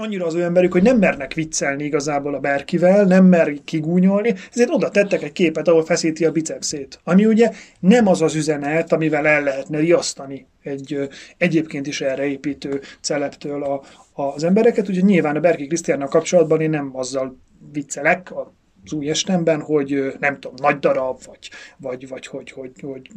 annyira 0.00 0.26
az 0.26 0.34
ő 0.34 0.42
emberük, 0.42 0.72
hogy 0.72 0.82
nem 0.82 0.98
mernek 0.98 1.34
viccelni 1.34 1.84
igazából 1.84 2.34
a 2.34 2.40
Berkivel, 2.40 3.04
nem 3.04 3.24
mer 3.24 3.54
kigúnyolni, 3.64 4.34
ezért 4.52 4.70
oda 4.70 4.88
tettek 4.88 5.22
egy 5.22 5.32
képet, 5.32 5.68
ahol 5.68 5.84
feszíti 5.84 6.24
a 6.24 6.32
bicepszét. 6.32 7.00
Ami 7.04 7.26
ugye 7.26 7.50
nem 7.80 8.06
az 8.06 8.22
az 8.22 8.34
üzenet, 8.34 8.92
amivel 8.92 9.26
el 9.26 9.42
lehetne 9.42 9.78
riasztani 9.78 10.46
egy 10.62 11.08
egyébként 11.36 11.86
is 11.86 12.00
erre 12.00 12.26
építő 12.26 12.80
celeptől 13.00 13.64
a, 13.64 13.82
az 14.12 14.44
embereket. 14.44 14.88
Ugye 14.88 15.00
nyilván 15.00 15.36
a 15.36 15.40
Berki 15.40 15.66
Krisztiánnal 15.66 16.08
kapcsolatban 16.08 16.60
én 16.60 16.70
nem 16.70 16.90
azzal 16.92 17.36
viccelek, 17.72 18.30
a 18.30 18.52
az 18.84 18.92
új 18.92 19.10
estemben, 19.10 19.60
hogy 19.60 20.14
nem 20.20 20.40
tudom, 20.40 20.56
nagy 20.62 20.78
darab, 20.78 21.18
vagy, 21.26 21.50
vagy, 21.76 22.08
vagy 22.08 22.26
hogy, 22.26 22.50
hogy, 22.50 22.72
hogy 22.82 23.10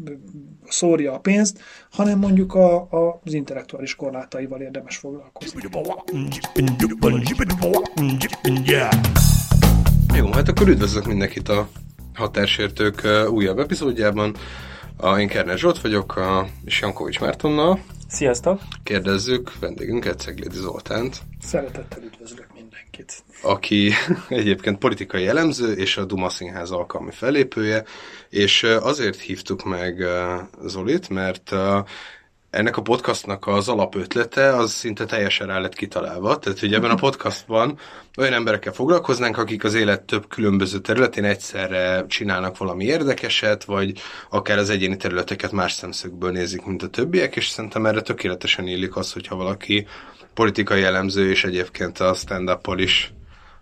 szórja 0.68 1.14
a 1.14 1.20
pénzt, 1.20 1.62
hanem 1.92 2.20
mondjuk 2.20 2.54
a, 2.54 2.76
a, 2.76 3.22
az 3.26 3.34
intellektuális 3.34 3.96
korlátaival 3.96 4.62
érdemes 4.62 4.98
foglalkozni. 4.98 5.62
Jó, 10.16 10.32
hát 10.32 10.48
akkor 10.48 10.68
üdvözlök 10.68 11.06
mindenkit 11.06 11.50
a 11.50 11.68
Határsértők 12.14 13.08
újabb 13.30 13.60
epizódjában. 13.60 14.36
A, 14.98 15.20
én 15.20 15.28
Kerner 15.28 15.58
Zsolt 15.58 15.82
vagyok, 15.82 16.16
a, 16.16 16.48
és 16.66 16.82
Jankovics 16.82 17.20
Mártonnal. 17.20 17.80
Sziasztok! 18.08 18.62
Kérdezzük 18.84 19.60
vendégünket, 19.60 20.20
Ceglédi 20.20 20.58
Zoltánt. 20.58 21.22
Szeretettel 21.42 22.04
üdvözlök 22.04 22.43
mindenkit. 22.98 23.24
Aki 23.42 23.92
egyébként 24.40 24.78
politikai 24.78 25.28
elemző 25.28 25.72
és 25.72 25.98
a 25.98 26.06
Duma 26.06 26.30
Színház 26.30 26.72
alkalmi 26.72 27.12
fellépője, 27.12 27.84
és 28.30 28.64
azért 28.64 29.20
hívtuk 29.20 29.64
meg 29.64 30.06
Zolit, 30.66 31.10
mert 31.10 31.52
ennek 32.50 32.78
a 32.78 32.82
podcastnak 32.82 33.48
az 33.48 33.70
alapötlete 33.70 34.56
az 34.56 34.72
szinte 34.72 35.06
teljesen 35.06 35.48
rá 35.48 35.60
lett 35.60 35.74
kitalálva. 35.74 36.40
Tehát, 36.40 36.60
hogy 36.60 36.74
ebben 36.74 36.92
a 36.92 36.96
podcastban 36.96 37.80
olyan 38.18 38.34
emberekkel 38.34 38.74
foglalkoznánk, 38.74 39.38
akik 39.38 39.64
az 39.64 39.74
élet 39.74 40.02
több 40.02 40.28
különböző 40.28 40.80
területén 40.80 41.24
egyszerre 41.24 42.06
csinálnak 42.08 42.58
valami 42.58 42.84
érdekeset, 42.84 43.64
vagy 43.64 44.00
akár 44.30 44.58
az 44.58 44.70
egyéni 44.70 44.98
területeket 44.98 45.52
más 45.52 45.74
szemszögből 45.74 46.32
nézik, 46.32 46.66
mint 46.66 46.84
a 46.84 46.88
többiek, 46.88 47.36
és 47.36 47.50
szerintem 47.50 47.86
erre 47.86 48.02
tökéletesen 48.02 48.68
illik 48.68 48.96
az, 48.96 49.14
hogyha 49.14 49.36
valaki 49.36 49.88
politikai 50.34 50.84
elemző, 50.84 51.30
és 51.30 51.44
egyébként 51.44 52.00
a 52.00 52.14
stand 52.14 52.58
is 52.76 53.14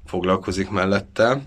foglalkozik 0.05 0.69
mellette. 0.69 1.41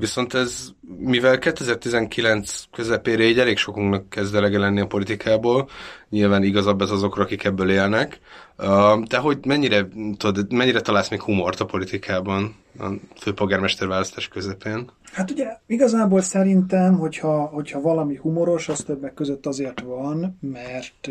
Viszont 0.00 0.34
ez, 0.34 0.68
mivel 0.98 1.38
2019 1.38 2.62
közepére 2.72 3.22
így 3.22 3.38
elég 3.38 3.56
sokunknak 3.56 4.08
kezd 4.08 4.34
elege 4.34 4.58
lenni 4.58 4.80
a 4.80 4.86
politikából, 4.86 5.68
nyilván 6.08 6.42
igazabb 6.42 6.82
ez 6.82 6.90
azokra, 6.90 7.22
akik 7.22 7.44
ebből 7.44 7.70
élnek. 7.70 8.18
Uh, 8.58 9.02
de 9.02 9.18
hogy 9.18 9.38
mennyire, 9.46 9.88
tudod, 10.16 10.52
mennyire 10.52 10.80
találsz 10.80 11.08
még 11.08 11.20
humort 11.20 11.60
a 11.60 11.64
politikában 11.64 12.54
a 12.78 12.86
főpolgármester 13.16 13.88
választás 13.88 14.28
közepén? 14.28 14.90
Hát 15.12 15.30
ugye 15.30 15.46
igazából 15.66 16.20
szerintem, 16.20 16.98
hogyha, 16.98 17.44
hogyha 17.46 17.80
valami 17.80 18.16
humoros, 18.16 18.68
az 18.68 18.80
többek 18.80 19.14
között 19.14 19.46
azért 19.46 19.80
van, 19.80 20.38
mert 20.40 21.10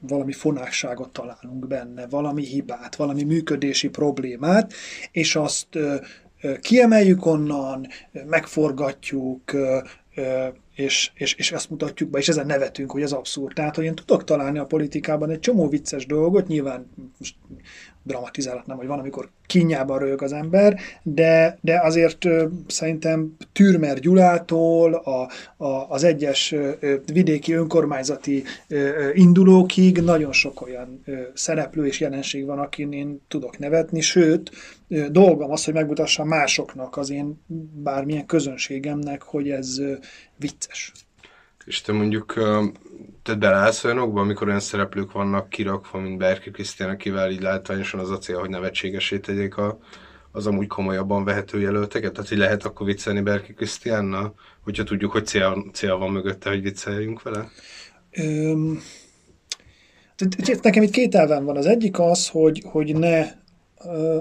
valami 0.00 0.32
fonásságot 0.32 1.12
találunk 1.12 1.66
benne, 1.66 2.06
valami 2.06 2.44
hibát, 2.44 2.96
valami 2.96 3.22
működési 3.22 3.88
problémát, 3.88 4.72
és 5.12 5.36
azt 5.36 5.68
kiemeljük 6.60 7.26
onnan, 7.26 7.86
megforgatjuk, 8.26 9.52
és, 10.74 11.10
és, 11.14 11.34
és 11.34 11.52
ezt 11.52 11.70
mutatjuk 11.70 12.10
be, 12.10 12.18
és 12.18 12.28
ezen 12.28 12.46
nevetünk, 12.46 12.90
hogy 12.90 13.02
ez 13.02 13.12
abszurd. 13.12 13.54
Tehát, 13.54 13.76
hogy 13.76 13.84
én 13.84 13.94
tudok 13.94 14.24
találni 14.24 14.58
a 14.58 14.66
politikában 14.66 15.30
egy 15.30 15.40
csomó 15.40 15.68
vicces 15.68 16.06
dolgot, 16.06 16.46
nyilván 16.46 16.90
most 17.18 17.34
dramatizálatnám, 18.08 18.76
hogy 18.76 18.86
van, 18.86 18.98
amikor 18.98 19.28
kínjában 19.46 19.98
rög 19.98 20.22
az 20.22 20.32
ember, 20.32 20.80
de, 21.02 21.58
de 21.60 21.80
azért 21.82 22.26
szerintem 22.66 23.36
Türmer 23.52 23.98
Gyulától 23.98 24.94
a, 24.94 25.28
a, 25.64 25.86
az 25.88 26.04
egyes 26.04 26.54
vidéki 27.12 27.52
önkormányzati 27.52 28.44
indulókig 29.12 29.98
nagyon 29.98 30.32
sok 30.32 30.60
olyan 30.60 31.04
szereplő 31.34 31.86
és 31.86 32.00
jelenség 32.00 32.44
van, 32.44 32.58
akin 32.58 32.92
én 32.92 33.20
tudok 33.28 33.58
nevetni, 33.58 34.00
sőt, 34.00 34.50
dolgom 35.10 35.50
az, 35.50 35.64
hogy 35.64 35.74
megmutassam 35.74 36.28
másoknak, 36.28 36.96
az 36.96 37.10
én 37.10 37.44
bármilyen 37.82 38.26
közönségemnek, 38.26 39.22
hogy 39.22 39.50
ez 39.50 39.80
vicces. 40.36 40.92
És 41.64 41.80
te 41.80 41.92
mondjuk 41.92 42.34
te 43.22 43.34
beleállsz 43.34 43.84
olyanokba, 43.84 44.20
amikor 44.20 44.46
olyan 44.46 44.60
szereplők 44.60 45.12
vannak 45.12 45.48
kirakva, 45.48 45.98
mint 45.98 46.18
Berki 46.18 46.50
Krisztián, 46.50 46.90
akivel 46.90 47.30
így 47.30 47.42
látványosan 47.42 48.00
az 48.00 48.10
a 48.10 48.18
cél, 48.18 48.38
hogy 48.38 48.50
nevetségesé 48.50 49.18
tegyék 49.18 49.56
a, 49.56 49.78
az 50.32 50.46
amúgy 50.46 50.66
komolyabban 50.66 51.24
vehető 51.24 51.60
jelölteket? 51.60 52.12
Tehát, 52.12 52.28
hogy 52.28 52.38
lehet 52.38 52.64
akkor 52.64 52.86
viccelni 52.86 53.20
Berki 53.20 53.52
Krisztiánnal, 53.54 54.34
hogyha 54.64 54.84
tudjuk, 54.84 55.12
hogy 55.12 55.26
cél, 55.26 55.64
cél 55.72 55.96
van 55.96 56.10
mögötte, 56.10 56.50
hogy 56.50 56.62
vicceljünk 56.62 57.22
vele? 57.22 57.48
Öm, 58.10 58.80
nekem 60.62 60.82
itt 60.82 60.90
két 60.90 61.14
elvem 61.14 61.44
van. 61.44 61.56
Az 61.56 61.66
egyik 61.66 61.98
az, 61.98 62.28
hogy, 62.28 62.62
hogy 62.66 62.96
ne 62.96 63.26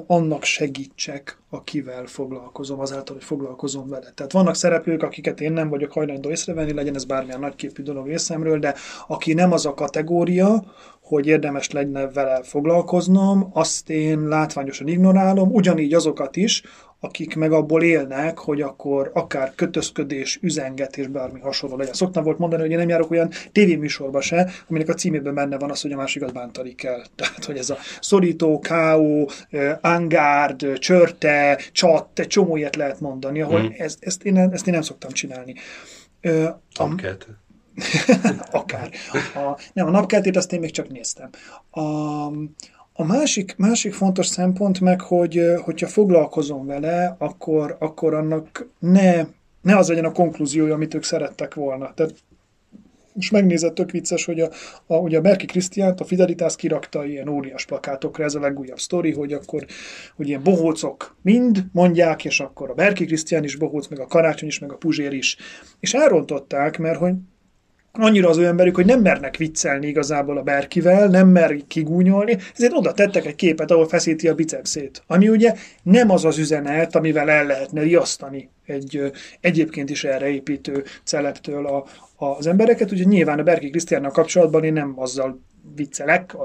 annak 0.08 0.44
segítsek, 0.44 1.38
akivel 1.50 2.06
foglalkozom, 2.06 2.80
azáltal, 2.80 3.16
hogy 3.16 3.26
foglalkozom 3.26 3.90
vele. 3.90 4.12
Tehát 4.16 4.32
vannak 4.32 4.56
szereplők, 4.56 5.04
akiket 5.04 5.42
én 5.42 5.52
nem 5.52 5.70
vagyok 5.70 5.92
hajlandó 5.92 6.30
észrevenni, 6.30 6.74
legyen 6.74 6.96
ez 6.96 7.06
bármilyen 7.06 7.40
nagyképű 7.40 7.84
dolog 7.84 8.08
részemről, 8.08 8.60
de 8.60 8.76
aki 9.08 9.34
nem 9.34 9.52
az 9.52 9.66
a 9.66 9.74
kategória, 9.74 10.64
hogy 11.02 11.28
érdemes 11.28 11.72
lenne 11.72 12.08
vele 12.08 12.44
foglalkoznom, 12.44 13.50
azt 13.54 13.90
én 13.90 14.28
látványosan 14.28 14.88
ignorálom, 14.88 15.52
ugyanígy 15.52 15.94
azokat 15.94 16.36
is, 16.36 16.64
akik 17.00 17.36
meg 17.36 17.52
abból 17.52 17.84
élnek, 17.84 18.38
hogy 18.38 18.62
akkor 18.62 19.12
akár 19.14 19.52
kötözködés, 19.56 20.40
üzengetés, 20.42 21.08
bármi 21.08 21.40
hasonló 21.40 21.78
legyen. 21.78 21.94
Szoktam 21.94 22.24
volt 22.24 22.38
mondani, 22.38 22.62
hogy 22.62 22.72
én 22.72 22.78
nem 22.78 22.90
járok 22.90 23.12
olyan 23.12 23.30
tévéműsorba 23.52 24.22
se, 24.22 24.50
aminek 24.70 24.90
a 24.90 24.94
címében 24.94 25.34
benne 25.34 25.58
van 25.58 25.72
az, 25.72 25.82
hogy 25.82 25.92
a 25.92 25.96
másikat 25.96 26.34
bántani 26.34 26.76
kell. 26.76 27.04
Tehát, 27.16 27.46
hogy 27.46 27.58
ez 27.58 27.70
a 27.70 27.78
szorító, 28.02 28.60
káó, 28.60 29.30
angárd, 29.82 30.80
csörte, 30.80 31.60
csat, 31.72 32.20
egy 32.20 32.28
csomó 32.28 32.58
ilyet 32.58 32.76
lehet 32.76 33.00
mondani, 33.00 33.42
ahol 33.42 33.62
mm. 33.62 33.68
ez, 33.78 33.98
ezt, 34.00 34.24
én, 34.24 34.38
ezt 34.38 34.68
én 34.68 34.74
nem 34.74 34.82
szoktam 34.82 35.12
csinálni. 35.12 35.56
A, 36.74 36.84
akár. 38.52 38.90
A, 39.36 39.60
nem, 39.74 39.88
a 39.88 39.90
napkeltét 39.90 40.36
azt 40.36 40.54
én 40.54 40.60
még 40.60 40.72
csak 40.72 40.90
néztem. 40.90 41.30
A, 41.70 41.82
a 43.00 43.04
másik, 43.04 43.56
másik 43.58 43.94
fontos 43.94 44.28
szempont 44.28 44.80
meg, 44.80 45.02
hogy 45.02 45.42
hogyha 45.64 45.88
foglalkozom 45.88 46.66
vele, 46.66 47.16
akkor, 47.20 47.76
akkor 47.80 48.14
annak 48.14 48.68
ne, 48.80 49.26
ne 49.62 49.78
az 49.78 49.88
legyen 49.88 50.06
a 50.06 50.12
konklúziója, 50.12 50.74
amit 50.74 50.94
ők 50.94 51.04
szerettek 51.04 51.54
volna. 51.54 51.94
Tehát 51.94 52.14
most 53.14 53.32
megnézett, 53.32 53.74
tök 53.74 53.92
vicces, 53.92 54.26
hogy 54.26 54.40
a, 54.40 54.50
a, 54.88 54.96
ugye 54.96 55.18
a 55.18 55.22
Berki 55.22 55.46
Krisztiánt, 55.46 56.00
a 56.00 56.06
Fidelitas 56.06 56.56
kirakta 56.56 57.06
ilyen 57.06 57.28
óriás 57.28 57.66
plakátokra, 57.66 58.24
ez 58.24 58.36
a 58.36 58.40
legújabb 58.40 58.80
sztori, 58.80 59.12
hogy 59.12 59.34
akkor 59.34 59.66
hogy 60.16 60.28
ilyen 60.28 60.44
bohócok 60.44 61.16
mind 61.22 61.66
mondják, 61.72 62.26
és 62.26 62.40
akkor 62.40 62.70
a 62.70 62.74
Berki 62.74 63.06
Krisztián 63.06 63.44
is 63.44 63.56
bohóc, 63.56 63.88
meg 63.88 64.00
a 64.00 64.08
Karácsony 64.08 64.48
is, 64.48 64.60
meg 64.60 64.72
a 64.72 64.78
Puzsér 64.78 65.14
is. 65.14 65.38
És 65.80 65.94
elrontották, 65.94 66.78
mert 66.78 67.00
hogy 67.00 67.14
annyira 68.04 68.30
az 68.30 68.38
ő 68.38 68.46
emberük, 68.46 68.76
hogy 68.76 68.86
nem 68.86 69.02
mernek 69.02 69.38
viccelni 69.38 69.88
igazából 69.88 70.38
a 70.38 70.44
Berkivel, 70.44 71.08
nem 71.08 71.28
mer 71.28 71.56
kigúnyolni, 71.68 72.38
ezért 72.56 72.74
oda 72.74 72.92
tettek 72.92 73.26
egy 73.26 73.36
képet, 73.36 73.72
ahol 73.72 73.88
feszíti 73.88 74.28
a 74.28 74.36
bicepszét. 74.36 75.04
Ami 75.08 75.30
ugye 75.30 75.54
nem 75.84 76.10
az 76.10 76.26
az 76.26 76.38
üzenet, 76.38 76.96
amivel 76.96 77.30
el 77.30 77.46
lehetne 77.46 77.82
riasztani 77.82 78.50
egy 78.66 79.12
egyébként 79.42 79.90
is 79.90 80.04
erre 80.04 80.30
építő 80.30 80.84
celeptől 81.04 81.66
a, 81.66 81.86
az 82.16 82.48
embereket. 82.48 82.92
Ugye 82.92 83.04
nyilván 83.04 83.40
a 83.40 83.44
Berki 83.44 83.70
Krisztiánnal 83.70 84.12
kapcsolatban 84.12 84.64
én 84.64 84.74
nem 84.74 84.94
azzal 84.96 85.42
viccelek, 85.76 86.36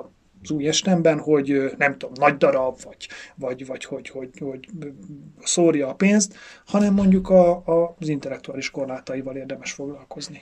az 0.43 0.51
új 0.51 0.69
estemben, 0.69 1.19
hogy 1.19 1.73
nem 1.79 1.99
tudom, 1.99 2.15
nagy 2.19 2.37
darab, 2.37 2.79
vagy, 2.85 3.09
vagy, 3.35 3.67
vagy 3.67 3.85
hogy, 3.85 4.09
hogy, 4.09 4.31
hogy 4.39 4.69
szórja 5.43 5.89
a 5.89 5.95
pénzt, 5.95 6.35
hanem 6.67 6.95
mondjuk 6.95 7.31
a, 7.31 7.51
a, 7.51 7.97
az 8.01 8.09
intellektuális 8.09 8.71
korlátaival 8.71 9.37
érdemes 9.37 9.73
foglalkozni. 9.73 10.41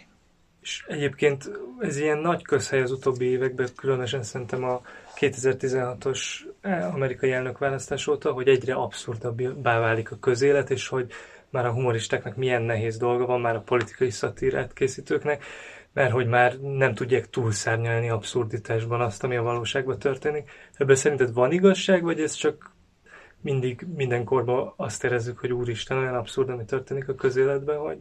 És 0.60 0.84
egyébként 0.88 1.50
ez 1.78 1.96
ilyen 1.96 2.18
nagy 2.18 2.42
közhely 2.42 2.80
az 2.80 2.90
utóbbi 2.90 3.24
években, 3.24 3.68
különösen 3.76 4.22
szerintem 4.22 4.64
a 4.64 4.80
2016-os 5.20 6.20
eh, 6.60 6.94
amerikai 6.94 7.32
elnökválasztás 7.32 8.06
óta, 8.06 8.32
hogy 8.32 8.48
egyre 8.48 8.74
abszurdabbá 8.74 9.78
válik 9.78 10.10
a 10.10 10.18
közélet, 10.18 10.70
és 10.70 10.88
hogy 10.88 11.12
már 11.50 11.66
a 11.66 11.72
humoristáknak 11.72 12.36
milyen 12.36 12.62
nehéz 12.62 12.96
dolga 12.96 13.26
van, 13.26 13.40
már 13.40 13.54
a 13.54 13.60
politikai 13.60 14.10
szatírát 14.10 14.72
készítőknek, 14.72 15.44
mert 15.92 16.12
hogy 16.12 16.26
már 16.26 16.58
nem 16.58 16.94
tudják 16.94 17.30
túlszárnyalni 17.30 18.08
abszurditásban 18.08 19.00
azt, 19.00 19.24
ami 19.24 19.36
a 19.36 19.42
valóságban 19.42 19.98
történik. 19.98 20.50
Ebben 20.76 20.96
szerinted 20.96 21.32
van 21.32 21.52
igazság, 21.52 22.02
vagy 22.02 22.20
ez 22.20 22.32
csak 22.32 22.74
mindig, 23.40 23.86
mindenkorban 23.94 24.72
azt 24.76 25.04
érezzük, 25.04 25.38
hogy 25.38 25.52
úristen, 25.52 25.98
olyan 25.98 26.14
abszurd, 26.14 26.48
ami 26.48 26.64
történik 26.64 27.08
a 27.08 27.14
közéletben, 27.14 27.78
hogy 27.78 27.98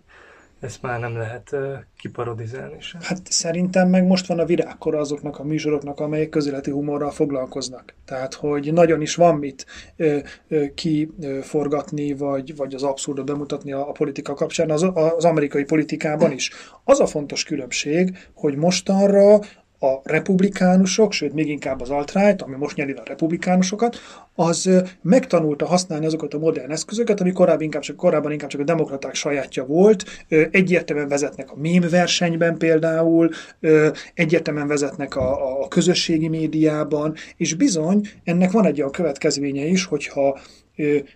ezt 0.60 0.82
már 0.82 1.00
nem 1.00 1.18
lehet 1.18 1.56
kiparodizálni 1.98 2.82
sem. 2.82 3.02
Hát 3.04 3.22
szerintem 3.32 3.90
meg 3.90 4.06
most 4.06 4.28
van 4.28 4.40
a 4.40 4.46
virágkor 4.46 4.96
azoknak 4.96 5.40
a 5.40 5.44
műsoroknak, 5.44 6.00
amelyek 6.00 6.30
közéleti 6.30 6.72
humorral 6.72 7.12
foglalkoznak. 7.12 7.94
Tehát, 8.06 8.34
hogy 8.34 8.74
nagyon 8.74 9.02
is 9.02 9.16
van 9.16 9.36
mit 9.36 9.66
ö, 9.96 10.18
ö, 10.48 10.66
kiforgatni, 10.74 12.14
vagy, 12.14 12.56
vagy 12.56 12.74
az 12.74 12.84
abszurdot 12.84 13.26
bemutatni 13.26 13.72
a, 13.72 13.90
a 13.90 13.92
politika 13.92 14.34
kapcsán, 14.34 14.72
az, 14.72 14.86
az 14.94 15.26
amerikai 15.26 15.64
politikában 15.64 16.32
is. 16.32 16.52
Az 16.84 17.00
a 17.00 17.06
fontos 17.06 17.44
különbség, 17.44 18.18
hogy 18.34 18.56
mostanra 18.56 19.40
a 19.80 20.00
republikánusok, 20.04 21.12
sőt 21.12 21.34
még 21.34 21.50
inkább 21.50 21.82
az 21.82 21.90
alt 21.90 22.12
ami 22.42 22.56
most 22.56 22.76
nyeri 22.76 22.92
a 22.92 23.02
republikánusokat, 23.06 23.98
az 24.36 24.70
megtanulta 25.02 25.66
használni 25.66 26.06
azokat 26.06 26.34
a 26.34 26.40
modern 26.40 26.72
eszközöket, 26.72 27.22
ami 27.22 27.32
korábban 27.32 27.64
inkább 27.64 27.82
csak, 27.82 27.96
korábban 27.96 28.32
inkább 28.32 28.50
csak 28.50 28.62
a 28.62 28.64
demokraták 28.64 29.16
sajátja 29.16 29.66
volt. 29.66 30.06
Egyértelműen 30.52 31.08
vezetnek 31.08 31.52
a 31.52 31.56
mém 31.56 31.84
versenyben 31.90 32.58
például, 32.58 33.30
egyértelműen 34.14 34.68
vezetnek 34.68 35.16
a, 35.16 35.62
a 35.64 35.68
közösségi 35.68 36.28
médiában, 36.28 37.16
és 37.38 37.54
bizony 37.54 38.08
ennek 38.24 38.52
van 38.52 38.66
egy 38.66 38.80
olyan 38.80 38.92
következménye 38.92 39.66
is, 39.66 39.84
hogyha 39.86 40.40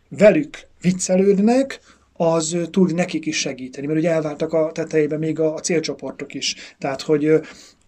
velük 0.10 0.58
viccelődnek, 0.82 1.80
az 2.16 2.58
tud 2.72 2.94
nekik 2.94 3.26
is 3.26 3.40
segíteni, 3.40 3.88
mert 3.88 4.00
ugye 4.00 4.12
elváltak 4.12 4.54
a 4.54 4.72
tetejében 4.72 5.20
még 5.20 5.40
a, 5.40 5.54
a 5.54 5.60
célcsoportok 5.60 6.34
is. 6.34 6.56
Tehát, 6.80 7.02
hogy 7.02 7.42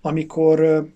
amikor 0.05 0.87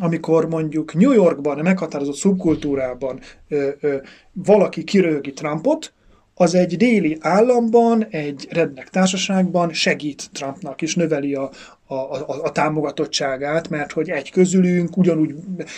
amikor 0.00 0.48
mondjuk 0.48 0.94
New 0.94 1.12
Yorkban, 1.12 1.58
a 1.58 1.62
meghatározott 1.62 2.14
szubkultúrában 2.14 3.20
ö, 3.48 3.68
ö, 3.80 3.96
valaki 4.32 4.84
kiröhögi 4.84 5.32
Trumpot, 5.32 5.92
az 6.34 6.54
egy 6.54 6.76
déli 6.76 7.16
államban, 7.20 8.06
egy 8.10 8.46
rednek 8.50 8.88
társaságban 8.88 9.72
segít 9.72 10.30
Trumpnak, 10.32 10.82
és 10.82 10.94
növeli 10.94 11.34
a, 11.34 11.50
a, 11.88 11.94
a, 11.94 12.42
a 12.42 12.52
támogatottságát, 12.52 13.68
mert 13.68 13.92
hogy 13.92 14.10
egy 14.10 14.30
közülünk 14.30 14.96
ugyanúgy 14.96 15.34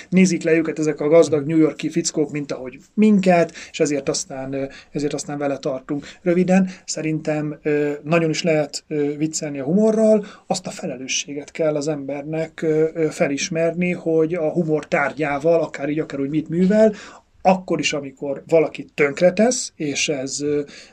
nézik 0.09 0.43
le 0.43 0.53
őket 0.53 0.79
ezek 0.79 1.01
a 1.01 1.09
gazdag 1.09 1.47
New 1.47 1.59
Yorki 1.59 1.91
fickók, 1.91 2.31
mint 2.31 2.53
ahogy 2.53 2.79
minket, 2.95 3.53
és 3.71 3.81
ezért 3.81 4.09
aztán, 4.09 4.71
ezért 4.91 5.13
aztán 5.13 5.39
vele 5.39 5.59
tartunk. 5.59 6.07
Röviden, 6.23 6.71
szerintem 6.85 7.59
nagyon 8.03 8.31
is 8.31 8.43
lehet 8.43 8.85
viccelni 9.17 9.59
a 9.59 9.65
humorral, 9.65 10.27
azt 10.47 10.67
a 10.67 10.71
felelősséget 10.71 11.51
kell 11.51 11.77
az 11.77 11.89
embernek 11.89 12.67
felismerni, 13.11 13.93
hogy 13.93 14.35
a 14.35 14.53
humor 14.53 14.89
tárgyával, 14.89 15.61
akár 15.61 15.89
így, 15.89 15.99
akár 15.99 16.21
úgy 16.21 16.31
mit 16.31 16.49
művel, 16.49 16.95
akkor 17.43 17.79
is, 17.79 17.93
amikor 17.93 18.43
valaki 18.47 18.87
tönkretesz, 18.95 19.73
és 19.77 20.09
ez 20.09 20.45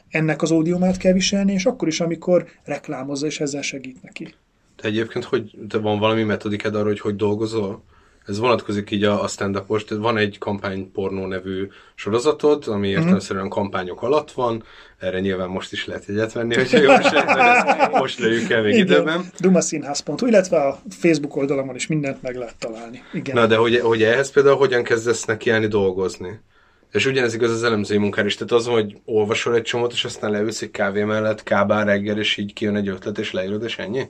ennek 0.10 0.42
az 0.42 0.52
ódiumát 0.52 0.98
kell 0.98 1.14
viselni, 1.14 1.54
és 1.54 1.66
akkor 1.66 1.88
is, 1.88 2.00
amikor 2.00 2.48
reklámozza, 2.64 3.26
és 3.26 3.40
ezzel 3.40 3.62
segít 3.62 4.02
neki. 4.02 4.36
Te 4.78 4.88
egyébként, 4.88 5.24
hogy 5.24 5.52
te 5.70 5.78
van 5.78 6.00
valami 6.00 6.24
metodiked 6.24 6.76
arra, 6.76 6.88
hogy 6.88 7.00
hogy 7.00 7.16
dolgozol? 7.16 7.84
Ez 8.28 8.40
vonatkozik 8.40 8.92
így 8.92 9.04
a, 9.04 9.24
a 9.24 9.28
stand 9.28 9.56
up 9.56 9.90
Van 9.90 10.18
egy 10.18 10.38
kampánypornó 10.38 11.26
nevű 11.26 11.68
sorozatod, 11.96 12.68
ami 12.68 12.88
mhm. 12.88 12.98
értelemszerűen 12.98 13.50
kampányok 13.50 14.02
alatt 14.02 14.32
van. 14.32 14.64
Erre 15.00 15.20
nyilván 15.20 15.50
most 15.50 15.72
is 15.72 15.86
lehet 15.86 16.06
jegyet 16.06 16.34
venni, 16.34 16.56
hogyha 16.56 16.78
jól 16.78 17.02
sejtem, 17.02 17.92
most 18.02 18.20
lőjük 18.20 18.50
el 18.50 18.62
még 18.62 18.74
Igen. 18.74 18.86
időben. 18.86 19.26
dumaszínház.hu, 19.40 20.28
illetve 20.28 20.58
a 20.58 20.80
Facebook 20.90 21.36
oldalamon 21.36 21.76
is 21.76 21.88
mindent 21.88 22.22
meg 22.22 22.36
lehet 22.36 22.56
találni. 22.60 23.04
Igen. 23.14 23.36
Na, 23.36 23.48
de 23.48 23.56
hogy, 23.56 23.80
hogy 23.80 24.04
ehhez 24.04 24.32
például 24.32 24.58
hogyan 24.58 24.84
kezdesz 24.84 25.26
nekiállni 25.26 25.68
dolgozni? 25.68 26.40
És 26.92 27.06
ugyanez 27.06 27.34
igaz 27.34 27.52
az 27.52 27.64
elemzői 27.64 27.98
munkára 27.98 28.28
is. 28.28 28.36
Tehát 28.36 28.52
az, 28.52 28.66
hogy 28.66 28.98
olvasol 29.06 29.56
egy 29.56 29.62
csomót, 29.62 29.92
és 29.92 30.06
aztán 30.06 30.32
leülsz 30.32 30.62
egy 30.62 30.72
kávé 30.72 31.04
mellett, 31.04 31.44
kábán 31.44 31.86
reggel, 31.86 32.18
és 32.18 32.38
így 32.38 32.54
kijön 32.54 32.76
egy 32.76 32.88
ötlet, 32.88 33.18
és 33.18 33.32
leírod, 33.32 33.64
és 33.64 33.78
ennyi? 33.78 34.10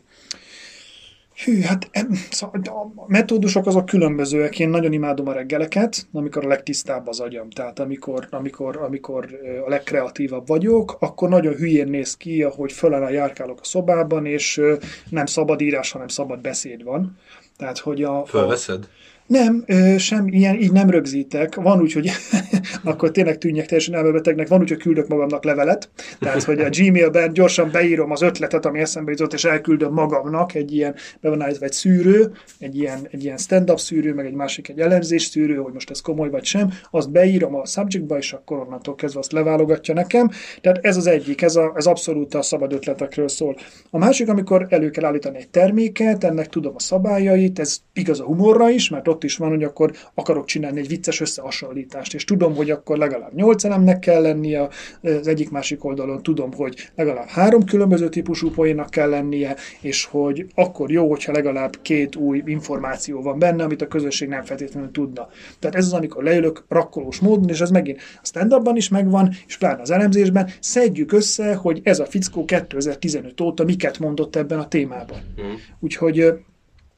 Hű, 1.43 1.61
hát 1.61 1.89
szóval 2.29 2.61
a 2.65 3.05
metódusok 3.07 3.65
azok 3.65 3.85
különbözőek. 3.85 4.59
Én 4.59 4.69
nagyon 4.69 4.93
imádom 4.93 5.27
a 5.27 5.31
reggeleket, 5.31 6.07
amikor 6.11 6.45
a 6.45 6.47
legtisztább 6.47 7.07
az 7.07 7.19
agyam. 7.19 7.49
Tehát 7.49 7.79
amikor, 7.79 8.27
amikor, 8.31 8.77
amikor 8.77 9.39
a 9.65 9.69
legkreatívabb 9.69 10.47
vagyok, 10.47 10.97
akkor 10.99 11.29
nagyon 11.29 11.53
hülyén 11.53 11.87
néz 11.87 12.17
ki, 12.17 12.43
ahogy 12.43 12.71
föláll 12.71 13.11
járkálok 13.11 13.59
a 13.61 13.65
szobában, 13.65 14.25
és 14.25 14.61
nem 15.09 15.25
szabad 15.25 15.61
írás, 15.61 15.91
hanem 15.91 16.07
szabad 16.07 16.39
beszéd 16.39 16.83
van. 16.83 17.17
Tehát, 17.57 17.77
hogy 17.77 18.03
a, 18.03 18.25
Fölveszed? 18.25 18.83
A, 18.83 18.87
nem, 19.27 19.65
sem 19.97 20.27
ilyen, 20.27 20.55
így 20.55 20.71
nem 20.71 20.89
rögzítek. 20.89 21.55
Van 21.55 21.81
úgy, 21.81 21.93
hogy 21.93 22.11
akkor 22.83 23.11
tényleg 23.11 23.37
tűnjek 23.37 23.65
teljesen 23.65 23.95
elmebetegnek, 23.95 24.47
van 24.47 24.61
úgy, 24.61 24.69
hogy 24.69 24.77
küldök 24.77 25.07
magamnak 25.07 25.43
levelet. 25.43 25.89
Tehát, 26.19 26.43
hogy 26.43 26.59
a 26.59 26.69
Gmailben 26.69 27.33
gyorsan 27.33 27.69
beírom 27.71 28.11
az 28.11 28.21
ötletet, 28.21 28.65
ami 28.65 28.79
eszembe 28.79 29.11
jutott, 29.11 29.33
és 29.33 29.45
elküldöm 29.45 29.93
magamnak 29.93 30.53
egy 30.53 30.73
ilyen, 30.73 30.95
be 31.21 31.29
van 31.29 31.41
állítva 31.41 31.65
egy 31.65 31.71
szűrő, 31.71 32.31
egy 32.59 32.77
ilyen, 32.77 33.07
egy 33.11 33.23
ilyen 33.23 33.37
stand-up 33.37 33.79
szűrő, 33.79 34.13
meg 34.13 34.25
egy 34.25 34.33
másik 34.33 34.69
egy 34.69 34.79
elemzés 34.79 35.23
szűrő, 35.23 35.55
hogy 35.55 35.73
most 35.73 35.89
ez 35.89 36.01
komoly 36.01 36.29
vagy 36.29 36.43
sem. 36.43 36.69
Azt 36.91 37.11
beírom 37.11 37.55
a 37.55 37.65
subjectba, 37.65 38.17
és 38.17 38.33
akkor 38.33 38.57
onnantól 38.57 38.95
kezdve 38.95 39.19
azt 39.19 39.31
leválogatja 39.31 39.93
nekem. 39.93 40.29
Tehát 40.61 40.85
ez 40.85 40.97
az 40.97 41.07
egyik, 41.07 41.41
ez, 41.41 41.55
a, 41.55 41.73
ez 41.75 41.85
abszolút 41.85 42.33
a 42.33 42.41
szabad 42.41 42.73
ötletekről 42.73 43.27
szól. 43.27 43.57
A 43.89 43.97
másik, 43.97 44.29
amikor 44.29 44.67
elő 44.69 44.89
kell 44.89 45.05
állítani 45.05 45.37
egy 45.37 45.49
terméket, 45.49 46.23
ennek 46.23 46.47
tudom 46.47 46.73
a 46.75 46.79
szabályait, 46.79 47.59
ez 47.59 47.77
igaz 47.93 48.19
a 48.19 48.23
humorra 48.23 48.69
is, 48.69 48.89
mert 48.89 49.07
ott 49.07 49.16
ott 49.17 49.23
is 49.23 49.37
van, 49.37 49.49
hogy 49.49 49.63
akkor 49.63 49.91
akarok 50.13 50.45
csinálni 50.45 50.79
egy 50.79 50.87
vicces 50.87 51.21
összehasonlítást, 51.21 52.13
és 52.13 52.23
tudom, 52.23 52.55
hogy 52.55 52.69
akkor 52.69 52.97
legalább 52.97 53.33
nyolc 53.33 53.63
elemnek 53.63 53.99
kell 53.99 54.21
lennie, 54.21 54.67
az 55.01 55.27
egyik 55.27 55.49
másik 55.49 55.83
oldalon 55.83 56.23
tudom, 56.23 56.53
hogy 56.53 56.89
legalább 56.95 57.27
három 57.27 57.63
különböző 57.63 58.09
típusú 58.09 58.51
poénnak 58.51 58.89
kell 58.89 59.09
lennie, 59.09 59.55
és 59.81 60.05
hogy 60.05 60.45
akkor 60.55 60.91
jó, 60.91 61.09
hogyha 61.09 61.31
legalább 61.31 61.81
két 61.81 62.15
új 62.15 62.41
információ 62.45 63.21
van 63.21 63.39
benne, 63.39 63.63
amit 63.63 63.81
a 63.81 63.87
közösség 63.87 64.27
nem 64.27 64.43
feltétlenül 64.43 64.91
tudna. 64.91 65.27
Tehát 65.59 65.75
ez 65.75 65.85
az, 65.85 65.93
amikor 65.93 66.23
leülök 66.23 66.65
rakkolós 66.69 67.19
módon, 67.19 67.49
és 67.49 67.61
ez 67.61 67.69
megint 67.69 67.99
a 68.21 68.25
stand 68.25 68.53
is 68.73 68.89
megvan, 68.89 69.29
és 69.47 69.57
pláne 69.57 69.81
az 69.81 69.91
elemzésben, 69.91 70.49
szedjük 70.59 71.11
össze, 71.11 71.55
hogy 71.55 71.79
ez 71.83 71.99
a 71.99 72.05
fickó 72.05 72.45
2015 72.45 73.41
óta 73.41 73.63
miket 73.63 73.99
mondott 73.99 74.35
ebben 74.35 74.59
a 74.59 74.67
témában. 74.67 75.17
Mm. 75.41 75.53
Úgyhogy 75.79 76.33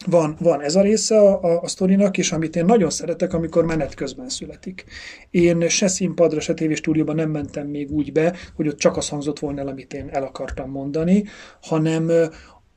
van, 0.05 0.37
van 0.39 0.61
ez 0.61 0.75
a 0.75 0.81
része 0.81 1.19
a, 1.19 1.43
a, 1.43 1.61
a 1.61 1.67
sztorinak, 1.67 2.17
és 2.17 2.31
amit 2.31 2.55
én 2.55 2.65
nagyon 2.65 2.89
szeretek, 2.89 3.33
amikor 3.33 3.65
menet 3.65 3.93
közben 3.93 4.29
születik. 4.29 4.85
Én 5.29 5.69
se 5.69 5.87
színpadra, 5.87 6.39
se 6.39 6.53
tévéstúdióban 6.53 7.15
nem 7.15 7.29
mentem 7.29 7.67
még 7.67 7.91
úgy 7.91 8.11
be, 8.11 8.35
hogy 8.55 8.67
ott 8.67 8.77
csak 8.77 8.97
az 8.97 9.09
hangzott 9.09 9.39
volna 9.39 9.59
el, 9.59 9.67
amit 9.67 9.93
én 9.93 10.09
el 10.11 10.23
akartam 10.23 10.69
mondani, 10.69 11.23
hanem 11.61 12.11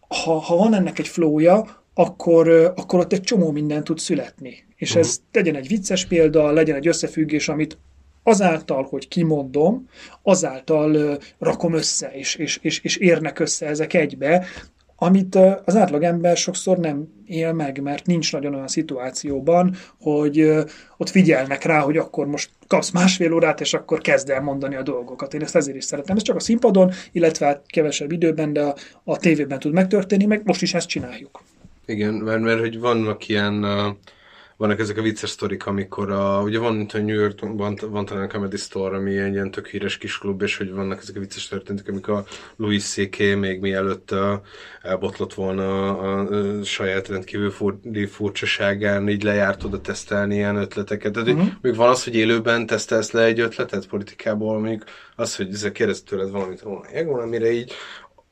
ha, 0.09 0.33
ha 0.33 0.57
van 0.57 0.75
ennek 0.75 0.99
egy 0.99 1.09
flója, 1.09 1.85
akkor, 1.95 2.49
akkor 2.77 2.99
ott 2.99 3.13
egy 3.13 3.23
csomó 3.23 3.51
minden 3.51 3.85
tud 3.85 3.99
születni. 3.99 4.65
És 4.77 4.89
uh-huh. 4.89 5.05
ez 5.05 5.21
legyen 5.33 5.57
egy 5.57 5.69
vicces 5.69 6.07
példa, 6.07 6.53
legyen 6.53 6.77
egy 6.77 6.89
összefüggés, 6.89 7.49
amit 7.49 7.79
azáltal, 8.23 8.83
hogy 8.83 9.09
kimondom, 9.09 9.89
azáltal 10.23 11.19
rakom 11.39 11.75
össze, 11.75 12.11
és, 12.15 12.35
és, 12.35 12.59
és, 12.63 12.81
és 12.81 12.97
érnek 12.97 13.39
össze 13.39 13.67
ezek 13.67 13.95
egybe, 13.95 14.47
amit 15.03 15.39
az 15.65 15.77
átlagember 15.77 16.37
sokszor 16.37 16.79
nem 16.79 17.09
él 17.27 17.53
meg, 17.53 17.83
mert 17.83 18.07
nincs 18.07 18.33
nagyon 18.33 18.55
olyan 18.55 18.69
szituációban, 18.69 19.75
hogy 20.01 20.41
ott 20.97 21.09
figyelnek 21.09 21.63
rá, 21.63 21.81
hogy 21.81 21.97
akkor 21.97 22.27
most 22.27 22.51
kapsz 22.67 22.91
másfél 22.91 23.33
órát, 23.33 23.61
és 23.61 23.75
akkor 23.75 24.01
kezd 24.01 24.31
el 24.31 24.41
mondani 24.41 24.75
a 24.75 24.83
dolgokat. 24.83 25.35
Én 25.35 25.43
ezt 25.43 25.57
ezért 25.57 25.77
is 25.77 25.85
szeretem. 25.85 26.17
Ez 26.17 26.23
csak 26.23 26.37
a 26.37 26.41
színpadon, 26.41 26.91
illetve 27.13 27.47
hát 27.47 27.63
kevesebb 27.67 28.13
időben, 28.13 28.53
de 28.53 28.63
a, 28.63 28.75
a 29.05 29.17
tévében 29.17 29.59
tud 29.59 29.73
megtörténni, 29.73 30.25
meg 30.25 30.43
most 30.45 30.63
is 30.63 30.75
ezt 30.75 30.89
csináljuk. 30.89 31.43
Igen, 31.87 32.15
mert, 32.15 32.41
mert 32.41 32.61
hogy 32.61 32.79
vannak 32.79 33.29
ilyen 33.29 33.65
uh 33.65 33.95
vannak 34.63 34.81
ezek 34.81 34.99
a 34.99 35.03
vicces 35.03 35.31
sztorik, 35.31 35.67
amikor 35.67 36.11
a, 36.11 36.41
ugye 36.43 36.59
van, 36.59 36.87
a 36.93 36.99
New 36.99 37.21
Yorkban 37.21 37.79
van 37.91 38.05
talán 38.05 38.25
a 38.25 38.27
Comedy 38.27 38.57
Store, 38.57 38.97
ami 38.97 39.19
egy 39.19 39.33
ilyen 39.33 39.51
tök 39.51 39.67
híres 39.67 39.99
kis 39.99 40.19
klub, 40.19 40.43
és 40.43 40.57
hogy 40.57 40.73
vannak 40.73 40.99
ezek 41.03 41.17
a 41.17 41.19
vicces 41.19 41.49
történetek, 41.49 41.89
amikor 41.89 42.15
a 42.15 42.25
Louis 42.57 42.83
C.K. 42.85 43.19
még 43.19 43.61
mielőtt 43.61 44.15
elbotlott 44.83 45.35
volna 45.35 45.99
a, 45.99 46.21
a, 46.21 46.59
a 46.59 46.65
saját 46.65 47.09
rendkívül 47.09 47.51
fur, 47.51 47.79
furcsaságán, 48.09 49.09
így 49.09 49.23
lejárt 49.23 49.65
oda 49.65 49.81
tesztelni 49.81 50.35
ilyen 50.35 50.57
ötleteket. 50.57 51.13
Tehát 51.13 51.29
uh-huh. 51.29 51.49
még 51.61 51.75
van 51.75 51.89
az, 51.89 52.05
hogy 52.05 52.15
élőben 52.15 52.67
tesztelsz 52.67 53.11
le 53.11 53.23
egy 53.23 53.41
ötletet 53.41 53.87
politikából, 53.87 54.59
mondjuk 54.59 54.85
az, 55.17 55.37
hogy 55.37 55.73
kérdez 55.73 56.03
tőled 56.03 56.31
valamit, 56.31 56.61
volna, 56.61 57.23
amire 57.23 57.53
így 57.53 57.73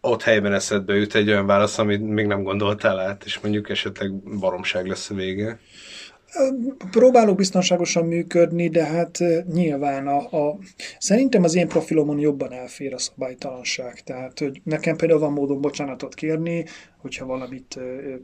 ott 0.00 0.22
helyben 0.22 0.52
eszedbe 0.52 0.94
jut 0.94 1.14
egy 1.14 1.28
olyan 1.28 1.46
válasz, 1.46 1.78
amit 1.78 2.02
még 2.02 2.26
nem 2.26 2.42
gondoltál 2.42 2.98
át, 2.98 3.24
és 3.24 3.40
mondjuk 3.40 3.68
esetleg 3.68 4.12
baromság 4.38 4.86
lesz 4.86 5.10
a 5.10 5.14
vége. 5.14 5.58
Próbálok 6.90 7.36
biztonságosan 7.36 8.06
működni, 8.06 8.68
de 8.68 8.84
hát 8.84 9.18
nyilván 9.52 10.06
a, 10.06 10.48
a, 10.48 10.58
szerintem 10.98 11.42
az 11.42 11.54
én 11.54 11.68
profilomon 11.68 12.18
jobban 12.18 12.52
elfér 12.52 12.94
a 12.94 12.98
szabálytalanság. 12.98 14.00
Tehát, 14.00 14.38
hogy 14.38 14.60
nekem 14.64 14.96
például 14.96 15.20
van 15.20 15.32
módon 15.32 15.60
bocsánatot 15.60 16.14
kérni, 16.14 16.64
hogyha 16.98 17.26
valamit 17.26 17.78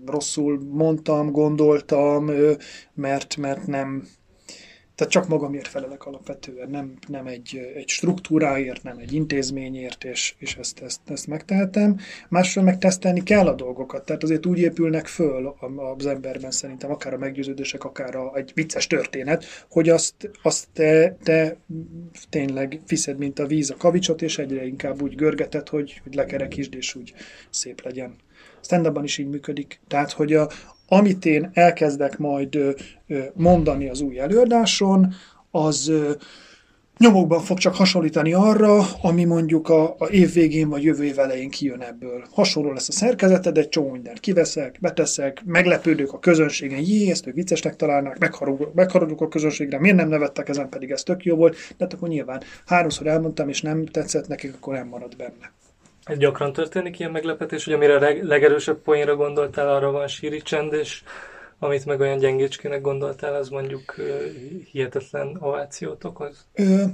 rosszul 0.07 0.61
mondtam, 0.71 1.31
gondoltam, 1.31 2.31
mert, 2.95 3.37
mert 3.37 3.67
nem, 3.67 4.07
Tehát 4.97 5.13
csak 5.13 5.29
magamért 5.29 5.69
felelek 5.69 6.07
alapvetően, 6.07 6.71
nem, 6.71 6.95
nem 7.09 7.27
egy, 7.27 7.71
egy 7.75 7.89
struktúráért, 7.89 8.83
nem 8.83 8.99
egy 8.99 9.13
intézményért, 9.13 10.05
és, 10.05 10.35
és 10.39 10.57
ezt, 10.57 10.81
ezt, 10.81 11.01
ezt 11.07 11.27
megtehetem. 11.27 11.99
Másról 12.29 12.65
meg 12.65 12.79
tesztelni 12.79 13.23
kell 13.23 13.47
a 13.47 13.55
dolgokat, 13.55 14.05
tehát 14.05 14.23
azért 14.23 14.47
úgy 14.47 14.59
épülnek 14.59 15.07
föl 15.07 15.55
az 15.97 16.07
emberben 16.07 16.51
szerintem, 16.51 16.91
akár 16.91 17.15
a 17.15 17.19
meggyőződések, 17.19 17.85
akár 17.85 18.15
a, 18.15 18.37
egy 18.37 18.51
vicces 18.55 18.87
történet, 18.87 19.45
hogy 19.71 19.89
azt, 19.89 20.31
azt 20.43 20.69
te, 20.73 21.17
te 21.23 21.57
tényleg 22.31 22.81
viszed, 22.87 23.19
mint 23.19 23.39
a 23.39 23.47
víz 23.47 23.71
a 23.71 23.77
kavicsot, 23.77 24.23
és 24.23 24.39
egyre 24.39 24.67
inkább 24.67 25.03
úgy 25.03 25.15
görgeted, 25.15 25.69
hogy, 25.69 26.01
hogy 26.03 26.15
lekerekítsd, 26.15 26.75
és 26.75 26.95
úgy 26.95 27.15
szép 27.51 27.83
legyen 27.83 28.17
stand 28.67 29.05
is 29.05 29.19
így 29.19 29.29
működik. 29.29 29.81
Tehát, 29.89 30.13
hogy 30.13 30.33
a, 30.33 30.51
amit 30.89 31.25
én 31.25 31.51
elkezdek 31.53 32.19
majd 32.19 32.59
mondani 33.35 33.89
az 33.89 34.01
új 34.01 34.19
előadáson, 34.19 35.15
az 35.51 35.93
nyomokban 36.99 37.41
fog 37.41 37.59
csak 37.59 37.75
hasonlítani 37.75 38.33
arra, 38.33 38.83
ami 39.03 39.25
mondjuk 39.25 39.69
a, 39.69 39.95
a 39.99 40.05
év 40.05 40.33
végén 40.33 40.69
vagy 40.69 40.83
jövő 40.83 41.05
év 41.05 41.19
elején 41.19 41.51
kijön 41.51 41.81
ebből. 41.81 42.25
Hasonló 42.31 42.73
lesz 42.73 42.89
a 42.89 42.93
szerkezeted, 42.93 43.59
egy 43.59 43.69
csomó 43.69 43.91
mindent 43.91 44.21
kiveszek, 44.21 44.79
beteszek, 44.81 45.43
meglepődök 45.45 46.13
a 46.13 46.19
közönségen, 46.19 46.81
jé, 46.81 47.11
ezt 47.11 47.27
ők 47.27 47.35
viccesnek 47.35 47.77
találnák, 47.77 48.19
megharagudok 48.75 49.21
a 49.21 49.29
közönségre, 49.29 49.79
miért 49.79 49.97
nem 49.97 50.09
nevettek 50.09 50.49
ezen, 50.49 50.69
pedig 50.69 50.91
ez 50.91 51.03
tök 51.03 51.25
jó 51.25 51.37
volt, 51.37 51.55
de 51.55 51.75
hát 51.79 51.93
akkor 51.93 52.09
nyilván 52.09 52.43
háromszor 52.67 53.07
elmondtam, 53.07 53.49
és 53.49 53.63
nem 53.63 53.87
tetszett 53.87 54.29
nekik, 54.29 54.55
akkor 54.55 54.75
nem 54.75 54.89
marad 54.89 55.17
benne. 55.17 55.53
Ez 56.07 56.19
gyakran 56.19 56.53
történik 56.53 56.99
ilyen 56.99 57.11
meglepetés, 57.11 57.65
hogy 57.65 57.75
amire 57.75 57.95
a 57.97 58.27
legerősebb 58.27 58.79
poénra 58.79 59.17
gondoltál, 59.17 59.75
arra 59.75 59.91
van 59.91 60.09
síri 60.09 60.43
csend, 60.43 60.73
és 60.73 61.03
amit 61.59 61.85
meg 61.85 62.01
olyan 62.01 62.19
gyengécskének 62.19 62.81
gondoltál, 62.81 63.35
az 63.35 63.49
mondjuk 63.49 63.95
hihetetlen 64.73 65.37
ovációt 65.41 66.05
okoz? 66.05 66.47
Ö, 66.55 66.85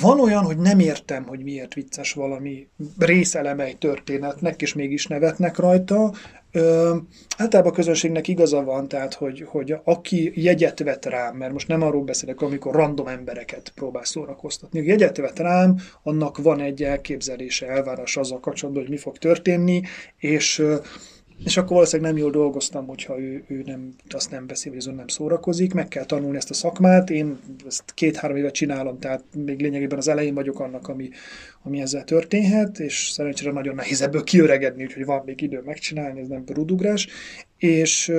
van 0.00 0.20
olyan, 0.20 0.44
hogy 0.44 0.58
nem 0.58 0.78
értem, 0.78 1.24
hogy 1.24 1.42
miért 1.42 1.74
vicces 1.74 2.12
valami 2.12 2.68
részeleme 2.98 3.64
egy 3.64 3.78
történetnek, 3.78 4.62
és 4.62 4.74
mégis 4.74 5.06
nevetnek 5.06 5.56
rajta. 5.58 6.12
Ö, 6.52 6.96
általában 7.36 7.72
a 7.72 7.74
közönségnek 7.74 8.28
igaza 8.28 8.64
van, 8.64 8.88
tehát, 8.88 9.14
hogy, 9.14 9.44
hogy 9.46 9.74
aki 9.84 10.32
jegyet 10.34 10.78
vet 10.78 11.04
rám, 11.04 11.36
mert 11.36 11.52
most 11.52 11.68
nem 11.68 11.82
arról 11.82 12.02
beszélek, 12.02 12.40
amikor 12.40 12.74
random 12.74 13.06
embereket 13.06 13.72
próbál 13.74 14.04
szórakoztatni, 14.04 14.78
aki 14.78 14.88
jegyet 14.88 15.16
vet 15.16 15.38
rám, 15.38 15.76
annak 16.02 16.38
van 16.38 16.60
egy 16.60 16.82
elképzelése, 16.82 17.66
elvárás 17.66 18.16
azzal 18.16 18.40
kapcsolatban, 18.40 18.82
hogy 18.82 18.92
mi 18.92 18.98
fog 18.98 19.18
történni, 19.18 19.82
és 20.18 20.62
és 21.44 21.56
akkor 21.56 21.70
valószínűleg 21.70 22.12
nem 22.12 22.20
jól 22.20 22.30
dolgoztam, 22.30 22.86
hogyha 22.86 23.20
ő, 23.20 23.44
ő 23.48 23.62
nem, 23.66 23.94
azt 24.08 24.30
nem 24.30 24.46
veszi, 24.46 24.68
vagy 24.68 24.78
azon 24.78 24.94
nem 24.94 25.08
szórakozik. 25.08 25.74
Meg 25.74 25.88
kell 25.88 26.04
tanulni 26.04 26.36
ezt 26.36 26.50
a 26.50 26.54
szakmát. 26.54 27.10
Én 27.10 27.38
ezt 27.66 27.82
két-három 27.94 28.36
éve 28.36 28.50
csinálom, 28.50 28.98
tehát 28.98 29.24
még 29.36 29.60
lényegében 29.60 29.98
az 29.98 30.08
elején 30.08 30.34
vagyok 30.34 30.60
annak, 30.60 30.88
ami, 30.88 31.10
ami 31.62 31.80
ezzel 31.80 32.04
történhet, 32.04 32.78
és 32.78 33.10
szerencsére 33.12 33.50
nagyon 33.50 33.74
nehéz 33.74 34.02
ebből 34.02 34.24
kiöregedni, 34.24 34.82
úgyhogy 34.82 35.04
van 35.04 35.22
még 35.24 35.40
idő 35.40 35.62
megcsinálni, 35.64 36.20
ez 36.20 36.28
nem 36.28 36.44
rudugrás. 36.46 37.08
És, 37.58 38.12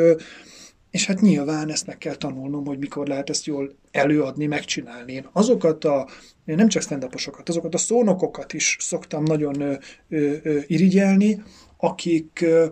és 0.91 1.05
hát 1.05 1.21
nyilván 1.21 1.71
ezt 1.71 1.87
meg 1.87 1.97
kell 1.97 2.15
tanulnom, 2.15 2.65
hogy 2.65 2.79
mikor 2.79 3.07
lehet 3.07 3.29
ezt 3.29 3.45
jól 3.45 3.75
előadni, 3.91 4.45
megcsinálni. 4.45 5.13
Én 5.13 5.27
azokat 5.31 5.83
a, 5.83 6.07
nem 6.45 6.67
csak 6.67 6.81
stand 6.81 7.07
azokat 7.45 7.73
a 7.73 7.77
szónokokat 7.77 8.53
is 8.53 8.77
szoktam 8.79 9.23
nagyon 9.23 9.61
ö, 9.61 9.73
ö, 10.09 10.59
irigyelni, 10.67 11.41
akik 11.77 12.39
ö, 12.41 12.65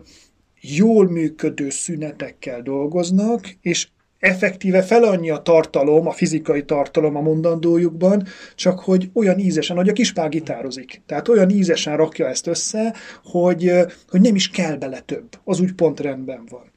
jól 0.63 1.09
működő 1.09 1.69
szünetekkel 1.69 2.61
dolgoznak, 2.61 3.49
és 3.61 3.87
effektíve 4.19 4.81
fel 4.81 5.03
annyi 5.03 5.29
a 5.29 5.41
tartalom, 5.41 6.07
a 6.07 6.11
fizikai 6.11 6.65
tartalom 6.65 7.15
a 7.15 7.21
mondandójukban, 7.21 8.27
csak 8.55 8.79
hogy 8.79 9.09
olyan 9.13 9.39
ízesen, 9.39 9.75
hogy 9.75 9.89
a 9.89 9.93
kispál 9.93 10.29
gitározik. 10.29 11.01
Tehát 11.05 11.27
olyan 11.27 11.49
ízesen 11.49 11.97
rakja 11.97 12.27
ezt 12.27 12.47
össze, 12.47 12.93
hogy, 13.23 13.71
hogy 14.09 14.21
nem 14.21 14.35
is 14.35 14.49
kell 14.49 14.75
bele 14.75 14.99
több. 14.99 15.39
Az 15.43 15.59
úgy 15.59 15.73
pont 15.73 15.99
rendben 15.99 16.45
van. 16.49 16.71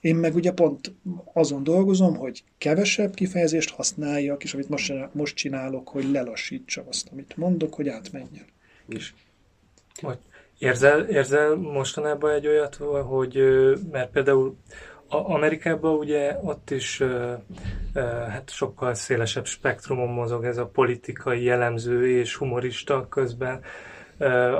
Én 0.00 0.16
meg 0.16 0.34
ugye 0.34 0.52
pont 0.52 0.94
azon 1.32 1.62
dolgozom, 1.62 2.16
hogy 2.16 2.44
kevesebb 2.58 3.14
kifejezést 3.14 3.70
használjak, 3.70 4.44
és 4.44 4.54
amit 4.54 4.68
most, 4.68 4.92
most 5.12 5.36
csinálok, 5.36 5.88
hogy 5.88 6.10
lelassítsam 6.10 6.84
azt, 6.88 7.08
amit 7.12 7.36
mondok, 7.36 7.74
hogy 7.74 7.88
átmenjen. 7.88 8.46
És 8.88 9.12
Érzel, 10.62 11.00
érzel 11.00 11.54
mostanában 11.54 12.30
egy 12.30 12.46
olyat, 12.46 12.74
hogy 13.04 13.42
mert 13.92 14.10
például 14.10 14.56
Amerikában 15.08 15.94
ugye 15.94 16.36
ott 16.42 16.70
is 16.70 17.02
hát 18.28 18.50
sokkal 18.50 18.94
szélesebb 18.94 19.46
spektrumon 19.46 20.08
mozog 20.08 20.44
ez 20.44 20.56
a 20.56 20.66
politikai 20.66 21.42
jellemző 21.42 22.18
és 22.18 22.36
humorista 22.36 23.06
közben 23.08 23.60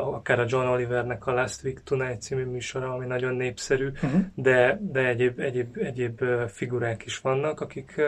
akár 0.01 0.41
a 0.41 0.47
John 0.49 0.67
Olivernek 0.67 1.27
a 1.27 1.33
Last 1.33 1.65
Week 1.65 1.83
Tonight 1.85 2.23
című 2.23 2.45
műsora, 2.45 2.93
ami 2.93 3.07
nagyon 3.07 3.35
népszerű, 3.35 3.89
uh-huh. 3.89 4.21
de, 4.35 4.79
de 4.81 5.07
egyéb, 5.07 5.39
egyéb, 5.39 5.77
egyéb 5.77 6.25
figurák 6.49 7.05
is 7.05 7.19
vannak, 7.19 7.61
akik, 7.61 8.01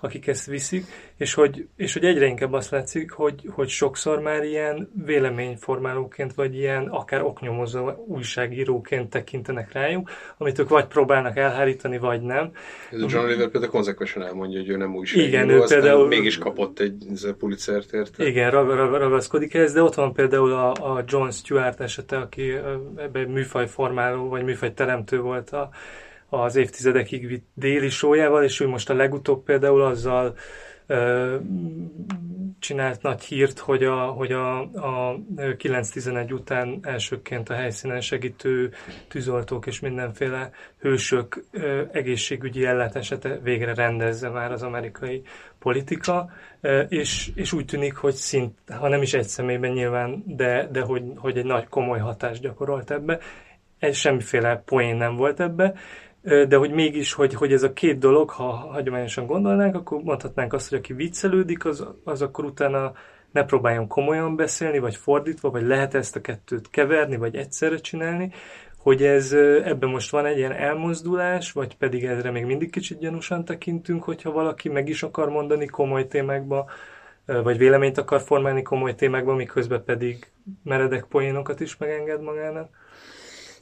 akik 0.00 0.26
ezt 0.26 0.46
viszik, 0.46 0.84
és 1.18 1.34
hogy, 1.34 1.66
és 1.76 1.92
hogy 1.92 2.04
egyre 2.04 2.26
inkább 2.26 2.52
azt 2.52 2.70
látszik, 2.70 3.10
hogy, 3.10 3.42
hogy 3.50 3.68
sokszor 3.68 4.20
már 4.20 4.44
ilyen 4.44 4.90
véleményformálóként, 5.04 6.34
vagy 6.34 6.54
ilyen 6.54 6.86
akár 6.86 7.22
oknyomozó 7.22 7.90
újságíróként 8.06 9.10
tekintenek 9.10 9.72
rájuk, 9.72 10.10
amit 10.36 10.58
ők 10.58 10.68
vagy 10.68 10.86
próbálnak 10.86 11.36
elhárítani, 11.36 11.98
vagy 11.98 12.22
nem. 12.22 12.50
Ez 12.90 13.00
a 13.00 13.06
John 13.08 13.24
Oliver 13.24 13.48
például 13.48 13.72
konzekvensen 13.72 14.22
elmondja, 14.22 14.58
hogy 14.58 14.68
ő 14.68 14.76
nem 14.76 14.94
újságíró, 14.94 15.28
igen, 15.28 15.48
ő 15.48 15.64
például, 15.68 16.06
mégis 16.06 16.38
kapott 16.38 16.78
egy 16.78 17.06
Pulitzert 17.38 17.92
érte. 17.92 18.26
Igen, 18.26 18.50
rag, 18.50 18.68
rag, 18.70 18.94
ragaszkodik 18.94 19.54
ez, 19.54 19.72
de 19.72 19.82
ott 19.82 19.94
van 19.94 20.12
például 20.12 20.52
a, 20.52 20.70
a 20.70 21.04
John 21.06 21.28
Stewart 21.28 21.80
esete, 21.80 22.16
aki 22.16 22.52
ebben 22.96 23.28
műfajformáló, 23.28 24.28
vagy 24.28 24.44
műfajteremtő 24.44 25.20
volt 25.20 25.50
a, 25.50 25.70
az 26.28 26.56
évtizedekig 26.56 27.26
vitt 27.26 27.46
déli 27.54 27.88
sójával, 27.88 28.44
és 28.44 28.60
ő 28.60 28.66
most 28.68 28.90
a 28.90 28.94
legutóbb 28.94 29.44
például 29.44 29.82
azzal 29.82 30.34
csinált 32.58 33.02
nagy 33.02 33.22
hírt, 33.22 33.58
hogy 33.58 33.84
a, 33.84 34.06
hogy 34.06 34.32
a, 34.32 34.60
a 34.60 35.18
9-11 35.36 36.32
után 36.32 36.78
elsőként 36.82 37.48
a 37.48 37.54
helyszínen 37.54 38.00
segítő 38.00 38.72
tűzoltók 39.08 39.66
és 39.66 39.80
mindenféle 39.80 40.50
hősök 40.78 41.44
egészségügyi 41.92 42.64
ellátását 42.66 43.28
végre 43.42 43.74
rendezze 43.74 44.28
már 44.28 44.52
az 44.52 44.62
amerikai 44.62 45.22
politika, 45.58 46.30
és, 46.88 47.30
és 47.34 47.52
úgy 47.52 47.64
tűnik, 47.64 47.96
hogy 47.96 48.14
szint, 48.14 48.58
ha 48.78 48.88
nem 48.88 49.02
is 49.02 49.14
egy 49.14 49.28
személyben 49.28 49.70
nyilván, 49.70 50.22
de, 50.26 50.68
de 50.72 50.80
hogy, 50.80 51.02
hogy 51.16 51.38
egy 51.38 51.44
nagy 51.44 51.68
komoly 51.68 51.98
hatást 51.98 52.42
gyakorolt 52.42 52.90
ebbe. 52.90 53.18
Ez 53.78 53.96
semmiféle 53.96 54.62
poén 54.64 54.96
nem 54.96 55.16
volt 55.16 55.40
ebbe, 55.40 55.74
de 56.22 56.56
hogy 56.56 56.70
mégis, 56.70 57.12
hogy, 57.12 57.34
hogy 57.34 57.52
ez 57.52 57.62
a 57.62 57.72
két 57.72 57.98
dolog, 57.98 58.30
ha 58.30 58.44
hagyományosan 58.52 59.26
gondolnánk, 59.26 59.74
akkor 59.74 60.02
mondhatnánk 60.02 60.52
azt, 60.52 60.68
hogy 60.68 60.78
aki 60.78 60.92
viccelődik, 60.92 61.64
az, 61.64 61.86
az 62.04 62.22
akkor 62.22 62.44
utána 62.44 62.92
ne 63.32 63.44
próbáljon 63.44 63.86
komolyan 63.86 64.36
beszélni, 64.36 64.78
vagy 64.78 64.96
fordítva, 64.96 65.50
vagy 65.50 65.66
lehet 65.66 65.94
ezt 65.94 66.16
a 66.16 66.20
kettőt 66.20 66.70
keverni, 66.70 67.16
vagy 67.16 67.36
egyszerre 67.36 67.76
csinálni, 67.76 68.32
hogy 68.78 69.02
ez 69.02 69.32
ebben 69.64 69.88
most 69.88 70.10
van 70.10 70.26
egy 70.26 70.36
ilyen 70.36 70.52
elmozdulás, 70.52 71.52
vagy 71.52 71.76
pedig 71.76 72.04
ezre 72.04 72.30
még 72.30 72.44
mindig 72.44 72.70
kicsit 72.70 72.98
gyanúsan 72.98 73.44
tekintünk, 73.44 74.04
hogyha 74.04 74.30
valaki 74.30 74.68
meg 74.68 74.88
is 74.88 75.02
akar 75.02 75.28
mondani 75.28 75.66
komoly 75.66 76.06
témákba, 76.06 76.70
vagy 77.26 77.58
véleményt 77.58 77.98
akar 77.98 78.20
formálni 78.20 78.62
komoly 78.62 78.94
témákba, 78.94 79.34
miközben 79.34 79.84
pedig 79.84 80.30
meredek 80.64 81.04
poénokat 81.04 81.60
is 81.60 81.76
megenged 81.76 82.22
magának? 82.22 82.70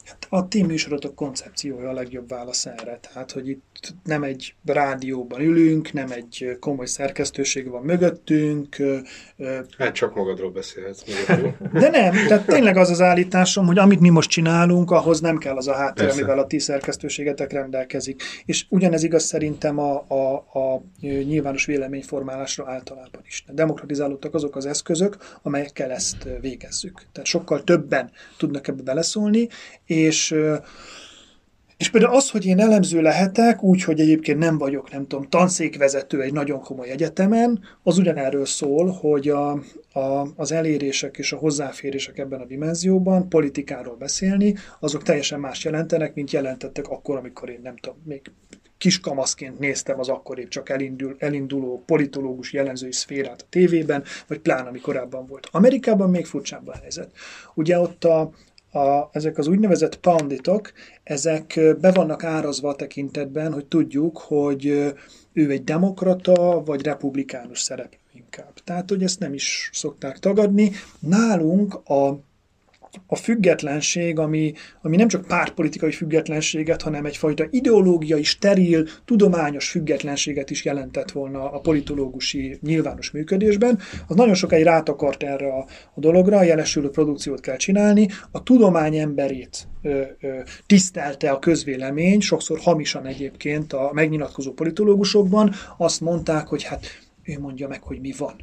Hát 0.05 0.26
a 0.29 0.47
ti 0.47 0.63
műsorotok 0.63 1.15
koncepciója 1.15 1.89
a 1.89 1.93
legjobb 1.93 2.29
válasz 2.29 2.65
erre. 2.65 2.99
Tehát, 3.01 3.31
hogy 3.31 3.47
itt 3.49 3.93
nem 4.03 4.23
egy 4.23 4.55
rádióban 4.65 5.41
ülünk, 5.41 5.93
nem 5.93 6.11
egy 6.11 6.57
komoly 6.59 6.85
szerkesztőség 6.85 7.69
van 7.69 7.83
mögöttünk. 7.83 8.75
Hát 9.77 9.93
csak 9.93 10.15
magadról 10.15 10.51
beszélhetsz. 10.51 11.03
De 11.73 11.89
nem, 11.89 12.13
tehát 12.27 12.45
tényleg 12.45 12.77
az 12.77 12.89
az 12.89 13.01
állításom, 13.01 13.65
hogy 13.65 13.77
amit 13.77 13.99
mi 13.99 14.09
most 14.09 14.29
csinálunk, 14.29 14.91
ahhoz 14.91 15.19
nem 15.19 15.37
kell 15.37 15.55
az 15.55 15.67
a 15.67 15.73
háttér, 15.73 16.09
amivel 16.09 16.39
a 16.39 16.47
ti 16.47 16.59
szerkesztőségetek 16.59 17.51
rendelkezik. 17.51 18.23
És 18.45 18.65
ugyanez 18.69 19.03
igaz 19.03 19.23
szerintem 19.23 19.79
a, 19.79 20.05
a, 20.07 20.33
a 20.35 20.83
nyilvános 21.01 21.65
véleményformálásra 21.65 22.65
általában 22.67 23.21
is. 23.25 23.45
Demokratizálódtak 23.47 24.33
azok 24.33 24.55
az 24.55 24.65
eszközök, 24.65 25.17
amelyekkel 25.41 25.91
ezt 25.91 26.27
végezzük. 26.41 27.05
Tehát 27.11 27.29
sokkal 27.29 27.63
többen 27.63 28.11
tudnak 28.37 28.67
ebbe 28.67 28.81
beleszólni, 28.81 29.47
és 29.85 30.16
és 31.77 31.89
például 31.89 32.15
az, 32.15 32.29
hogy 32.29 32.45
én 32.45 32.59
elemző 32.59 33.01
lehetek, 33.01 33.63
úgy, 33.63 33.83
hogy 33.83 33.99
egyébként 33.99 34.39
nem 34.39 34.57
vagyok, 34.57 34.91
nem 34.91 35.07
tudom, 35.07 35.29
tanszékvezető 35.29 36.21
egy 36.21 36.33
nagyon 36.33 36.61
komoly 36.61 36.89
egyetemen, 36.89 37.59
az 37.83 37.97
ugyanerről 37.97 38.45
szól, 38.45 38.91
hogy 38.91 39.29
a, 39.29 39.51
a, 39.93 40.27
az 40.35 40.51
elérések 40.51 41.17
és 41.17 41.31
a 41.31 41.37
hozzáférések 41.37 42.17
ebben 42.17 42.39
a 42.39 42.45
dimenzióban 42.45 43.29
politikáról 43.29 43.95
beszélni, 43.95 44.55
azok 44.79 45.03
teljesen 45.03 45.39
más 45.39 45.63
jelentenek, 45.63 46.13
mint 46.13 46.31
jelentettek 46.31 46.87
akkor, 46.87 47.17
amikor 47.17 47.49
én 47.49 47.59
nem 47.63 47.75
tudom, 47.77 47.97
még 48.05 48.21
kiskamaszként 48.77 49.59
néztem 49.59 49.99
az 49.99 50.09
akkor 50.09 50.39
épp 50.39 50.49
csak 50.49 50.69
elindul, 50.69 51.15
elinduló 51.19 51.83
politológus 51.85 52.53
jellemzői 52.53 52.91
szférát 52.91 53.41
a 53.41 53.47
tévében, 53.49 54.03
vagy 54.27 54.39
plán, 54.39 54.65
ami 54.65 54.79
korábban 54.79 55.25
volt. 55.25 55.47
Amerikában 55.51 56.09
még 56.09 56.25
furcsább 56.25 56.67
a 56.67 56.77
helyzet. 56.81 57.11
Ugye 57.53 57.79
ott 57.79 58.03
a, 58.03 58.31
a, 58.77 59.09
ezek 59.11 59.37
az 59.37 59.47
úgynevezett 59.47 59.99
panditok, 59.99 60.71
ezek 61.03 61.59
be 61.81 61.91
vannak 61.91 62.23
árazva 62.23 62.69
a 62.69 62.75
tekintetben, 62.75 63.53
hogy 63.53 63.65
tudjuk, 63.65 64.17
hogy 64.17 64.65
ő 65.33 65.51
egy 65.51 65.63
demokrata 65.63 66.63
vagy 66.65 66.81
republikánus 66.81 67.59
szereplő 67.59 67.97
inkább. 68.13 68.53
Tehát, 68.63 68.89
hogy 68.89 69.03
ezt 69.03 69.19
nem 69.19 69.33
is 69.33 69.69
szokták 69.73 70.19
tagadni. 70.19 70.71
Nálunk 70.99 71.73
a 71.89 72.19
a 73.07 73.15
függetlenség, 73.15 74.19
ami, 74.19 74.53
ami 74.81 74.95
nem 74.95 75.07
csak 75.07 75.25
pártpolitikai 75.25 75.91
függetlenséget, 75.91 76.81
hanem 76.81 77.05
egyfajta 77.05 77.45
ideológiai, 77.49 78.23
steril, 78.23 78.87
tudományos 79.05 79.69
függetlenséget 79.69 80.49
is 80.49 80.65
jelentett 80.65 81.11
volna 81.11 81.51
a 81.51 81.59
politológusi 81.59 82.57
nyilvános 82.61 83.11
működésben, 83.11 83.79
az 84.07 84.15
nagyon 84.15 84.33
sokáig 84.33 84.63
rátakart 84.63 85.23
erre 85.23 85.47
a, 85.47 85.65
a 85.93 85.99
dologra, 85.99 86.37
a 86.37 86.43
jelesülő 86.43 86.89
produkciót 86.89 87.39
kell 87.39 87.57
csinálni, 87.57 88.07
a 88.31 88.43
tudomány 88.43 88.95
emberét 88.97 89.67
ö, 89.81 90.01
ö, 90.21 90.39
tisztelte 90.65 91.29
a 91.29 91.39
közvélemény, 91.39 92.19
sokszor 92.19 92.59
hamisan 92.59 93.05
egyébként 93.05 93.73
a 93.73 93.89
megnyilatkozó 93.93 94.51
politológusokban, 94.51 95.53
azt 95.77 96.01
mondták, 96.01 96.47
hogy 96.47 96.63
hát 96.63 96.85
ő 97.23 97.39
mondja 97.39 97.67
meg, 97.67 97.83
hogy 97.83 97.99
mi 97.99 98.13
van 98.17 98.35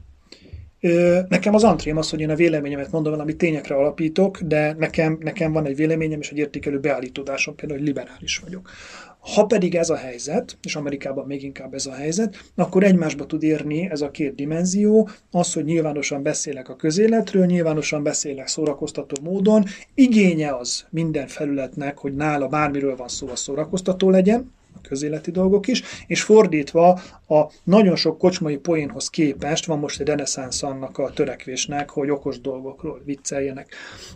Nekem 1.28 1.54
az 1.54 1.64
antrém 1.64 1.96
az, 1.96 2.10
hogy 2.10 2.20
én 2.20 2.30
a 2.30 2.34
véleményemet 2.34 2.90
mondom, 2.90 3.20
amit 3.20 3.36
tényekre 3.36 3.74
alapítok, 3.74 4.40
de 4.40 4.74
nekem, 4.78 5.18
nekem 5.20 5.52
van 5.52 5.66
egy 5.66 5.76
véleményem 5.76 6.20
és 6.20 6.30
egy 6.30 6.38
értékelő 6.38 6.80
beállítódásom, 6.80 7.54
például, 7.54 7.78
hogy 7.78 7.88
liberális 7.88 8.38
vagyok. 8.38 8.70
Ha 9.18 9.46
pedig 9.46 9.74
ez 9.74 9.90
a 9.90 9.96
helyzet, 9.96 10.58
és 10.62 10.76
Amerikában 10.76 11.26
még 11.26 11.42
inkább 11.42 11.74
ez 11.74 11.86
a 11.86 11.92
helyzet, 11.92 12.36
akkor 12.54 12.82
egymásba 12.82 13.26
tud 13.26 13.42
érni 13.42 13.88
ez 13.90 14.00
a 14.00 14.10
két 14.10 14.34
dimenzió, 14.34 15.08
az, 15.30 15.52
hogy 15.52 15.64
nyilvánosan 15.64 16.22
beszélek 16.22 16.68
a 16.68 16.76
közéletről, 16.76 17.46
nyilvánosan 17.46 18.02
beszélek 18.02 18.46
szórakoztató 18.46 19.22
módon, 19.22 19.64
igénye 19.94 20.56
az 20.56 20.84
minden 20.90 21.26
felületnek, 21.26 21.98
hogy 21.98 22.14
nála 22.14 22.48
bármiről 22.48 22.96
van 22.96 23.08
szó, 23.08 23.28
a 23.28 23.36
szórakoztató 23.36 24.10
legyen, 24.10 24.52
közéleti 24.88 25.30
dolgok 25.30 25.66
is, 25.66 25.82
és 26.06 26.22
fordítva 26.22 27.00
a 27.28 27.50
nagyon 27.64 27.96
sok 27.96 28.18
kocsmai 28.18 28.56
poénhoz 28.56 29.10
képest 29.10 29.66
van 29.66 29.78
most 29.78 30.00
egy 30.00 30.06
reneszánsz 30.06 30.62
annak 30.62 30.98
a 30.98 31.10
törekvésnek, 31.10 31.90
hogy 31.90 32.10
okos 32.10 32.40
dolgokról 32.40 33.02
vicceljenek. 33.04 33.74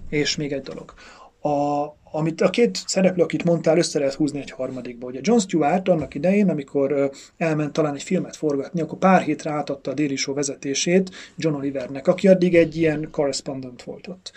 És 0.08 0.36
még 0.36 0.52
egy 0.52 0.62
dolog. 0.62 0.94
A, 1.40 1.86
amit 2.10 2.40
a 2.40 2.50
két 2.50 2.82
szereplő, 2.86 3.22
akit 3.22 3.44
mondtál, 3.44 3.78
össze 3.78 3.98
lehet 3.98 4.14
húzni 4.14 4.40
egy 4.40 4.50
harmadikba. 4.50 5.06
Ugye 5.06 5.20
John 5.22 5.38
Stewart 5.38 5.88
annak 5.88 6.14
idején, 6.14 6.48
amikor 6.48 7.10
elment 7.36 7.72
talán 7.72 7.94
egy 7.94 8.02
filmet 8.02 8.36
forgatni, 8.36 8.80
akkor 8.80 8.98
pár 8.98 9.22
hétre 9.22 9.50
átadta 9.50 9.90
a 9.90 9.94
Daily 9.94 10.16
Show 10.16 10.34
vezetését 10.34 11.10
John 11.36 11.54
Olivernek, 11.54 12.06
aki 12.06 12.28
addig 12.28 12.54
egy 12.54 12.76
ilyen 12.76 13.08
correspondent 13.10 13.82
volt 13.82 14.06
ott. 14.06 14.32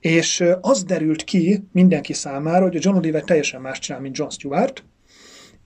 És 0.00 0.44
az 0.60 0.84
derült 0.84 1.24
ki 1.24 1.64
mindenki 1.72 2.12
számára, 2.12 2.64
hogy 2.64 2.76
a 2.76 2.80
John 2.82 2.96
Oliver 2.96 3.22
teljesen 3.22 3.60
más 3.60 3.78
csinál, 3.78 4.00
mint 4.00 4.16
John 4.16 4.30
Stewart, 4.30 4.84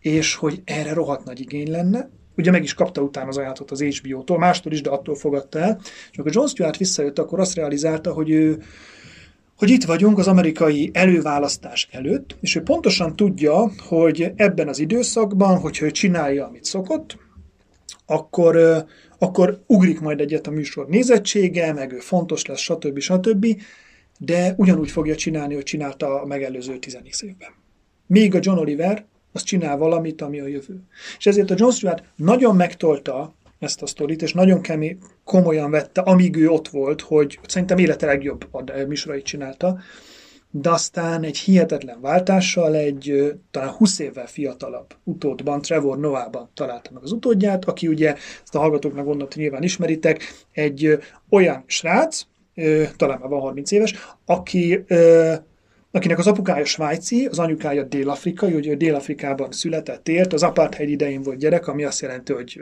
és 0.09 0.35
hogy 0.35 0.63
erre 0.65 0.93
rohadt 0.93 1.25
nagy 1.25 1.41
igény 1.41 1.71
lenne. 1.71 2.11
Ugye 2.37 2.51
meg 2.51 2.63
is 2.63 2.75
kapta 2.75 3.01
utána 3.01 3.29
az 3.29 3.37
ajánlatot 3.37 3.71
az 3.71 3.83
HBO-tól, 3.83 4.39
mástól 4.39 4.73
is, 4.73 4.81
de 4.81 4.91
attól 4.91 5.15
fogadta 5.15 5.59
el. 5.59 5.79
És 5.83 6.19
amikor 6.19 6.35
John 6.35 6.47
Stewart 6.47 6.77
visszajött, 6.77 7.19
akkor 7.19 7.41
azt 7.41 7.55
realizálta, 7.55 8.13
hogy 8.13 8.31
ő, 8.31 8.63
hogy 9.57 9.71
itt 9.71 9.85
vagyunk 9.85 10.19
az 10.19 10.29
amerikai 10.29 10.91
előválasztás 10.93 11.89
előtt, 11.91 12.37
és 12.41 12.55
ő 12.55 12.63
pontosan 12.63 13.17
tudja, 13.17 13.71
hogy 13.89 14.33
ebben 14.37 14.69
az 14.69 14.79
időszakban, 14.79 15.59
hogyha 15.59 15.85
ő 15.85 15.91
csinálja, 15.91 16.47
amit 16.47 16.65
szokott, 16.65 17.19
akkor, 18.07 18.85
akkor 19.19 19.63
ugrik 19.67 20.01
majd 20.01 20.21
egyet 20.21 20.47
a 20.47 20.51
műsor 20.51 20.87
nézettsége, 20.89 21.73
meg 21.73 21.93
ő 21.93 21.99
fontos 21.99 22.47
lesz, 22.47 22.61
stb. 22.61 22.99
stb., 22.99 23.47
de 24.19 24.55
ugyanúgy 24.57 24.91
fogja 24.91 25.15
csinálni, 25.15 25.55
hogy 25.55 25.63
csinálta 25.63 26.21
a 26.23 26.27
megelőző 26.27 26.79
10 26.79 26.99
évben. 27.21 27.49
Míg 28.07 28.35
a 28.35 28.39
John 28.43 28.59
Oliver 28.59 29.07
az 29.33 29.43
csinál 29.43 29.77
valamit, 29.77 30.23
ami 30.23 30.41
a 30.41 30.47
jövő. 30.47 30.81
És 31.19 31.27
ezért 31.27 31.51
a 31.51 31.55
John 31.59 31.73
Stewart 31.73 32.03
nagyon 32.17 32.57
megtolta 32.57 33.35
ezt 33.59 33.83
a 33.83 33.87
sztorit, 33.87 34.23
és 34.23 34.33
nagyon 34.33 34.61
kemény, 34.61 34.99
komolyan 35.25 35.71
vette, 35.71 36.01
amíg 36.01 36.37
ő 36.37 36.49
ott 36.49 36.69
volt, 36.69 37.01
hogy 37.01 37.39
szerintem 37.47 37.79
élete 37.79 38.07
legjobb 38.07 38.49
műsorait 38.87 39.25
csinálta, 39.25 39.79
de 40.51 40.71
aztán 40.71 41.23
egy 41.23 41.39
hihetetlen 41.39 42.01
váltással 42.01 42.75
egy 42.75 43.35
talán 43.51 43.71
20 43.71 43.99
évvel 43.99 44.27
fiatalabb 44.27 44.95
utódban, 45.05 45.63
Trevor 45.63 45.99
Noah-ban 45.99 46.51
találta 46.55 46.91
meg 46.93 47.03
az 47.03 47.13
utódját, 47.13 47.65
aki 47.65 47.89
ugye, 47.89 48.15
ezt 48.43 48.55
a 48.55 48.59
hallgatóknak 48.59 49.05
gondolt, 49.05 49.33
hogy 49.33 49.43
nyilván 49.43 49.63
ismeritek, 49.63 50.23
egy 50.53 50.99
olyan 51.31 51.65
srác, 51.67 52.23
talán 52.97 53.19
már 53.19 53.29
van 53.29 53.41
30 53.41 53.71
éves, 53.71 53.95
aki 54.25 54.85
akinek 55.99 56.19
az 56.19 56.27
apukája 56.27 56.65
svájci, 56.65 57.27
az 57.27 57.39
anyukája 57.39 57.83
dél-afrikai, 57.83 58.55
ugye 58.55 58.75
Dél-Afrikában 58.75 59.53
született, 59.53 60.09
ért, 60.09 60.33
az 60.33 60.43
apartheid 60.43 60.89
idején 60.89 61.23
volt 61.23 61.39
gyerek, 61.39 61.67
ami 61.67 61.85
azt 61.85 62.01
jelenti, 62.01 62.33
hogy 62.33 62.61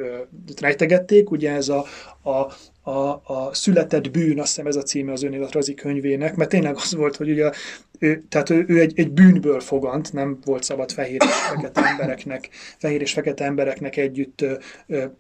rejtegették, 0.61 1.31
ugye 1.31 1.53
ez 1.53 1.69
a, 1.69 1.85
a, 2.23 2.53
a, 2.87 3.23
a 3.25 3.49
született 3.53 4.11
bűn, 4.11 4.41
azt 4.41 4.49
hiszem 4.49 4.67
ez 4.67 4.77
a 4.77 4.83
címe 4.83 5.13
az 5.13 5.23
önéletrajzi 5.23 5.75
könyvének, 5.75 6.37
mert 6.37 6.51
tényleg 6.51 6.75
az 6.77 6.95
volt, 6.95 7.17
hogy 7.17 7.31
ugye 7.31 7.51
ő, 7.99 8.25
tehát 8.29 8.51
ő, 8.51 8.65
ő 8.69 8.81
egy, 8.81 8.93
egy 8.99 9.11
bűnből 9.11 9.61
fogant, 9.61 10.13
nem 10.13 10.39
volt 10.45 10.63
szabad 10.63 10.91
fehér 10.91 11.23
és 11.23 11.35
fekete 11.35 11.85
embereknek, 11.85 12.49
fehér 12.79 13.01
és 13.01 13.13
fekete 13.13 13.45
embereknek 13.45 13.97
együtt 13.97 14.45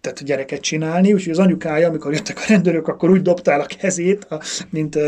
tehát 0.00 0.24
gyereket 0.24 0.60
csinálni, 0.60 1.12
úgyhogy 1.12 1.32
az 1.32 1.38
anyukája, 1.38 1.88
amikor 1.88 2.12
jöttek 2.12 2.36
a 2.38 2.44
rendőrök, 2.48 2.88
akkor 2.88 3.10
úgy 3.10 3.22
dobtál 3.22 3.60
a 3.60 3.66
kezét, 3.66 4.26
mint, 4.70 4.98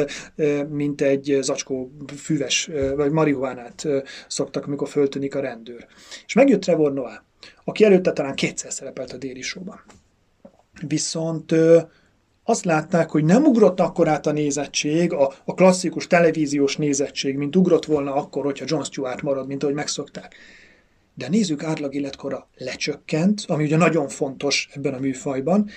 mint 0.69 1.01
egy 1.01 1.39
zacskó 1.41 1.93
füves, 2.17 2.71
vagy 2.97 3.11
marihuánát 3.11 3.87
szoktak, 4.29 4.67
amikor 4.67 4.89
föltűnik 4.89 5.35
a 5.35 5.41
rendőr. 5.41 5.87
És 6.27 6.35
megjött 6.35 6.61
Trevor 6.61 6.93
Noah, 6.93 7.17
aki 7.65 7.85
előtte 7.85 8.13
talán 8.13 8.35
kétszer 8.35 8.73
szerepelt 8.73 9.13
a 9.13 9.17
déli 9.17 9.43
showban. 9.43 9.81
Viszont 10.87 11.55
azt 12.49 12.65
látták, 12.65 13.11
hogy 13.11 13.25
nem 13.25 13.45
ugrott 13.45 13.81
akkor 13.81 14.09
át 14.09 14.27
a 14.27 14.33
nézettség, 14.33 15.13
a, 15.13 15.33
a 15.45 15.55
klasszikus 15.55 16.07
televíziós 16.07 16.77
nézettség, 16.77 17.37
mint 17.37 17.57
ugrott 17.57 17.85
volna 17.85 18.15
akkor, 18.15 18.45
hogyha 18.45 18.65
John 18.69 18.83
Stewart 18.83 19.23
marad, 19.23 19.47
mint 19.47 19.63
ahogy 19.63 19.75
megszokták. 19.75 20.35
De 21.15 21.29
nézzük, 21.29 21.63
átlag 21.63 21.95
életkora 21.95 22.49
lecsökkent, 22.57 23.45
ami 23.47 23.65
ugye 23.65 23.77
nagyon 23.77 24.09
fontos 24.09 24.69
ebben 24.75 24.95
a 24.95 24.99
műfajban, 24.99 25.69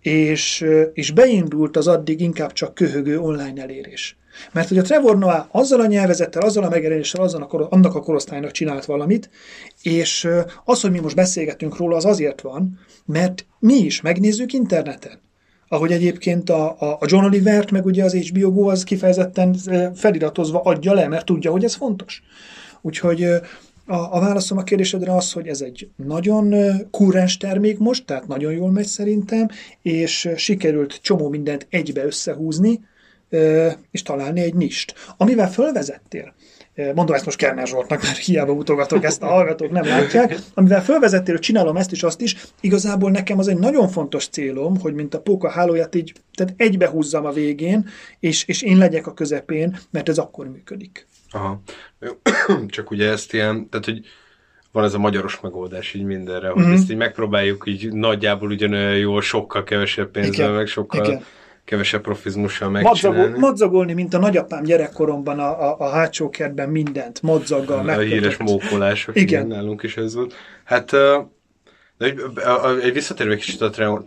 és, 0.00 0.64
és 0.92 1.10
beindult 1.10 1.76
az 1.76 1.86
addig 1.86 2.20
inkább 2.20 2.52
csak 2.52 2.74
köhögő 2.74 3.20
online 3.20 3.62
elérés. 3.62 4.16
Mert 4.52 4.68
hogy 4.68 4.78
a 4.78 4.82
Trevor 4.82 5.18
Noah 5.18 5.46
azzal 5.50 5.80
a 5.80 5.86
nyelvezettel, 5.86 6.42
azzal 6.42 6.64
a 6.64 6.68
megjelenéssel, 6.68 7.22
azzal 7.22 7.42
a, 7.42 7.66
annak 7.70 7.94
a 7.94 8.00
korosztálynak 8.00 8.50
csinált 8.50 8.84
valamit, 8.84 9.30
és 9.82 10.28
az, 10.64 10.80
hogy 10.80 10.90
mi 10.90 10.98
most 10.98 11.16
beszélgetünk 11.16 11.76
róla, 11.76 11.96
az 11.96 12.04
azért 12.04 12.40
van, 12.40 12.78
mert 13.04 13.46
mi 13.58 13.74
is 13.74 14.00
megnézzük 14.00 14.52
interneten 14.52 15.26
ahogy 15.68 15.92
egyébként 15.92 16.50
a, 16.50 16.76
a, 16.78 16.96
a 17.00 17.06
John 17.06 17.24
Olivert, 17.24 17.70
meg 17.70 17.86
ugye 17.86 18.04
az 18.04 18.14
HBO 18.14 18.52
Go 18.52 18.68
az 18.68 18.84
kifejezetten 18.84 19.54
feliratozva 19.94 20.60
adja 20.60 20.92
le, 20.92 21.08
mert 21.08 21.24
tudja, 21.24 21.50
hogy 21.50 21.64
ez 21.64 21.74
fontos. 21.74 22.22
Úgyhogy 22.80 23.22
a, 23.22 24.16
a 24.16 24.20
válaszom 24.20 24.58
a 24.58 24.62
kérdésedre 24.62 25.14
az, 25.14 25.32
hogy 25.32 25.46
ez 25.48 25.60
egy 25.60 25.88
nagyon 25.96 26.54
kurrens 26.90 27.36
termék 27.36 27.78
most, 27.78 28.06
tehát 28.06 28.26
nagyon 28.26 28.52
jól 28.52 28.70
megy 28.70 28.86
szerintem, 28.86 29.48
és 29.82 30.28
sikerült 30.36 30.98
csomó 31.02 31.28
mindent 31.28 31.66
egybe 31.70 32.04
összehúzni, 32.04 32.80
és 33.90 34.02
találni 34.02 34.40
egy 34.40 34.54
nist. 34.54 34.94
Amivel 35.16 35.50
fölvezettél, 35.50 36.34
mondom 36.94 37.14
ezt 37.14 37.24
most 37.24 37.38
Kerner 37.38 37.66
Zsoltnak, 37.66 38.02
mert 38.02 38.16
hiába 38.16 38.52
utogatok, 38.52 39.04
ezt 39.04 39.22
a 39.22 39.26
hallgatók 39.26 39.70
nem 39.70 39.86
látják, 39.86 40.38
amivel 40.54 40.84
fölvezettél, 40.84 41.34
hogy 41.34 41.42
csinálom 41.42 41.76
ezt 41.76 41.92
is, 41.92 42.02
azt 42.02 42.20
is, 42.20 42.36
igazából 42.60 43.10
nekem 43.10 43.38
az 43.38 43.48
egy 43.48 43.58
nagyon 43.58 43.88
fontos 43.88 44.28
célom, 44.28 44.80
hogy 44.80 44.94
mint 44.94 45.14
a 45.14 45.20
póka 45.20 45.50
hálóját 45.50 45.94
így, 45.94 46.12
tehát 46.34 46.54
egybehúzzam 46.56 47.26
a 47.26 47.32
végén, 47.32 47.88
és, 48.20 48.44
és 48.46 48.62
én 48.62 48.78
legyek 48.78 49.06
a 49.06 49.14
közepén, 49.14 49.78
mert 49.90 50.08
ez 50.08 50.18
akkor 50.18 50.48
működik. 50.48 51.06
Aha. 51.30 51.62
Csak 52.66 52.90
ugye 52.90 53.10
ezt 53.10 53.32
ilyen, 53.32 53.68
tehát 53.68 53.84
hogy 53.84 54.00
van 54.72 54.84
ez 54.84 54.94
a 54.94 54.98
magyaros 54.98 55.40
megoldás 55.40 55.94
így 55.94 56.04
mindenre, 56.04 56.48
hogy 56.48 56.64
mm. 56.64 56.72
ezt 56.72 56.90
így 56.90 56.96
megpróbáljuk 56.96 57.64
így 57.66 57.92
nagyjából 57.92 58.50
ugyanolyan 58.50 58.96
jól, 58.96 59.20
sokkal 59.20 59.64
kevesebb 59.64 60.10
pénzzel, 60.10 60.32
Igen. 60.32 60.52
meg 60.52 60.66
sokkal 60.66 61.04
Igen 61.04 61.22
kevesebb 61.68 62.02
profizmussal 62.02 62.70
megcsinálni. 62.70 63.18
Madzagol, 63.18 63.40
madzagolni, 63.40 63.92
mint 63.92 64.14
a 64.14 64.18
nagyapám 64.18 64.62
gyerekkoromban 64.62 65.38
a, 65.38 65.70
a, 65.70 65.76
a 65.78 65.88
hátsó 65.88 66.28
kertben 66.28 66.68
mindent, 66.68 67.22
madzaggal 67.22 67.88
A 67.88 67.98
híres 67.98 68.36
mókolások, 68.36 69.16
igen. 69.16 69.28
igen. 69.28 69.46
nálunk 69.46 69.82
is 69.82 69.96
ez 69.96 70.14
volt. 70.14 70.34
Hát 70.64 70.90
de 70.90 72.06
egy, 72.06 72.20
egy 72.82 72.92
visszatérve 72.92 73.36
kicsit 73.36 73.60
a 73.60 73.70
Trevor 73.70 74.02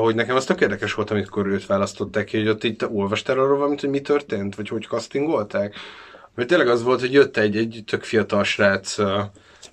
hogy 0.00 0.14
nekem 0.14 0.36
az 0.36 0.44
tök 0.44 0.60
érdekes 0.60 0.94
volt, 0.94 1.10
amikor 1.10 1.46
őt 1.46 1.66
választották 1.66 2.24
ki, 2.24 2.36
hogy 2.38 2.48
ott 2.48 2.64
itt 2.64 2.88
olvastál 2.88 3.38
arról 3.38 3.56
valamit, 3.56 3.80
hogy 3.80 3.90
mi 3.90 4.00
történt, 4.00 4.54
vagy 4.54 4.68
hogy 4.68 4.86
castingolták? 4.86 5.74
Mert 6.34 6.48
tényleg 6.48 6.68
az 6.68 6.82
volt, 6.82 7.00
hogy 7.00 7.12
jött 7.12 7.36
egy, 7.36 7.56
egy 7.56 7.82
tök 7.86 8.02
fiatal 8.02 8.44
srác 8.44 8.96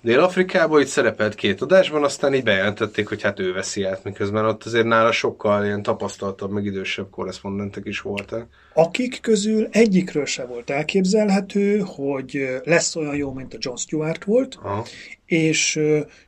Dél-Afrikában 0.04 0.80
itt 0.80 0.86
szerepelt 0.86 1.34
két 1.34 1.60
adásban, 1.60 2.04
aztán 2.04 2.34
így 2.34 2.42
bejelentették, 2.42 3.08
hogy 3.08 3.22
hát 3.22 3.40
ő 3.40 3.52
veszi 3.52 3.82
át, 3.82 4.04
miközben 4.04 4.44
ott 4.44 4.64
azért 4.64 4.86
nála 4.86 5.12
sokkal 5.12 5.64
ilyen 5.64 5.82
tapasztaltabb, 5.82 6.50
meg 6.50 6.64
idősebb 6.64 7.10
korrespondentek 7.10 7.86
is 7.86 8.00
voltak. 8.00 8.48
Akik 8.74 9.20
közül 9.20 9.68
egyikről 9.70 10.24
se 10.24 10.44
volt 10.44 10.70
elképzelhető, 10.70 11.78
hogy 11.78 12.60
lesz 12.64 12.96
olyan 12.96 13.16
jó, 13.16 13.32
mint 13.32 13.54
a 13.54 13.58
John 13.60 13.76
Stewart 13.76 14.24
volt, 14.24 14.58
Aha. 14.62 14.84
és 15.26 15.80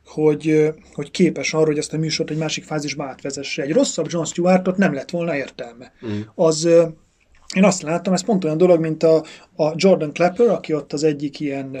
hogy, 0.05 0.73
hogy 0.93 1.11
képes 1.11 1.53
arra, 1.53 1.65
hogy 1.65 1.77
ezt 1.77 1.93
a 1.93 1.97
műsort 1.97 2.29
egy 2.29 2.37
másik 2.37 2.63
fázisba 2.63 3.03
átvezesse. 3.03 3.61
Egy 3.61 3.73
rosszabb 3.73 4.05
John 4.09 4.25
Stewartot 4.25 4.77
nem 4.77 4.93
lett 4.93 5.09
volna 5.09 5.35
értelme. 5.35 5.93
Mm. 6.05 6.19
Az, 6.35 6.69
én 7.55 7.63
azt 7.63 7.81
láttam, 7.81 8.13
ez 8.13 8.23
pont 8.23 8.43
olyan 8.43 8.57
dolog, 8.57 8.79
mint 8.79 9.03
a, 9.03 9.23
a 9.55 9.73
Jordan 9.75 10.13
Klepper, 10.13 10.47
aki 10.47 10.73
ott 10.73 10.93
az 10.93 11.03
egyik 11.03 11.39
ilyen 11.39 11.77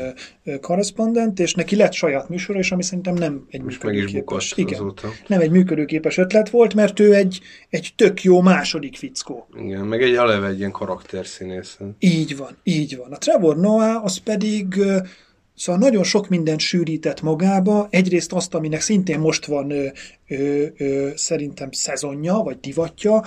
korrespondent, 0.61 1.39
és 1.39 1.53
neki 1.53 1.75
lett 1.75 1.93
saját 1.93 2.29
műsora, 2.29 2.59
és 2.59 2.71
ami 2.71 2.83
szerintem 2.83 3.13
nem 3.13 3.45
egy 3.49 3.61
Most 3.61 3.83
működőképes. 3.83 4.53
Igen, 4.55 4.73
azóta. 4.73 5.07
nem 5.27 5.39
egy 5.39 5.51
működőképes 5.51 6.17
ötlet 6.17 6.49
volt, 6.49 6.73
mert 6.73 6.99
ő 6.99 7.13
egy, 7.13 7.39
egy 7.69 7.93
tök 7.95 8.23
jó 8.23 8.41
második 8.41 8.97
fickó. 8.97 9.47
Igen, 9.57 9.85
meg 9.85 10.01
egy 10.01 10.15
aleve 10.15 10.47
egy 10.47 10.57
ilyen 10.57 10.71
karakterszínész. 10.71 11.77
Így 11.99 12.37
van, 12.37 12.57
így 12.63 12.97
van. 12.97 13.11
A 13.11 13.17
Trevor 13.17 13.57
Noah 13.57 14.03
az 14.03 14.17
pedig 14.17 14.81
Szóval 15.55 15.81
nagyon 15.81 16.03
sok 16.03 16.29
mindent 16.29 16.59
sűrített 16.59 17.21
magába. 17.21 17.87
Egyrészt 17.89 18.33
azt, 18.33 18.53
aminek 18.53 18.81
szintén 18.81 19.19
most 19.19 19.45
van 19.45 19.71
ö, 19.71 19.87
ö, 20.27 20.65
ö, 20.77 21.09
szerintem 21.15 21.71
szezonja, 21.71 22.33
vagy 22.33 22.59
divatja, 22.59 23.23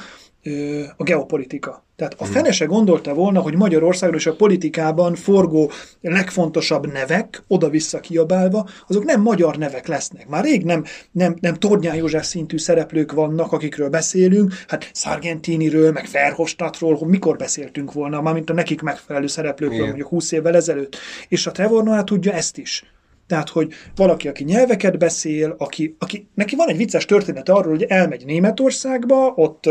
a 0.97 1.03
geopolitika. 1.03 1.85
Tehát 1.97 2.15
a 2.19 2.25
fene 2.25 2.53
se 2.53 2.65
gondolta 2.65 3.15
volna, 3.15 3.41
hogy 3.41 3.55
Magyarországon 3.55 4.15
és 4.15 4.27
a 4.27 4.37
politikában 4.37 5.15
forgó 5.15 5.71
legfontosabb 6.01 6.93
nevek, 6.93 7.43
oda-vissza 7.47 8.01
kiabálva, 8.01 8.69
azok 8.89 9.05
nem 9.05 9.21
magyar 9.21 9.57
nevek 9.57 9.87
lesznek. 9.87 10.29
Már 10.29 10.45
rég 10.45 10.65
nem, 10.65 10.85
nem, 11.13 11.37
nem 11.41 11.55
Tornyán 11.55 11.95
József 11.95 12.25
szintű 12.25 12.59
szereplők 12.59 13.13
vannak, 13.13 13.53
akikről 13.53 13.89
beszélünk, 13.89 14.53
hát 14.69 14.91
Sargentiniről, 14.95 15.93
meg 15.93 16.09
Verhofstadtról, 16.13 16.95
hogy 16.95 17.09
mikor 17.09 17.37
beszéltünk 17.37 17.93
volna, 17.93 18.21
mármint 18.21 18.51
a 18.51 18.53
nekik 18.53 18.81
megfelelő 18.81 19.27
szereplőkről 19.27 19.77
Igen. 19.77 19.89
mondjuk 19.89 20.09
20 20.09 20.33
évvel 20.33 20.55
ezelőtt. 20.55 20.97
És 21.29 21.47
a 21.47 21.53
Trevor 21.53 21.85
Noah 21.85 22.05
tudja 22.05 22.33
ezt 22.33 22.59
is. 22.59 22.85
Tehát, 23.27 23.49
hogy 23.49 23.73
valaki, 23.95 24.29
aki 24.29 24.45
nyelveket 24.45 24.99
beszél, 24.99 25.55
aki, 25.59 25.97
aki, 25.99 26.29
neki 26.35 26.57
van 26.57 26.69
egy 26.69 26.77
vicces 26.77 27.05
történet 27.05 27.49
arról, 27.49 27.73
hogy 27.73 27.83
elmegy 27.83 28.25
Németországba, 28.25 29.33
ott 29.37 29.69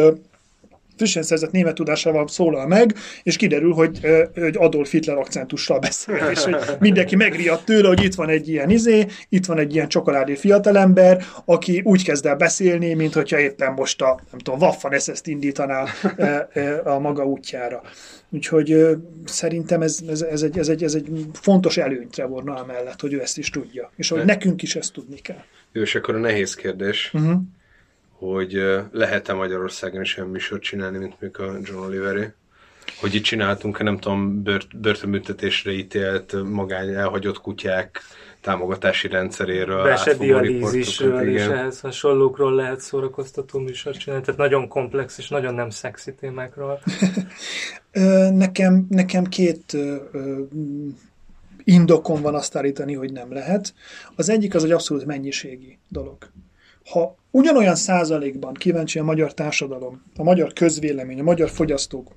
frissen 1.00 1.24
szerzett 1.24 1.52
német 1.52 1.76
tudásával 1.76 2.28
szólal 2.28 2.68
meg, 2.68 2.96
és 3.24 3.36
kiderül, 3.36 3.74
hogy, 3.74 4.00
hogy 4.34 4.56
Adolf 4.58 4.92
Hitler 4.92 5.18
akcentussal 5.18 5.80
beszél, 5.80 6.30
és 6.32 6.44
hogy 6.44 6.56
mindenki 6.80 7.16
megriadt 7.16 7.66
tőle, 7.66 7.88
hogy 7.88 8.04
itt 8.04 8.16
van 8.16 8.30
egy 8.30 8.50
ilyen 8.50 8.70
izé, 8.70 9.06
itt 9.30 9.46
van 9.46 9.60
egy 9.60 9.74
ilyen 9.74 9.88
csokoládé 9.88 10.36
fiatalember, 10.36 11.24
aki 11.46 11.82
úgy 11.84 12.04
kezd 12.04 12.26
el 12.26 12.36
beszélni, 12.36 12.94
mint 12.94 13.14
hogyha 13.14 13.40
éppen 13.40 13.74
most 13.74 14.02
a, 14.02 14.20
nem 14.32 14.40
tudom, 14.40 14.60
Waffen 14.60 15.00
SS-t 15.00 15.28
indítaná 15.28 15.86
a 16.84 17.00
maga 17.00 17.26
útjára. 17.26 17.82
Úgyhogy 18.30 18.98
szerintem 19.26 19.82
ez, 19.82 20.00
ez, 20.10 20.22
ez, 20.22 20.42
egy, 20.42 20.58
ez, 20.58 20.68
egy, 20.68 20.84
ez 20.84 20.94
egy 20.94 21.10
fontos 21.34 21.78
előny 21.78 22.10
Trevor 22.10 22.44
Noah 22.44 22.68
mellett, 22.68 23.02
hogy 23.02 23.14
ő 23.14 23.22
ezt 23.22 23.38
is 23.38 23.50
tudja. 23.50 23.92
És 23.96 24.10
hogy 24.10 24.20
Ne. 24.20 24.26
nekünk 24.26 24.62
is 24.62 24.76
ezt 24.76 24.94
tudni 24.94 25.20
kell. 25.20 25.44
Jó, 25.72 25.82
és 25.82 25.96
akkor 25.96 26.16
a 26.16 26.20
nehéz 26.20 26.56
kérdés, 26.56 27.12
Uh-huh. 27.14 27.42
Hogy 28.20 28.64
lehet-e 28.92 29.34
Magyarországon 29.34 30.02
is 30.02 30.18
olyan 30.18 30.30
műsort 30.30 30.62
csinálni, 30.62 30.98
mint 30.98 31.16
mondjuk 31.20 31.50
a 31.50 31.58
John 31.64 31.86
Oliveré? 31.86 32.34
Hogy 33.00 33.16
itt 33.16 33.24
csináltunk, 33.24 33.84
nem 33.84 33.98
tudom, 33.98 34.44
bört, 34.44 34.80
börtönbüntetésre 34.80 35.72
ítélt 35.72 36.44
magány 36.44 36.90
elhagyott 36.90 37.40
kutyák 37.42 38.02
támogatási 38.42 39.08
rendszeréről. 39.08 39.84
Besedialízisről 39.84 41.20
riportokat, 41.20 41.52
és 41.52 41.58
ehhez 41.58 41.80
hasonlókról 41.80 42.54
lehet 42.54 42.80
szórakoztató 42.80 43.60
műsort 43.60 44.00
csinálni, 44.00 44.26
tehát 44.26 44.40
nagyon 44.40 44.68
komplex 44.68 45.18
és 45.18 45.30
nagyon 45.30 45.54
nem 45.54 45.70
szexi 45.70 46.14
témákról. 46.14 46.80
Nekem, 48.32 48.86
nekem 48.90 49.24
két 49.24 49.78
indokom 51.64 52.22
van 52.22 52.36
azt 52.36 52.56
állítani, 52.56 52.94
hogy 52.94 53.12
nem 53.12 53.34
lehet. 53.34 53.74
Az 54.16 54.30
egyik 54.30 54.56
az 54.56 54.64
egy 54.64 54.72
abszolút 54.72 55.06
mennyiségi 55.06 55.78
dolog. 55.88 56.18
Ha 56.92 57.16
ugyanolyan 57.32 57.76
százalékban 57.76 58.54
kíváncsi 58.54 59.00
a 59.00 59.04
magyar 59.04 59.34
társadalom, 59.34 60.04
a 60.16 60.24
magyar 60.24 60.54
közvélemény, 60.54 61.20
a 61.20 61.24
magyar 61.24 61.50
fogyasztók 61.50 62.16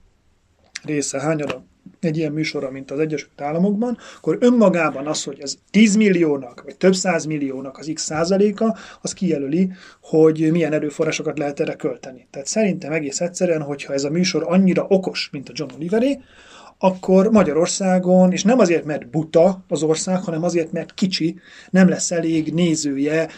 része 0.85 1.21
hányada 1.21 1.65
egy 2.01 2.17
ilyen 2.17 2.33
műsorra, 2.33 2.71
mint 2.71 2.91
az 2.91 2.99
Egyesült 2.99 3.41
Államokban, 3.41 3.99
akkor 4.17 4.37
önmagában 4.41 5.07
az, 5.07 5.25
hogy 5.25 5.41
ez 5.41 5.55
10 5.71 5.97
milliónak, 5.97 6.63
vagy 6.65 6.77
több 6.77 6.95
száz 6.95 7.25
milliónak 7.25 7.79
az 7.79 7.91
x 7.95 8.03
százaléka, 8.03 8.77
az 9.01 9.13
kijelöli, 9.13 9.73
hogy 10.01 10.51
milyen 10.51 10.73
erőforrásokat 10.73 11.39
lehet 11.39 11.61
erre 11.61 11.75
költeni. 11.75 12.27
Tehát 12.31 12.47
szerintem 12.47 12.93
egész 12.93 13.21
egyszerűen, 13.21 13.63
hogyha 13.63 13.93
ez 13.93 14.05
a 14.05 14.11
műsor 14.11 14.45
annyira 14.47 14.87
okos, 14.89 15.29
mint 15.33 15.49
a 15.49 15.53
John 15.55 15.75
Oliveré, 15.75 16.21
akkor 16.85 17.31
Magyarországon, 17.31 18.33
és 18.33 18.43
nem 18.43 18.59
azért, 18.59 18.85
mert 18.85 19.11
buta 19.11 19.65
az 19.69 19.83
ország, 19.83 20.23
hanem 20.23 20.43
azért, 20.43 20.73
mert 20.73 20.95
kicsi, 20.95 21.39
nem 21.71 21.89
lesz 21.89 22.11
elég 22.11 22.53
nézője, 22.53 23.29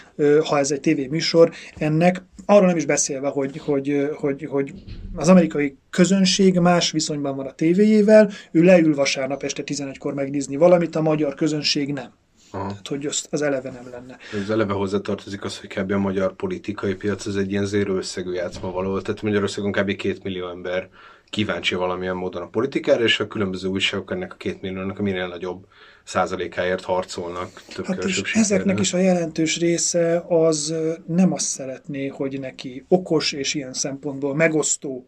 ha 0.45 0.59
ez 0.59 0.71
egy 0.71 0.81
tévéműsor, 0.81 1.51
ennek, 1.77 2.23
arról 2.47 2.67
nem 2.67 2.77
is 2.77 2.87
beszélve, 2.87 3.29
hogy, 3.29 3.59
hogy, 3.59 4.09
hogy, 4.17 4.47
hogy 4.51 4.73
az 5.15 5.29
amerikai 5.29 5.77
közönség 5.91 6.59
más 6.59 6.91
viszonyban 6.91 7.37
van 7.37 7.47
a 7.47 7.55
tévéjével, 7.55 8.31
ő 8.51 8.63
leül 8.63 8.95
vasárnap 8.95 9.43
este 9.43 9.63
11-kor 9.67 10.15
megnézni 10.15 10.57
valamit, 10.57 10.97
a 10.97 11.03
magyar 11.03 11.35
közönség 11.35 11.93
nem. 11.93 12.13
Aha. 12.51 12.69
Tehát, 12.69 12.89
hogy 12.89 13.07
az, 13.07 13.27
az 13.31 13.43
eleve 13.43 13.71
nem 13.71 13.89
lenne. 13.91 14.19
Az 14.45 14.51
eleve 14.51 14.73
hozzátartozik 14.73 15.45
az, 15.45 15.61
hogy 15.61 15.69
kb. 15.69 15.91
a 15.93 15.99
magyar 15.99 16.35
politikai 16.35 16.95
piac 16.95 17.27
az 17.27 17.37
egy 17.37 17.51
ilyen 17.51 17.67
zéró 17.67 17.95
összegű 17.95 18.33
játszma 18.33 18.71
való. 18.71 19.01
Tehát 19.01 19.23
Magyarországon 19.23 19.73
kb. 19.73 19.97
két 19.97 20.23
millió 20.23 20.49
ember 20.49 20.89
kíváncsi 21.35 21.75
valamilyen 21.75 22.17
módon 22.17 22.43
a 22.43 22.47
politikára, 22.47 23.03
és 23.03 23.21
a 23.21 23.27
különböző 23.27 23.69
újságok 23.69 24.11
ennek 24.11 24.33
a 24.33 24.37
két 24.37 24.61
milliónak 24.61 24.99
a 24.99 25.03
minél 25.03 25.27
nagyobb 25.29 25.67
százalékáért 26.05 26.85
harcolnak. 26.85 27.63
Tök 27.75 27.87
Hát 27.87 28.05
és 28.05 28.35
ezeknek 28.35 28.81
is 28.81 28.93
a 28.93 28.99
jelentős 28.99 29.59
része 29.59 30.25
az 30.29 30.75
nem 31.07 31.33
azt 31.33 31.47
szeretné, 31.47 32.07
hogy 32.07 32.41
neki 32.41 32.85
okos 32.89 33.33
és 33.33 33.55
ilyen 33.55 33.73
szempontból 33.73 34.35
megosztó 34.35 35.07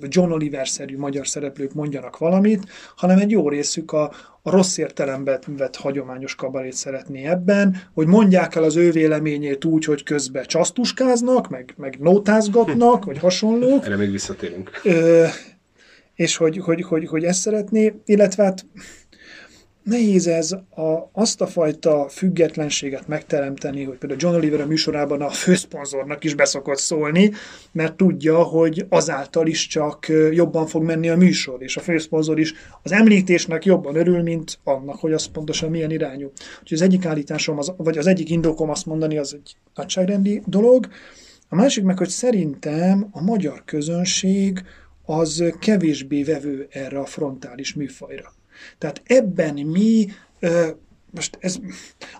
John 0.00 0.30
Oliver-szerű 0.30 0.96
magyar 0.96 1.26
szereplők 1.26 1.74
mondjanak 1.74 2.18
valamit, 2.18 2.64
hanem 2.96 3.18
egy 3.18 3.30
jó 3.30 3.48
részük 3.48 3.92
a, 3.92 4.02
a 4.42 4.50
rossz 4.50 4.76
értelemben 4.76 5.40
vett 5.46 5.76
hagyományos 5.76 6.34
kabarét 6.34 6.72
szeretné 6.72 7.26
ebben, 7.26 7.82
hogy 7.94 8.06
mondják 8.06 8.54
el 8.54 8.62
az 8.62 8.76
ő 8.76 8.90
véleményét 8.90 9.64
úgy, 9.64 9.84
hogy 9.84 10.02
közben 10.02 10.44
csasztuskáznak, 10.46 11.48
meg, 11.48 11.74
meg 11.76 11.96
nótázgatnak, 12.00 13.04
vagy 13.04 13.18
hasonlók, 13.18 13.84
Erre 13.84 13.96
még 13.96 14.10
visszatérünk. 14.10 14.80
Ö, 14.84 15.26
és 16.14 16.36
hogy, 16.36 16.58
hogy, 16.58 16.82
hogy, 16.82 17.06
hogy 17.06 17.24
ezt 17.24 17.40
szeretné, 17.40 17.94
illetve 18.04 18.44
hát 18.44 18.66
nehéz 19.86 20.26
ez 20.26 20.52
a, 20.52 21.10
azt 21.12 21.40
a 21.40 21.46
fajta 21.46 22.08
függetlenséget 22.08 23.08
megteremteni, 23.08 23.84
hogy 23.84 23.96
például 23.96 24.20
John 24.22 24.36
Oliver 24.36 24.60
a 24.60 24.66
műsorában 24.66 25.22
a 25.22 25.30
főszponzornak 25.30 26.24
is 26.24 26.34
beszokott 26.34 26.78
szólni, 26.78 27.30
mert 27.72 27.96
tudja, 27.96 28.42
hogy 28.42 28.86
azáltal 28.88 29.46
is 29.46 29.66
csak 29.66 30.06
jobban 30.30 30.66
fog 30.66 30.82
menni 30.82 31.08
a 31.08 31.16
műsor, 31.16 31.62
és 31.62 31.76
a 31.76 31.80
főszponzor 31.80 32.38
is 32.38 32.54
az 32.82 32.92
említésnek 32.92 33.64
jobban 33.64 33.96
örül, 33.96 34.22
mint 34.22 34.58
annak, 34.64 34.96
hogy 34.96 35.12
az 35.12 35.26
pontosan 35.26 35.70
milyen 35.70 35.90
irányú. 35.90 36.32
Úgyhogy 36.60 36.78
az 36.78 36.82
egyik 36.82 37.04
állításom, 37.04 37.58
az, 37.58 37.72
vagy 37.76 37.98
az 37.98 38.06
egyik 38.06 38.30
indokom 38.30 38.70
azt 38.70 38.86
mondani, 38.86 39.18
az 39.18 39.34
egy 39.34 39.56
nagyságrendi 39.74 40.42
dolog, 40.46 40.88
a 41.48 41.54
másik 41.54 41.84
meg, 41.84 41.98
hogy 41.98 42.08
szerintem 42.08 43.08
a 43.10 43.22
magyar 43.22 43.62
közönség 43.64 44.62
az 45.04 45.44
kevésbé 45.60 46.22
vevő 46.22 46.66
erre 46.70 46.98
a 46.98 47.04
frontális 47.04 47.74
műfajra. 47.74 48.35
Tehát 48.78 49.02
ebben 49.04 49.54
mi, 49.54 50.06
most 51.10 51.36
ez, 51.40 51.56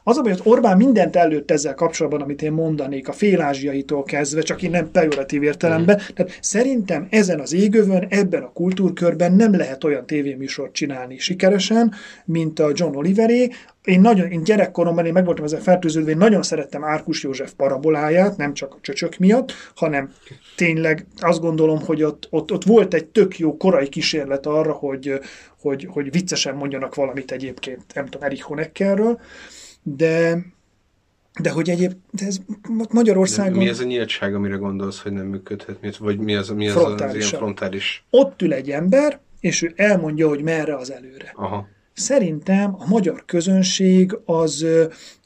az 0.03 0.17
a 0.17 0.23
baj, 0.23 0.33
hogy 0.33 0.41
Orbán 0.45 0.77
mindent 0.77 1.17
előtt 1.17 1.51
ezzel 1.51 1.75
kapcsolatban, 1.75 2.21
amit 2.21 2.43
én 2.43 2.53
mondanék, 2.53 3.09
a 3.09 3.13
félázsiaitól 3.13 4.03
kezdve, 4.03 4.41
csak 4.41 4.63
én 4.63 4.71
nem 4.71 4.91
pejoratív 4.91 5.43
értelemben, 5.43 6.01
tehát 6.15 6.39
szerintem 6.41 7.07
ezen 7.11 7.41
az 7.41 7.53
égövön, 7.53 8.07
ebben 8.11 8.43
a 8.43 8.53
kultúrkörben 8.53 9.33
nem 9.33 9.57
lehet 9.57 9.85
olyan 9.85 10.07
tévéműsort 10.07 10.73
csinálni 10.73 11.19
sikeresen, 11.19 11.95
mint 12.25 12.59
a 12.59 12.71
John 12.75 12.97
Oliveré, 12.97 13.51
én, 13.87 14.01
nagyon, 14.01 14.31
én 14.31 14.45
gyerekkoromban 14.45 15.07
én 15.07 15.13
meg 15.13 15.25
voltam 15.25 15.45
ezzel 15.45 15.61
fertőződve, 15.61 16.11
én 16.11 16.17
nagyon 16.17 16.43
szerettem 16.43 16.85
Árkus 16.85 17.23
József 17.23 17.53
paraboláját, 17.53 18.37
nem 18.37 18.55
csak 18.55 18.75
a 18.75 18.79
csöcsök 18.81 19.19
miatt, 19.19 19.53
hanem 19.75 20.13
tényleg 20.57 21.07
azt 21.17 21.41
gondolom, 21.41 21.81
hogy 21.81 22.03
ott, 22.03 22.27
ott, 22.31 22.53
ott 22.53 22.65
volt 22.65 22.95
egy 22.95 23.07
tök 23.07 23.39
jó 23.39 23.57
korai 23.57 23.89
kísérlet 23.89 24.47
arra, 24.47 24.73
hogy, 24.73 25.21
hogy, 25.61 25.89
hogy 25.91 26.11
viccesen 26.11 26.55
mondjanak 26.55 26.95
valamit 26.95 27.31
egyébként, 27.31 27.83
nem 27.95 28.05
tudom, 28.05 28.23
Erich 28.23 28.43
Honeckerről, 28.43 29.21
de, 29.83 30.39
de 31.41 31.51
hogy 31.51 31.71
egyéb, 31.71 31.93
de 32.11 32.27
ez 32.27 32.39
De 32.39 32.85
Magyarországon 32.91 33.59
mi 33.59 33.69
ez 33.69 33.81
a 33.81 33.85
nyíltság, 33.85 34.35
amire 34.35 34.57
gondolsz, 34.57 35.03
hogy 35.03 35.13
nem 35.13 35.27
működhet? 35.27 35.81
Mi- 35.81 35.97
Vagy 35.99 36.19
mi 36.19 36.35
az, 36.35 36.49
mi 36.49 36.69
az, 36.69 36.77
az 36.77 37.15
ilyen 37.15 37.29
frontális? 37.29 38.05
ott 38.11 38.43
ül 38.43 38.53
egy 38.53 38.71
ember, 38.71 39.21
és 39.41 39.63
ő 39.63 39.73
elmondja, 39.77 40.29
hogy 40.29 40.43
merre 40.43 40.77
az 40.77 40.93
előre. 40.93 41.33
Aha. 41.35 41.75
Szerintem 41.97 42.77
a 42.79 42.87
magyar 42.89 43.25
közönség 43.25 44.19
az 44.25 44.67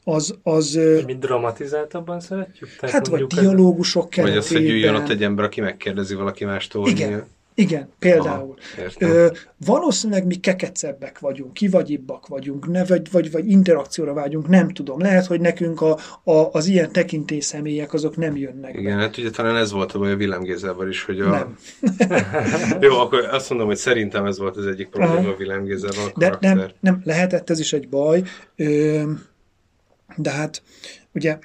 az, 0.03 0.37
az 0.43 0.79
Mi 1.05 1.15
dramatizáltabban 1.15 2.19
szeretjük? 2.19 2.69
Tehát 2.79 2.95
hát 2.95 3.07
vagy 3.07 3.25
dialógusok 3.25 4.09
keretében. 4.09 4.41
Vagy 4.41 4.57
az, 4.57 4.61
hogy 4.61 4.69
üljön 4.69 4.95
ott 4.95 5.09
egy 5.09 5.23
ember, 5.23 5.45
aki 5.45 5.61
megkérdezi 5.61 6.15
valaki 6.15 6.45
mástól. 6.45 6.87
Igen, 6.87 7.25
igen, 7.53 7.89
például. 7.99 8.55
Aha, 8.77 9.11
Ö, 9.13 9.27
valószínűleg 9.65 10.25
mi 10.25 10.35
kekecebbek 10.35 11.19
vagyunk, 11.19 11.53
kivagyibbak 11.53 12.27
vagyunk, 12.27 12.67
ne, 12.67 12.85
vagy, 12.85 13.11
vagy, 13.11 13.31
vagy 13.31 13.49
interakcióra 13.49 14.13
vágyunk, 14.13 14.47
nem 14.47 14.69
tudom. 14.69 14.99
Lehet, 14.99 15.25
hogy 15.25 15.41
nekünk 15.41 15.81
a, 15.81 15.97
a, 16.23 16.49
az 16.51 16.65
ilyen 16.65 16.91
tekintély 16.91 17.39
személyek 17.39 17.93
azok 17.93 18.17
nem 18.17 18.35
jönnek 18.37 18.75
Igen, 18.75 18.97
be. 18.97 19.01
hát 19.01 19.17
ugye 19.17 19.29
talán 19.29 19.55
ez 19.55 19.71
volt 19.71 19.91
a 19.91 19.99
baj 19.99 20.11
a 20.11 20.15
Willem 20.15 20.43
Gézával 20.43 20.89
is, 20.89 21.03
hogy 21.03 21.19
a... 21.19 21.29
Nem. 21.29 21.57
Jó, 22.79 22.99
akkor 22.99 23.19
azt 23.31 23.49
mondom, 23.49 23.67
hogy 23.67 23.77
szerintem 23.77 24.25
ez 24.25 24.37
volt 24.37 24.57
az 24.57 24.65
egyik 24.65 24.89
probléma 24.89 25.29
a 25.29 25.35
Willem 25.39 25.63
Gézával 25.63 26.11
a 26.13 26.19
De 26.19 26.37
nem, 26.39 26.69
nem, 26.79 27.01
lehetett 27.03 27.49
ez 27.49 27.59
is 27.59 27.73
egy 27.73 27.89
baj, 27.89 28.23
Ö, 28.55 29.01
de 30.15 30.31
hát 30.31 30.63
ugye 31.13 31.37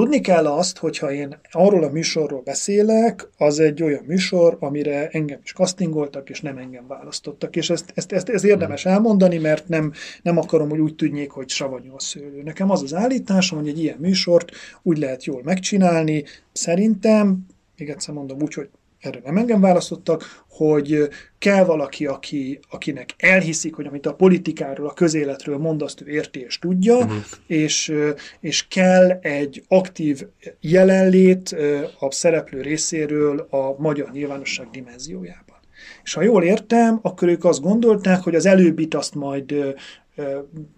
Tudni 0.00 0.20
kell 0.20 0.46
azt, 0.46 0.78
hogyha 0.78 1.12
én 1.12 1.40
arról 1.50 1.84
a 1.84 1.90
műsorról 1.90 2.40
beszélek, 2.40 3.28
az 3.36 3.58
egy 3.58 3.82
olyan 3.82 4.04
műsor, 4.06 4.56
amire 4.60 5.08
engem 5.08 5.38
is 5.42 5.52
castingoltak, 5.52 6.30
és 6.30 6.40
nem 6.40 6.58
engem 6.58 6.86
választottak. 6.86 7.56
És 7.56 7.70
ezt, 7.70 7.92
ezt, 7.94 8.12
ezt, 8.12 8.28
ezt 8.28 8.44
érdemes 8.44 8.84
elmondani, 8.84 9.38
mert 9.38 9.68
nem, 9.68 9.92
nem 10.22 10.38
akarom, 10.38 10.68
hogy 10.68 10.78
úgy 10.78 10.94
tudnék, 10.94 11.30
hogy 11.30 11.48
savanyú 11.48 11.94
a 11.94 12.00
szőlő. 12.00 12.42
Nekem 12.42 12.70
az 12.70 12.82
az 12.82 12.94
állításom, 12.94 13.58
hogy 13.58 13.68
egy 13.68 13.78
ilyen 13.78 13.98
műsort 13.98 14.50
úgy 14.82 14.98
lehet 14.98 15.24
jól 15.24 15.40
megcsinálni, 15.44 16.24
szerintem, 16.52 17.46
még 17.76 17.88
egyszer 17.88 18.14
mondom 18.14 18.42
úgy, 18.42 18.54
hogy 18.54 18.68
erre 19.00 19.20
nem 19.24 19.36
engem 19.36 19.60
választottak, 19.60 20.44
hogy 20.48 21.08
kell 21.38 21.64
valaki, 21.64 22.06
aki, 22.06 22.58
akinek 22.70 23.14
elhiszik, 23.16 23.74
hogy 23.74 23.86
amit 23.86 24.06
a 24.06 24.14
politikáról, 24.14 24.86
a 24.86 24.92
közéletről 24.92 25.58
mond, 25.58 25.82
azt 25.82 26.00
ő 26.00 26.08
érti 26.08 26.40
és 26.40 26.58
tudja, 26.58 26.96
uh-huh. 26.96 27.16
és, 27.46 27.92
és 28.40 28.68
kell 28.68 29.10
egy 29.10 29.64
aktív 29.68 30.26
jelenlét 30.60 31.56
a 31.98 32.10
szereplő 32.10 32.60
részéről 32.60 33.46
a 33.50 33.74
magyar 33.78 34.10
nyilvánosság 34.10 34.68
dimenziójában. 34.70 35.58
És 36.02 36.14
ha 36.14 36.22
jól 36.22 36.44
értem, 36.44 36.98
akkor 37.02 37.28
ők 37.28 37.44
azt 37.44 37.60
gondolták, 37.60 38.22
hogy 38.22 38.34
az 38.34 38.46
előbbit 38.46 38.94
azt 38.94 39.14
majd 39.14 39.54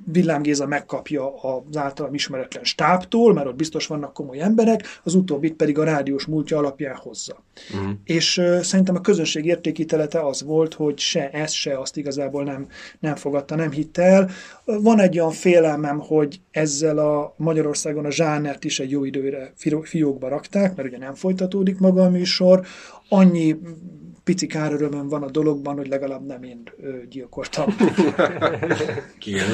Villám 0.04 0.42
Géza 0.42 0.66
megkapja 0.66 1.34
az 1.42 1.76
általam 1.76 2.14
ismeretlen 2.14 2.64
stábtól, 2.64 3.32
mert 3.32 3.46
ott 3.46 3.56
biztos 3.56 3.86
vannak 3.86 4.12
komoly 4.12 4.40
emberek, 4.40 5.00
az 5.02 5.14
utóbbit 5.14 5.54
pedig 5.54 5.78
a 5.78 5.84
rádiós 5.84 6.24
múltja 6.26 6.58
alapján 6.58 6.96
hozza. 6.96 7.44
Uh-huh. 7.74 7.90
És 8.04 8.38
uh, 8.38 8.60
szerintem 8.60 8.94
a 8.94 9.00
közönség 9.00 9.44
értékítelete 9.44 10.26
az 10.26 10.42
volt, 10.42 10.74
hogy 10.74 10.98
se 10.98 11.30
ez, 11.30 11.52
se 11.52 11.78
azt 11.78 11.96
igazából 11.96 12.44
nem, 12.44 12.66
nem 13.00 13.14
fogadta, 13.14 13.54
nem 13.54 13.70
hitte 13.70 14.02
el. 14.02 14.30
Van 14.64 15.00
egy 15.00 15.18
olyan 15.18 15.32
félelmem, 15.32 15.98
hogy 15.98 16.40
ezzel 16.50 16.98
a 16.98 17.34
Magyarországon 17.36 18.04
a 18.04 18.10
zsánert 18.10 18.64
is 18.64 18.80
egy 18.80 18.90
jó 18.90 19.04
időre 19.04 19.52
fiókba 19.82 20.28
rakták, 20.28 20.76
mert 20.76 20.88
ugye 20.88 20.98
nem 20.98 21.14
folytatódik 21.14 21.78
maga 21.78 22.02
a 22.02 22.10
műsor. 22.10 22.66
Annyi 23.08 23.56
pici 24.24 24.46
kárörömöm 24.46 25.08
van 25.08 25.22
a 25.22 25.30
dologban, 25.30 25.76
hogy 25.76 25.88
legalább 25.88 26.26
nem 26.26 26.42
én 26.42 26.62
gyilkoltam. 27.08 27.76
Igen. 29.24 29.50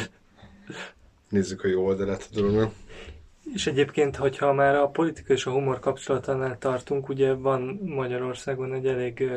Nézzük 1.29 1.65
a 1.65 1.69
jó 1.69 1.85
oldalát 1.85 2.29
a 2.33 2.35
dolognak. 2.35 2.73
És 3.55 3.67
egyébként, 3.67 4.17
hogyha 4.17 4.53
már 4.53 4.75
a 4.75 4.89
politika 4.89 5.33
és 5.33 5.47
a 5.47 5.51
humor 5.51 5.79
kapcsolatánál 5.79 6.59
tartunk, 6.59 7.09
ugye 7.09 7.33
van 7.33 7.81
Magyarországon 7.85 8.75
egy 8.75 8.87
elég 8.87 9.31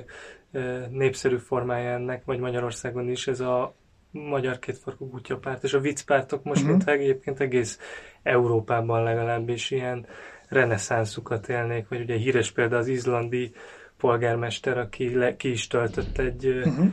népszerű 0.89 1.37
formája 1.37 1.89
ennek, 1.89 2.25
vagy 2.25 2.39
Magyarországon 2.39 3.09
is 3.09 3.27
ez 3.27 3.39
a 3.39 3.75
magyar 4.11 4.59
kétfarkú 4.59 5.09
kutyapárt, 5.09 5.63
és 5.63 5.73
a 5.73 5.79
viccpártok 5.79 6.43
most, 6.43 6.61
uh-huh. 6.61 6.77
mint 6.77 6.89
egyébként 6.89 7.39
egész 7.39 7.79
Európában 8.23 9.03
legalábbis 9.03 9.71
ilyen 9.71 10.05
reneszánszukat 10.47 11.49
élnék, 11.49 11.87
vagy 11.87 12.01
ugye 12.01 12.15
híres 12.15 12.51
példa 12.51 12.77
az 12.77 12.87
izlandi 12.87 13.51
polgármester, 14.01 14.77
aki 14.77 15.15
le, 15.15 15.35
ki 15.35 15.51
is 15.51 15.67
töltött 15.67 16.17
egy, 16.17 16.47
uh-huh. 16.47 16.85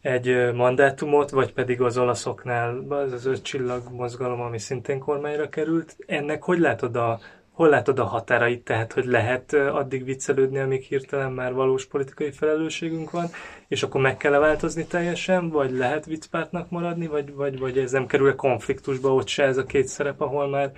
egy 0.00 0.52
mandátumot, 0.54 1.30
vagy 1.30 1.52
pedig 1.52 1.80
az 1.80 1.98
olaszoknál 1.98 2.84
az 2.88 3.12
az 3.12 3.26
öt 3.26 3.42
csillag 3.42 3.82
mozgalom, 3.90 4.40
ami 4.40 4.58
szintén 4.58 4.98
kormányra 4.98 5.48
került. 5.48 5.96
Ennek 6.06 6.42
hogy 6.42 6.58
látod 6.58 6.96
a, 6.96 7.18
hol 7.56 7.68
látod 7.68 7.98
a 7.98 8.04
határait, 8.04 8.64
tehát 8.64 8.92
hogy 8.92 9.04
lehet 9.04 9.52
addig 9.52 10.04
viccelődni, 10.04 10.58
amíg 10.58 10.82
hirtelen 10.82 11.32
már 11.32 11.54
valós 11.54 11.86
politikai 11.86 12.30
felelősségünk 12.30 13.10
van, 13.10 13.26
és 13.68 13.82
akkor 13.82 14.00
meg 14.00 14.16
kell 14.16 14.34
-e 14.34 14.38
változni 14.38 14.86
teljesen, 14.86 15.48
vagy 15.48 15.70
lehet 15.70 16.06
viccpártnak 16.06 16.70
maradni, 16.70 17.06
vagy, 17.06 17.34
vagy, 17.34 17.58
vagy 17.58 17.78
ez 17.78 17.92
nem 17.92 18.06
kerül-e 18.06 18.34
konfliktusba 18.34 19.14
ott 19.14 19.28
se 19.28 19.44
ez 19.44 19.56
a 19.56 19.64
két 19.64 19.86
szerep, 19.86 20.20
ahol 20.20 20.48
már 20.48 20.72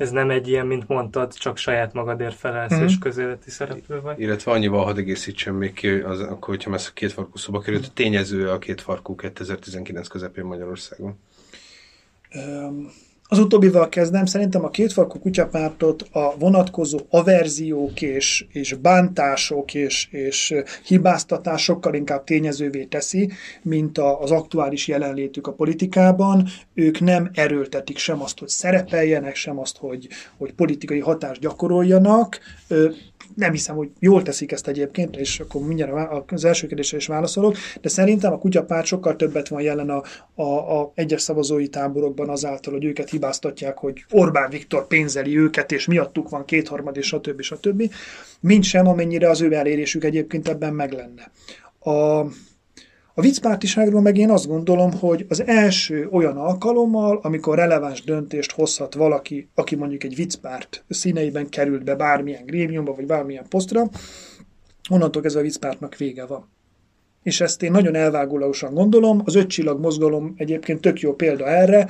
ez 0.00 0.10
nem 0.10 0.30
egy 0.30 0.48
ilyen, 0.48 0.66
mint 0.66 0.88
mondtad, 0.88 1.34
csak 1.34 1.56
saját 1.56 1.92
magadért 1.92 2.34
felelsz 2.34 2.74
mm. 2.74 2.82
és 2.82 2.98
közéleti 2.98 3.50
szereplő 3.50 4.00
vagy. 4.00 4.20
Illetve 4.20 4.52
annyival 4.52 4.84
hadd 4.84 4.98
egészítsem 4.98 5.54
még 5.54 5.72
ki, 5.72 5.88
az, 5.88 6.20
akkor, 6.20 6.48
hogyha 6.48 6.70
messze 6.70 6.90
két 6.94 7.12
farkú 7.12 7.36
szoba 7.36 7.60
került, 7.60 7.92
tényező 7.92 8.50
a 8.50 8.58
két 8.58 8.80
farkú 8.80 9.14
2019 9.14 10.08
közepén 10.08 10.44
Magyarországon. 10.44 11.18
Um 12.34 12.90
az 13.32 13.38
utóbbival 13.38 13.88
kezdem, 13.88 14.24
szerintem 14.24 14.64
a 14.64 14.70
kétfarkú 14.70 15.18
kutyapártot 15.18 16.08
a 16.12 16.34
vonatkozó 16.38 16.98
averziók 17.10 18.02
és, 18.02 18.46
és 18.52 18.74
bántások 18.74 19.74
és, 19.74 20.08
és 20.10 20.54
hibáztatásokkal 20.84 21.94
inkább 21.94 22.24
tényezővé 22.24 22.84
teszi, 22.84 23.30
mint 23.62 23.98
a, 23.98 24.20
az 24.20 24.30
aktuális 24.30 24.88
jelenlétük 24.88 25.46
a 25.46 25.52
politikában. 25.52 26.48
Ők 26.74 27.00
nem 27.00 27.30
erőltetik 27.34 27.98
sem 27.98 28.22
azt, 28.22 28.38
hogy 28.38 28.48
szerepeljenek, 28.48 29.34
sem 29.34 29.58
azt, 29.58 29.76
hogy, 29.76 30.08
hogy 30.36 30.52
politikai 30.52 31.00
hatást 31.00 31.40
gyakoroljanak 31.40 32.38
nem 33.34 33.52
hiszem, 33.52 33.76
hogy 33.76 33.90
jól 33.98 34.22
teszik 34.22 34.52
ezt 34.52 34.68
egyébként, 34.68 35.16
és 35.16 35.40
akkor 35.40 35.66
mindjárt 35.66 36.32
az 36.32 36.44
első 36.44 36.66
kérdésre 36.66 36.96
is 36.96 37.06
válaszolok, 37.06 37.56
de 37.80 37.88
szerintem 37.88 38.32
a 38.32 38.38
kutyapárt 38.38 38.86
sokkal 38.86 39.16
többet 39.16 39.48
van 39.48 39.62
jelen 39.62 39.90
a, 39.90 40.02
a, 40.42 40.80
a 40.80 40.92
egyes 40.94 41.22
szavazói 41.22 41.68
táborokban 41.68 42.28
azáltal, 42.28 42.72
hogy 42.72 42.84
őket 42.84 43.10
hibáztatják, 43.20 43.78
hogy 43.78 44.04
Orbán 44.10 44.50
Viktor 44.50 44.86
pénzeli 44.86 45.38
őket, 45.38 45.72
és 45.72 45.86
miattuk 45.86 46.28
van 46.28 46.44
kétharmad, 46.44 46.96
és 46.96 47.06
stb. 47.06 47.40
stb. 47.40 47.92
Mint 48.40 48.64
sem, 48.64 48.86
amennyire 48.86 49.28
az 49.30 49.40
ő 49.40 49.52
elérésük 49.52 50.04
egyébként 50.04 50.48
ebben 50.48 50.74
meg 50.74 50.92
lenne. 50.92 51.30
A, 51.78 52.18
a 53.14 53.20
viccpártiságról 53.20 54.00
meg 54.00 54.16
én 54.16 54.30
azt 54.30 54.46
gondolom, 54.46 54.92
hogy 54.92 55.26
az 55.28 55.42
első 55.46 56.08
olyan 56.10 56.36
alkalommal, 56.36 57.18
amikor 57.22 57.56
releváns 57.56 58.04
döntést 58.04 58.52
hozhat 58.52 58.94
valaki, 58.94 59.48
aki 59.54 59.76
mondjuk 59.76 60.04
egy 60.04 60.14
viccpárt 60.14 60.84
színeiben 60.88 61.48
került 61.48 61.84
be 61.84 61.94
bármilyen 61.94 62.46
grémiumba, 62.46 62.94
vagy 62.94 63.06
bármilyen 63.06 63.48
posztra, 63.48 63.88
onnantól 64.90 65.24
ez 65.24 65.34
a 65.34 65.40
viccpártnak 65.40 65.96
vége 65.96 66.26
van. 66.26 66.48
És 67.22 67.40
ezt 67.40 67.62
én 67.62 67.70
nagyon 67.70 67.94
elvágólagosan 67.94 68.74
gondolom, 68.74 69.22
az 69.24 69.34
ötcsillag 69.34 69.80
mozgalom 69.80 70.34
egyébként 70.36 70.80
tök 70.80 71.00
jó 71.00 71.14
példa 71.14 71.46
erre, 71.46 71.88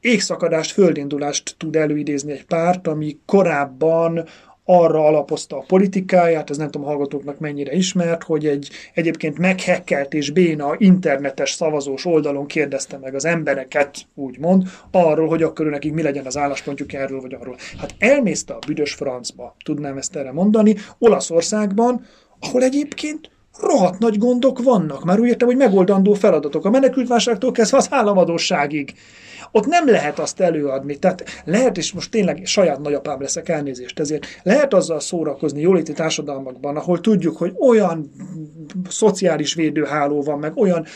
égszakadást, 0.00 0.72
földindulást 0.72 1.54
tud 1.58 1.76
előidézni 1.76 2.32
egy 2.32 2.44
párt, 2.44 2.86
ami 2.86 3.18
korábban 3.26 4.24
arra 4.64 5.06
alapozta 5.06 5.56
a 5.56 5.64
politikáját, 5.66 6.50
ez 6.50 6.56
nem 6.56 6.70
tudom 6.70 6.86
hallgatóknak 6.86 7.38
mennyire 7.38 7.72
ismert, 7.72 8.22
hogy 8.22 8.46
egy 8.46 8.70
egyébként 8.94 9.38
meghekkelt 9.38 10.14
és 10.14 10.30
béna 10.30 10.74
internetes 10.78 11.50
szavazós 11.50 12.04
oldalon 12.04 12.46
kérdezte 12.46 12.98
meg 12.98 13.14
az 13.14 13.24
embereket, 13.24 14.06
úgymond, 14.14 14.62
arról, 14.90 15.28
hogy 15.28 15.42
akkor 15.42 15.66
nekik 15.66 15.92
mi 15.92 16.02
legyen 16.02 16.26
az 16.26 16.36
álláspontjuk 16.36 16.92
erről 16.92 17.20
vagy 17.20 17.34
arról. 17.34 17.56
Hát 17.78 17.94
elmészte 17.98 18.54
a 18.54 18.58
büdös 18.66 18.92
francba, 18.92 19.56
tudnám 19.64 19.96
ezt 19.96 20.16
erre 20.16 20.32
mondani, 20.32 20.74
Olaszországban, 20.98 22.04
ahol 22.40 22.62
egyébként 22.62 23.30
rohadt 23.62 23.98
nagy 23.98 24.18
gondok 24.18 24.62
vannak. 24.62 25.04
Már 25.04 25.20
úgy 25.20 25.28
értem, 25.28 25.48
hogy 25.48 25.56
megoldandó 25.56 26.12
feladatok. 26.12 26.64
A 26.64 26.70
menekültválságtól 26.70 27.52
kezdve 27.52 27.76
az 27.76 27.88
államadóságig. 27.90 28.94
Ott 29.52 29.66
nem 29.66 29.88
lehet 29.88 30.18
azt 30.18 30.40
előadni. 30.40 30.96
Tehát 30.96 31.24
lehet, 31.44 31.76
és 31.76 31.92
most 31.92 32.10
tényleg 32.10 32.40
saját 32.44 32.80
nagyapám 32.80 33.20
leszek 33.20 33.48
elnézést 33.48 33.98
ezért, 33.98 34.26
lehet 34.42 34.74
azzal 34.74 35.00
szórakozni 35.00 35.60
jóléti 35.60 35.92
társadalmakban, 35.92 36.76
ahol 36.76 37.00
tudjuk, 37.00 37.36
hogy 37.36 37.54
olyan 37.58 38.10
szociális 38.88 39.54
védőháló 39.54 40.22
van, 40.22 40.38
meg 40.38 40.56
olyan 40.56 40.86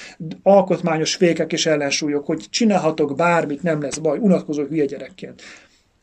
alkotmányos 0.42 1.14
fékek 1.14 1.52
és 1.52 1.66
ellensúlyok, 1.66 2.26
hogy 2.26 2.46
csinálhatok 2.50 3.16
bármit, 3.16 3.62
nem 3.62 3.80
lesz 3.80 3.98
baj, 3.98 4.18
unatkozó 4.18 4.62
hülye 4.62 4.84
gyerekként. 4.84 5.42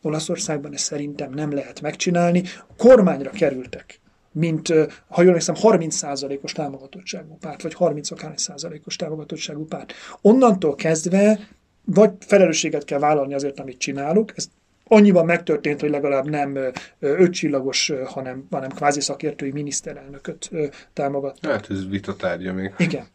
Olaszországban 0.02 0.74
ezt 0.74 0.84
szerintem 0.84 1.32
nem 1.34 1.54
lehet 1.54 1.82
megcsinálni. 1.82 2.44
Kormányra 2.78 3.30
kerültek 3.30 4.01
mint, 4.32 4.74
ha 5.08 5.22
jól 5.22 5.34
hiszem, 5.34 5.56
30%-os 5.62 6.52
támogatottságú 6.52 7.38
párt, 7.40 7.62
vagy 7.62 7.74
30 7.74 8.10
százalékos 8.36 8.96
támogatottságú 8.96 9.66
párt. 9.66 9.94
Onnantól 10.22 10.76
kezdve 10.76 11.40
vagy 11.86 12.12
felelősséget 12.20 12.86
kell 12.86 13.00
vállalni 13.00 13.34
azért, 13.34 13.60
amit 13.60 13.78
csinálunk, 13.78 14.34
ez 14.36 14.50
annyiban 14.94 15.26
megtörtént, 15.26 15.82
hogy 15.82 15.90
legalább 15.90 16.30
nem 16.30 16.60
ötcsillagos, 17.00 17.94
hanem, 18.06 18.48
hanem 18.50 18.70
kvázi 18.70 19.02
szakértői 19.02 19.52
miniszterelnököt 19.52 20.50
támogatta. 20.94 21.50
Hát 21.50 21.70
ez 21.70 21.90
vita 21.90 22.16
tárgya 22.16 22.54
még. 22.54 22.74
Igen. 22.78 23.06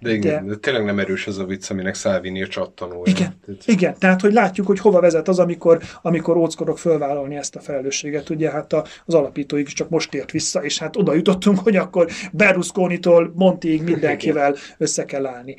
De, 0.00 0.12
igen, 0.12 0.44
de... 0.44 0.50
de 0.50 0.58
tényleg 0.58 0.84
nem 0.84 0.98
erős 0.98 1.26
az 1.26 1.38
a 1.38 1.44
vicc, 1.44 1.70
aminek 1.70 1.94
Salvini 1.94 2.42
a 2.42 2.46
csattanója. 2.46 3.02
Igen, 3.04 3.38
tehát... 3.46 3.62
igen, 3.66 3.94
tehát 3.98 4.20
hogy 4.20 4.32
látjuk, 4.32 4.66
hogy 4.66 4.78
hova 4.78 5.00
vezet 5.00 5.28
az, 5.28 5.38
amikor, 5.38 5.82
amikor 6.02 6.36
óckodok 6.36 6.78
fölvállalni 6.78 7.36
ezt 7.36 7.56
a 7.56 7.60
felelősséget. 7.60 8.30
Ugye 8.30 8.50
hát 8.50 8.72
az 9.04 9.14
alapítóig 9.14 9.66
csak 9.66 9.88
most 9.88 10.14
ért 10.14 10.30
vissza, 10.30 10.64
és 10.64 10.78
hát 10.78 10.96
oda 10.96 11.14
jutottunk, 11.14 11.58
hogy 11.58 11.76
akkor 11.76 12.08
Berlusconi-tól 12.32 13.32
Montiig 13.34 13.82
mindenkivel 13.82 14.54
össze 14.78 15.04
kell 15.04 15.26
állni. 15.26 15.56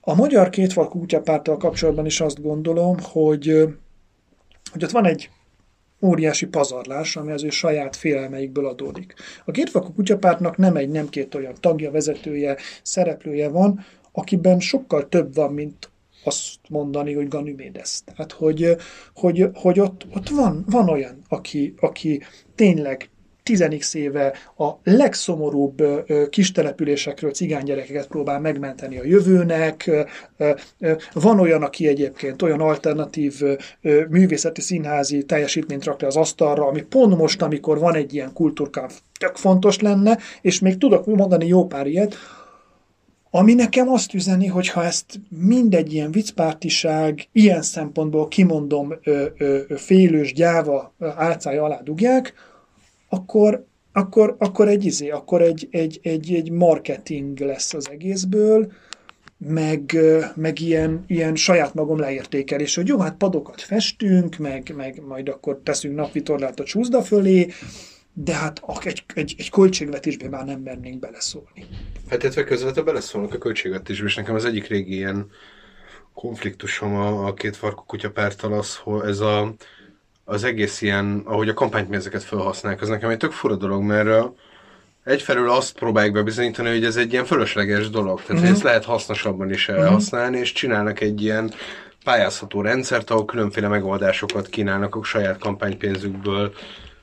A 0.00 0.14
magyar 0.14 0.48
kétfalkú 0.48 0.98
kutyapárttal 0.98 1.56
kapcsolatban 1.56 2.06
is 2.06 2.20
azt 2.20 2.42
gondolom, 2.42 2.96
hogy, 3.02 3.68
hogy 4.72 4.84
ott 4.84 4.90
van 4.90 5.06
egy 5.06 5.30
óriási 6.02 6.46
pazarlás, 6.46 7.16
ami 7.16 7.32
az 7.32 7.44
ő 7.44 7.50
saját 7.50 7.96
félelmeikből 7.96 8.66
adódik. 8.66 9.14
A 9.44 9.50
kétfalkú 9.50 9.92
kutyapártnak 9.92 10.56
nem 10.56 10.76
egy, 10.76 10.88
nem 10.88 11.08
két 11.08 11.34
olyan 11.34 11.54
tagja, 11.60 11.90
vezetője, 11.90 12.56
szereplője 12.82 13.48
van, 13.48 13.84
akiben 14.12 14.60
sokkal 14.60 15.08
több 15.08 15.34
van, 15.34 15.52
mint 15.52 15.90
azt 16.24 16.58
mondani, 16.68 17.12
hogy 17.12 17.28
Ganymedes. 17.28 18.00
Tehát, 18.04 18.32
hogy, 18.32 18.76
hogy, 19.14 19.48
hogy 19.54 19.80
ott, 19.80 20.06
ott 20.14 20.28
van, 20.28 20.64
van 20.66 20.88
olyan, 20.88 21.22
aki, 21.28 21.74
aki 21.80 22.22
tényleg 22.54 23.10
10 23.42 23.94
éve 23.94 24.32
a 24.56 24.70
legszomorúbb 24.84 25.82
kis 26.30 26.52
településekről 26.52 27.30
cigánygyerekeket 27.30 28.06
próbál 28.06 28.40
megmenteni 28.40 28.98
a 28.98 29.04
jövőnek. 29.04 29.90
Van 31.12 31.40
olyan, 31.40 31.62
aki 31.62 31.86
egyébként 31.86 32.42
olyan 32.42 32.60
alternatív 32.60 33.42
művészeti 34.08 34.60
színházi 34.60 35.22
teljesítményt 35.24 35.84
rak 35.84 36.00
le 36.00 36.06
az 36.06 36.16
asztalra, 36.16 36.66
ami 36.66 36.82
pont 36.82 37.16
most, 37.16 37.42
amikor 37.42 37.78
van 37.78 37.94
egy 37.94 38.14
ilyen 38.14 38.32
kultúrkáv, 38.32 38.92
tök 39.18 39.36
fontos 39.36 39.80
lenne, 39.80 40.18
és 40.40 40.60
még 40.60 40.78
tudok 40.78 41.06
mondani 41.06 41.46
jó 41.46 41.66
pár 41.66 41.86
ilyet, 41.86 42.16
ami 43.34 43.54
nekem 43.54 43.88
azt 43.88 44.14
üzeni, 44.14 44.46
hogy 44.46 44.68
ha 44.68 44.84
ezt 44.84 45.20
mindegy 45.28 45.92
ilyen 45.92 46.10
viccpártiság, 46.10 47.28
ilyen 47.32 47.62
szempontból 47.62 48.28
kimondom 48.28 48.94
ö, 49.04 49.26
félős 49.76 50.32
gyáva 50.32 50.94
álcája 51.16 51.64
alá 51.64 51.80
dugják, 51.82 52.34
akkor, 53.12 53.66
akkor, 53.92 54.36
akkor 54.38 54.68
egy 54.68 54.84
izé, 54.84 55.10
akkor 55.10 55.42
egy, 55.42 55.68
egy, 55.70 56.00
egy, 56.02 56.34
egy 56.34 56.50
marketing 56.50 57.38
lesz 57.38 57.74
az 57.74 57.90
egészből, 57.90 58.72
meg, 59.38 59.96
meg 60.34 60.60
ilyen, 60.60 61.04
ilyen 61.06 61.34
saját 61.34 61.74
magam 61.74 61.98
leértékelés, 61.98 62.74
hogy 62.74 62.88
jó, 62.88 62.98
hát 62.98 63.16
padokat 63.16 63.60
festünk, 63.60 64.36
meg, 64.36 64.72
meg 64.76 65.02
majd 65.06 65.28
akkor 65.28 65.60
teszünk 65.62 65.94
napvitorlát 65.94 66.60
a 66.60 66.64
csúszda 66.64 67.02
fölé, 67.02 67.48
de 68.12 68.34
hát 68.34 68.62
egy, 68.84 69.04
egy, 69.14 69.34
egy 69.38 69.50
költségvetésbe 69.50 70.28
már 70.28 70.44
nem 70.44 70.60
mernénk 70.60 70.98
beleszólni. 70.98 71.66
Hát 72.08 72.22
illetve 72.22 72.44
közvetlenül 72.44 72.92
beleszólnak 72.92 73.34
a 73.34 73.38
költségvetésbe, 73.38 74.06
és 74.06 74.14
nekem 74.14 74.34
az 74.34 74.44
egyik 74.44 74.66
régi 74.66 74.94
ilyen 74.94 75.30
konfliktusom 76.14 76.94
a, 76.94 77.26
a 77.26 77.34
két 77.34 77.56
farkú 77.56 77.82
kutyapártal 77.86 78.52
az, 78.52 78.76
hogy 78.76 79.08
ez 79.08 79.20
a 79.20 79.54
az 80.32 80.44
egész 80.44 80.82
ilyen, 80.82 81.22
ahogy 81.24 81.48
a 81.48 81.54
kampánypénzeket 81.54 82.22
felhasználják, 82.22 82.82
az 82.82 82.88
nekem 82.88 83.10
egy 83.10 83.16
tök 83.16 83.32
fura 83.32 83.56
dolog, 83.56 83.82
mert 83.82 84.28
egyfelől 85.04 85.50
azt 85.50 85.78
próbálják 85.78 86.12
bebizonyítani, 86.12 86.68
hogy 86.68 86.84
ez 86.84 86.96
egy 86.96 87.12
ilyen 87.12 87.24
fölösleges 87.24 87.90
dolog, 87.90 88.22
tehát 88.22 88.42
mm-hmm. 88.42 88.52
ezt 88.52 88.62
lehet 88.62 88.84
hasznosabban 88.84 89.50
is 89.50 89.68
mhm. 89.68 89.78
elhasználni, 89.78 90.38
és 90.38 90.52
csinálnak 90.52 91.00
egy 91.00 91.22
ilyen 91.22 91.52
pályázható 92.04 92.60
rendszert, 92.60 93.10
ahol 93.10 93.24
különféle 93.24 93.68
megoldásokat 93.68 94.48
kínálnak 94.48 94.94
a 94.94 95.02
saját 95.02 95.38
kampánypénzükből 95.38 96.52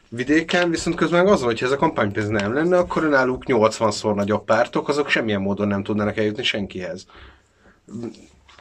vidéken, 0.10 0.70
viszont 0.70 0.96
közben 0.96 1.28
az, 1.28 1.42
hogy 1.42 1.60
ez 1.64 1.72
a 1.72 1.78
kampánypénz 1.78 2.28
nem 2.28 2.54
lenne, 2.54 2.78
akkor 2.78 3.10
náluk 3.10 3.44
80-szor 3.48 4.16
nagyobb 4.16 4.46
pártok, 4.46 4.88
azok 4.88 5.10
semmilyen 5.10 5.42
módon 5.42 5.68
nem 5.68 5.84
tudnának 5.84 6.18
eljutni 6.18 6.44
senkihez 6.44 7.06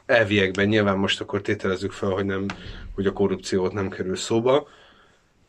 elviekben 0.08 0.66
nyilván 0.66 0.96
most 0.96 1.20
akkor 1.20 1.40
tételezzük 1.40 1.92
fel, 1.92 2.08
hogy, 2.08 2.24
nem, 2.24 2.46
hogy 2.98 3.06
a 3.06 3.12
korrupciót 3.12 3.72
nem 3.72 3.88
kerül 3.88 4.16
szóba, 4.16 4.68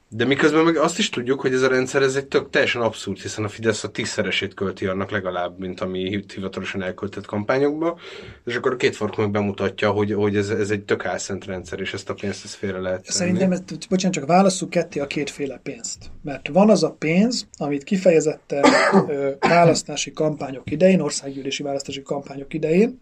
de 0.09 0.25
miközben 0.25 0.63
meg 0.63 0.77
azt 0.77 0.99
is 0.99 1.09
tudjuk, 1.09 1.41
hogy 1.41 1.53
ez 1.53 1.61
a 1.61 1.67
rendszer 1.67 2.01
ez 2.01 2.15
egy 2.15 2.25
tök 2.25 2.49
teljesen 2.49 2.81
abszurd, 2.81 3.19
hiszen 3.19 3.43
a 3.43 3.47
Fidesz 3.47 3.83
a 3.83 3.89
tízszeresét 3.89 4.53
költi 4.53 4.85
annak 4.85 5.11
legalább, 5.11 5.59
mint 5.59 5.81
ami 5.81 6.23
hivatalosan 6.33 6.81
elköltött 6.81 7.25
kampányokba, 7.25 7.99
és 8.45 8.55
akkor 8.55 8.73
a 8.73 8.75
két 8.75 8.95
fark 8.95 9.15
meg 9.15 9.31
bemutatja, 9.31 9.91
hogy, 9.91 10.13
hogy 10.13 10.35
ez, 10.35 10.49
ez 10.49 10.69
egy 10.69 10.81
tök 10.81 11.05
álszent 11.05 11.45
rendszer, 11.45 11.79
és 11.79 11.93
ezt 11.93 12.09
a 12.09 12.13
pénzt 12.13 12.45
ezt 12.45 12.53
félre 12.53 12.79
lehet 12.79 13.01
tenni. 13.01 13.15
Szerintem, 13.17 13.51
ezt, 13.51 13.87
bocsánat, 13.89 14.15
csak 14.15 14.25
válasszuk 14.25 14.69
ketté 14.69 14.99
a 14.99 15.07
kétféle 15.07 15.59
pénzt. 15.63 16.11
Mert 16.23 16.47
van 16.47 16.69
az 16.69 16.83
a 16.83 16.95
pénz, 16.99 17.47
amit 17.57 17.83
kifejezetten 17.83 18.63
ö, 19.07 19.31
választási 19.39 20.11
kampányok 20.11 20.71
idején, 20.71 20.99
országgyűlési 20.99 21.63
választási 21.63 22.01
kampányok 22.01 22.53
idején, 22.53 22.99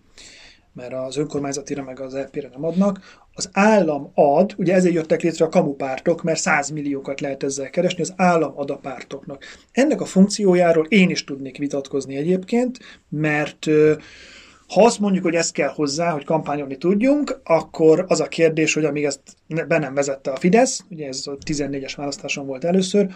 mert 0.78 0.94
az 0.94 1.18
önkormányzatira 1.18 1.84
meg 1.84 2.00
az 2.00 2.16
EP-re 2.16 2.50
nem 2.52 2.66
adnak. 2.66 3.00
Az 3.34 3.50
állam 3.52 4.12
ad, 4.14 4.54
ugye 4.58 4.74
ezért 4.74 4.94
jöttek 4.94 5.22
létre 5.22 5.46
a 5.46 5.50
kamupártok, 5.50 6.24
mert 6.24 6.40
100 6.40 6.70
milliókat 6.70 7.22
lehet 7.22 7.44
ezzel 7.44 7.70
keresni, 7.70 8.02
az 8.02 8.14
állam 8.16 8.52
ad 8.56 8.70
a 8.70 8.78
pártoknak. 8.78 9.44
Ennek 9.72 10.02
a 10.02 10.06
funkciójáról 10.06 10.86
én 10.86 11.10
is 11.10 11.24
tudnék 11.24 11.58
vitatkozni 11.58 12.16
egyébként, 12.16 12.78
mert 13.10 13.66
ha 14.68 14.84
azt 14.84 15.00
mondjuk, 15.00 15.24
hogy 15.24 15.36
ezt 15.36 15.54
kell 15.54 15.70
hozzá, 15.70 16.12
hogy 16.12 16.26
kampányolni 16.26 16.78
tudjunk, 16.78 17.40
akkor 17.44 18.06
az 18.08 18.20
a 18.20 18.28
kérdés, 18.28 18.74
hogy 18.74 18.86
amíg 18.86 19.04
ezt 19.04 19.22
be 19.68 19.78
nem 19.78 19.94
vezette 19.94 20.32
a 20.32 20.36
Fidesz, 20.36 20.84
ugye 20.90 21.08
ez 21.08 21.24
a 21.26 21.38
14-es 21.46 21.94
választáson 21.96 22.46
volt 22.46 22.64
először, 22.64 23.08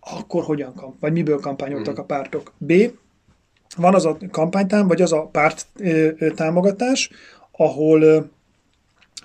akkor 0.00 0.44
hogyan 0.44 0.74
kamp, 0.74 1.00
vagy 1.00 1.12
miből 1.12 1.40
kampányoltak 1.40 1.94
hmm. 1.94 2.02
a 2.02 2.06
pártok? 2.06 2.52
B. 2.58 2.72
Van 3.76 3.94
az 3.94 4.04
a 4.04 4.16
kampánytám, 4.30 4.86
vagy 4.86 5.02
az 5.02 5.12
a 5.12 5.26
párt 5.26 5.66
támogatás, 6.34 7.10
ahol 7.52 8.30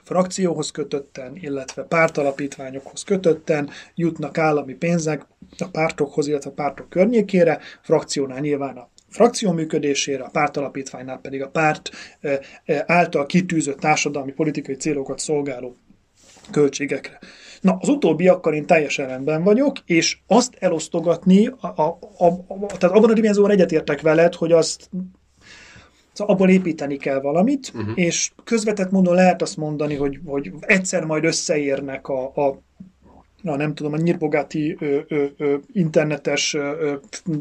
frakcióhoz 0.04 0.72
kötötten, 0.72 1.36
illetve 1.36 1.84
pártalapítványokhoz 1.84 3.04
kötötten 3.04 3.70
jutnak 3.96 4.38
állami 4.38 4.74
pénzek 4.74 5.26
a 5.58 5.68
pártokhoz, 5.68 6.28
illetve 6.28 6.50
a 6.50 6.54
pártok 6.54 6.90
környékére, 6.90 7.60
frakciónál 7.82 8.40
nyilván 8.40 8.78
a 8.78 8.90
frakció 9.10 9.52
működésére, 9.52 10.24
a 10.24 10.30
pártalapítványnál 10.30 11.20
pedig 11.20 11.42
a 11.42 11.50
párt 11.50 11.90
által 12.86 13.26
kitűzött 13.26 13.80
társadalmi 13.80 14.32
politikai 14.32 14.76
célokat 14.76 15.20
szolgáló 15.20 15.76
költségekre. 16.52 17.20
Na, 17.66 17.78
az 17.80 17.90
utóbbiakkal 17.90 18.54
én 18.54 18.66
teljesen 18.66 19.08
rendben 19.08 19.44
vagyok, 19.44 19.78
és 19.86 20.18
azt 20.28 20.56
elosztogatni, 20.60 21.48
a, 21.48 21.68
a, 21.68 21.98
a, 22.18 22.26
a, 22.26 22.66
tehát 22.66 22.96
abban 22.96 23.10
a 23.10 23.14
dimenzióban 23.14 23.52
egyetértek 23.52 24.02
veled, 24.02 24.34
hogy 24.34 24.52
azt 24.52 24.90
Szóval 26.14 26.36
abból 26.36 26.50
építeni 26.50 26.98
kell 26.98 27.22
valamit, 27.22 27.72
uh-huh. 27.76 27.92
és 27.96 28.32
közvetett 28.44 28.92
módon 28.92 29.16
lehet 29.16 29.42
azt 29.42 29.58
mondani, 29.58 29.96
hogy, 29.96 30.20
hogy 30.26 30.52
egyszer 30.60 31.04
majd 31.04 31.24
összeérnek 31.26 32.08
a, 32.08 32.26
a 32.26 32.62
na, 33.42 33.56
nem 33.56 33.74
tudom, 33.74 33.94
a 33.94 33.98
nyírbogáti 33.98 34.78
ö, 34.80 35.00
ö, 35.08 35.26
ö, 35.38 35.56
internetes, 35.74 36.54
ö, 36.54 36.94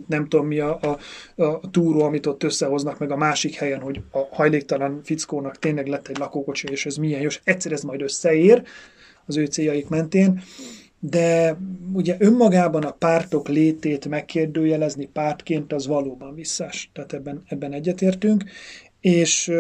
nem 0.07 0.29
tudom 0.29 0.47
mi 0.47 0.59
a, 0.59 0.79
a, 0.81 0.99
a 1.43 1.71
túró, 1.71 2.01
amit 2.01 2.27
ott 2.27 2.43
összehoznak 2.43 2.99
meg 2.99 3.11
a 3.11 3.17
másik 3.17 3.55
helyen, 3.55 3.81
hogy 3.81 4.03
a 4.11 4.19
hajléktalan 4.31 5.01
fickónak 5.05 5.59
tényleg 5.59 5.87
lett 5.87 6.09
egy 6.09 6.19
lakókocsi, 6.19 6.69
és 6.71 6.87
ez 6.87 6.97
milyen 6.97 7.21
jó, 7.21 7.27
és 7.27 7.41
egyszer 7.45 7.73
ez 7.73 7.83
majd 7.83 8.03
összeér, 8.03 8.63
az 9.27 9.37
ő 9.37 9.45
céljaik 9.45 9.89
mentén, 9.89 10.43
de 10.99 11.57
ugye 11.93 12.17
önmagában 12.19 12.83
a 12.83 12.91
pártok 12.91 13.49
létét 13.49 14.09
megkérdőjelezni 14.09 15.07
pártként 15.07 15.73
az 15.73 15.87
valóban 15.87 16.35
visszás. 16.35 16.91
Tehát 16.93 17.13
ebben, 17.13 17.43
ebben 17.47 17.73
egyetértünk, 17.73 18.45
és, 19.01 19.53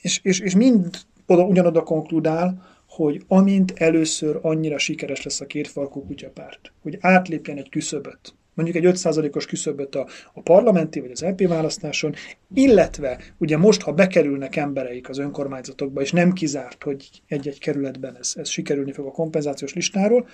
és, 0.00 0.20
és, 0.22 0.40
és 0.40 0.54
mind 0.54 0.96
oda, 1.26 1.44
ugyanoda 1.44 1.82
konkludál, 1.82 2.70
hogy 2.88 3.22
amint 3.28 3.72
először 3.76 4.38
annyira 4.42 4.78
sikeres 4.78 5.22
lesz 5.22 5.40
a 5.40 5.46
kétfalkú 5.46 6.04
kutyapárt, 6.06 6.72
hogy 6.82 6.98
átlépjen 7.00 7.56
egy 7.56 7.68
küszöböt, 7.68 8.34
mondjuk 8.54 8.76
egy 8.76 8.92
5%-os 8.96 9.46
küszöböt 9.46 9.94
a, 9.94 10.06
a 10.32 10.40
parlamenti 10.40 11.00
vagy 11.00 11.10
az 11.10 11.22
EP 11.22 11.46
választáson, 11.46 12.14
illetve 12.54 13.18
ugye 13.38 13.56
most, 13.56 13.82
ha 13.82 13.92
bekerülnek 13.92 14.56
embereik 14.56 15.08
az 15.08 15.18
önkormányzatokba, 15.18 16.00
és 16.00 16.12
nem 16.12 16.32
kizárt, 16.32 16.82
hogy 16.82 17.08
egy-egy 17.26 17.58
kerületben 17.58 18.16
ez, 18.16 18.32
ez 18.36 18.48
sikerülni 18.48 18.92
fog 18.92 19.06
a 19.06 19.10
kompenzációs 19.10 19.74
listáról, 19.74 20.28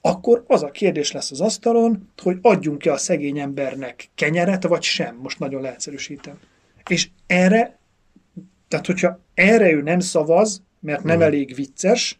akkor 0.00 0.44
az 0.46 0.62
a 0.62 0.70
kérdés 0.70 1.12
lesz 1.12 1.30
az 1.30 1.40
asztalon, 1.40 2.08
hogy 2.22 2.38
adjunk-e 2.42 2.92
a 2.92 2.96
szegény 2.96 3.38
embernek 3.38 4.10
kenyeret, 4.14 4.62
vagy 4.62 4.82
sem. 4.82 5.16
Most 5.16 5.38
nagyon 5.38 5.62
leegyszerűsítem. 5.62 6.38
És 6.88 7.08
erre, 7.26 7.78
tehát 8.68 8.86
hogyha 8.86 9.20
erre 9.34 9.72
ő 9.72 9.82
nem 9.82 10.00
szavaz, 10.00 10.62
mert 10.80 11.02
nem 11.02 11.18
mm. 11.18 11.22
elég 11.22 11.54
vicces, 11.54 12.18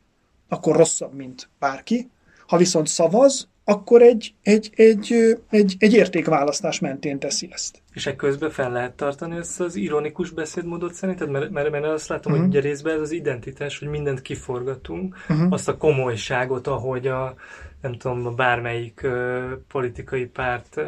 akkor 0.49 0.77
rosszabb, 0.77 1.15
mint 1.15 1.49
bárki. 1.59 2.11
Ha 2.47 2.57
viszont 2.57 2.87
szavaz, 2.87 3.49
akkor 3.69 4.03
egy, 4.03 4.35
egy, 4.43 4.71
egy, 4.75 5.15
egy, 5.51 5.77
egy 5.79 5.95
értékválasztás 5.95 6.79
mentén 6.79 7.19
teszi 7.19 7.49
ezt. 7.53 7.83
És 7.93 8.07
egy 8.07 8.17
közben 8.17 8.51
fel 8.51 8.73
lehet 8.73 8.93
tartani 8.93 9.37
ezt 9.37 9.61
az 9.61 9.77
ironikus 9.77 10.31
beszédmódot 10.31 10.95
szerinted? 10.95 11.31
Mert, 11.31 11.51
mert, 11.51 11.71
mert 11.71 11.85
azt 11.85 12.09
látom, 12.09 12.33
uh-huh. 12.33 12.47
hogy 12.47 12.57
ugye 12.57 12.69
részben 12.69 12.95
ez 12.95 13.01
az 13.01 13.11
identitás, 13.11 13.79
hogy 13.79 13.89
mindent 13.89 14.23
kiforgatunk, 14.23 15.17
uh-huh. 15.29 15.53
azt 15.53 15.69
a 15.69 15.77
komolyságot, 15.77 16.67
ahogy 16.67 17.07
a 17.07 17.35
nem 17.81 17.93
tudom, 17.93 18.37
bármelyik 18.37 19.01
uh, 19.05 19.51
politikai 19.69 20.27
párt 20.27 20.81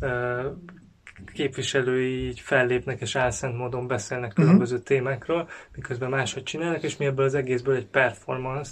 uh, 0.00 0.08
képviselői 1.34 2.26
így 2.26 2.40
fellépnek 2.40 3.00
és 3.00 3.16
álszent 3.16 3.56
módon 3.56 3.86
beszélnek 3.86 4.28
uh-huh. 4.28 4.44
különböző 4.44 4.78
témákról, 4.78 5.48
miközben 5.74 6.10
máshogy 6.10 6.42
csinálnak, 6.42 6.82
és 6.82 6.96
mi 6.96 7.04
ebből 7.04 7.24
az 7.24 7.34
egészből 7.34 7.76
egy 7.76 7.86
performance 7.86 8.70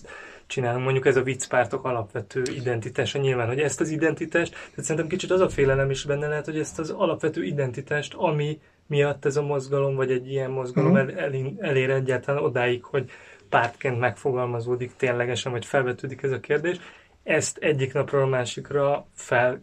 csinálunk. 0.50 0.84
Mondjuk 0.84 1.06
ez 1.06 1.16
a 1.16 1.22
viccpártok 1.22 1.84
alapvető 1.84 2.42
identitása 2.54 3.18
nyilván, 3.18 3.46
hogy 3.46 3.60
ezt 3.60 3.80
az 3.80 3.90
identitást, 3.90 4.52
tehát 4.52 4.82
szerintem 4.82 5.08
kicsit 5.08 5.30
az 5.30 5.40
a 5.40 5.48
félelem 5.48 5.90
is 5.90 6.04
benne 6.04 6.28
lehet, 6.28 6.44
hogy 6.44 6.58
ezt 6.58 6.78
az 6.78 6.90
alapvető 6.90 7.44
identitást, 7.44 8.14
ami 8.14 8.60
miatt 8.86 9.24
ez 9.24 9.36
a 9.36 9.42
mozgalom, 9.42 9.94
vagy 9.94 10.10
egy 10.10 10.30
ilyen 10.30 10.50
mozgalom 10.50 10.92
uh-huh. 10.92 11.10
el, 11.10 11.18
el, 11.18 11.52
elér 11.58 11.90
egyáltalán 11.90 12.42
odáig, 12.42 12.84
hogy 12.84 13.10
pártként 13.48 13.98
megfogalmazódik 13.98 14.96
ténylegesen, 14.96 15.52
vagy 15.52 15.64
felvetődik 15.64 16.22
ez 16.22 16.32
a 16.32 16.40
kérdés, 16.40 16.76
ezt 17.22 17.58
egyik 17.58 17.92
napról 17.92 18.22
a 18.22 18.26
másikra 18.26 19.06
fel 19.14 19.62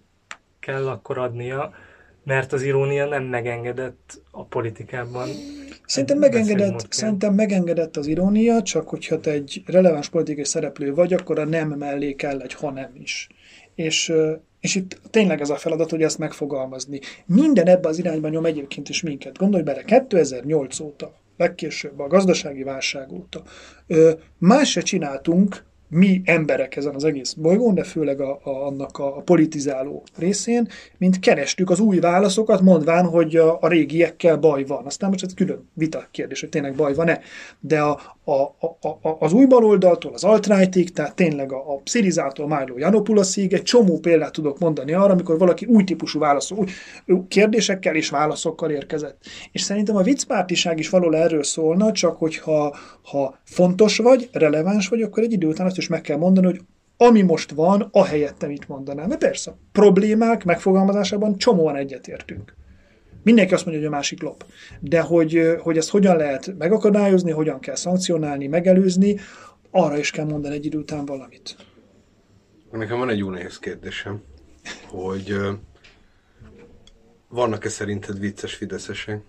kell 0.60 0.88
akkor 0.88 1.18
adnia, 1.18 1.74
mert 2.28 2.54
az 2.54 2.62
irónia 2.62 3.06
nem 3.06 3.24
megengedett 3.24 4.22
a 4.32 4.44
politikában. 4.44 5.30
Szerintem 5.86 6.18
megengedett, 6.18 6.86
szerintem 6.90 7.34
megengedett 7.34 7.98
az 7.98 8.08
irónia, 8.08 8.62
csak 8.62 8.90
hogyha 8.90 9.20
te 9.20 9.32
egy 9.32 9.64
releváns 9.66 10.10
politikai 10.10 10.46
szereplő 10.46 10.94
vagy, 10.94 11.14
akkor 11.14 11.40
a 11.40 11.46
nem 11.46 11.70
mellé 11.70 12.14
kell 12.14 12.40
egy 12.42 12.54
ha 12.54 12.72
nem 12.72 12.92
is. 13.02 13.28
És, 13.76 14.14
és 14.60 14.76
itt 14.76 15.00
tényleg 15.10 15.42
ez 15.42 15.50
a 15.50 15.56
feladat, 15.56 15.90
hogy 15.90 16.02
ezt 16.02 16.18
megfogalmazni. 16.18 17.00
Minden 17.26 17.68
ebbe 17.68 17.88
az 17.88 17.98
irányba 17.98 18.30
nyom 18.30 18.46
egyébként 18.46 18.90
is 18.90 19.02
minket. 19.02 19.38
Gondolj 19.38 19.64
bele, 19.64 19.84
2008 19.84 20.80
óta, 20.80 21.14
legkésőbb 21.38 22.00
a 22.00 22.08
gazdasági 22.08 22.64
válság 22.64 23.12
óta, 23.12 23.44
más 24.38 24.72
se 24.72 24.82
csináltunk, 24.82 25.64
mi 25.90 26.22
emberek 26.26 26.76
ezen 26.76 26.96
az 26.96 27.04
egész 27.04 27.34
bolygón, 27.34 27.74
de 27.74 27.84
főleg 27.84 28.22
a, 28.22 28.40
a, 28.44 28.50
annak 28.50 28.98
a, 28.98 29.18
a 29.18 29.22
politizáló 29.22 30.04
részén, 30.18 30.68
mint 30.98 31.20
kerestük 31.20 31.70
az 31.70 31.80
új 31.80 32.00
válaszokat, 32.00 32.62
mondván, 32.62 33.06
hogy 33.06 33.36
a, 33.36 33.58
a 33.62 33.68
régiekkel 33.68 34.38
baj 34.38 34.66
van. 34.66 34.86
Aztán 34.86 35.10
most 35.10 35.24
ez 35.24 35.34
külön 35.34 35.70
vita 35.74 36.08
kérdés, 36.12 36.40
hogy 36.40 36.50
tényleg 36.50 36.76
baj 36.76 36.94
van-e. 36.94 37.20
De 37.60 37.82
a, 37.82 38.00
a, 38.24 38.32
a, 38.32 38.88
a, 38.88 39.18
az 39.20 39.34
új 39.34 39.46
baloldaltól 39.46 40.14
az 40.14 40.24
alt 40.24 40.48
tehát 40.94 41.16
tényleg 41.16 41.52
a, 41.52 41.58
a 41.58 41.82
Szirizától 41.84 42.48
Milo 42.48 42.78
Janopulosig 42.78 43.54
egy 43.54 43.64
csomó 43.64 44.00
példát 44.00 44.32
tudok 44.32 44.60
mondani 44.60 44.94
arra, 44.94 45.12
amikor 45.14 45.38
valaki 45.38 45.66
új 45.66 45.84
típusú 45.84 46.20
válaszol, 46.20 46.58
új 46.58 46.68
kérdésekkel 47.28 47.96
és 47.96 48.10
válaszokkal 48.10 48.72
érkezett. 48.72 49.18
És 49.52 49.62
szerintem 49.62 49.96
a 49.96 50.02
viccpártiság 50.02 50.80
is 50.80 50.90
való 50.90 51.12
erről 51.12 51.44
szólna, 51.44 51.92
csak 51.92 52.18
hogyha 52.18 52.76
ha 53.04 53.40
fontos 53.44 53.98
vagy, 53.98 54.30
releváns 54.32 54.88
vagy, 54.88 55.02
akkor 55.02 55.24
egy 55.24 55.32
idő 55.32 55.48
után 55.48 55.66
azt 55.78 55.86
is 55.90 55.96
meg 55.96 56.02
kell 56.02 56.18
mondani, 56.18 56.46
hogy 56.46 56.62
ami 56.98 57.22
most 57.22 57.52
van, 57.52 57.90
ahelyett 57.92 58.38
te 58.38 58.48
mit 58.48 58.68
mondanál. 58.68 59.08
Mert 59.08 59.20
persze, 59.20 59.56
problémák 59.72 60.44
megfogalmazásában 60.44 61.38
csomóan 61.38 61.76
egyetértünk. 61.76 62.56
Mindenki 63.24 63.54
azt 63.54 63.66
mondja, 63.66 63.84
hogy 63.84 63.94
a 63.94 63.96
másik 63.96 64.22
lop. 64.22 64.46
De 64.80 65.02
hogy, 65.02 65.58
hogy 65.60 65.78
ezt 65.78 65.90
hogyan 65.90 66.18
lehet 66.18 66.58
megakadályozni, 66.58 67.32
hogyan 67.32 67.60
kell 67.60 67.76
szankcionálni, 67.76 68.48
megelőzni, 68.48 69.20
arra 69.72 69.98
is 69.98 70.12
kell 70.12 70.26
mondani 70.26 70.56
egy 70.56 70.66
idő 70.66 70.78
után 70.78 71.06
valamit. 71.06 71.56
Nekem 72.72 72.98
van 72.98 73.10
egy 73.10 73.18
jó 73.18 73.30
nehéz 73.30 73.60
kérdésem, 73.60 74.22
hogy 74.88 75.36
vannak-e 77.30 77.70
szerinted 77.70 78.20
vicces 78.20 78.54
fideszesek? 78.54 79.22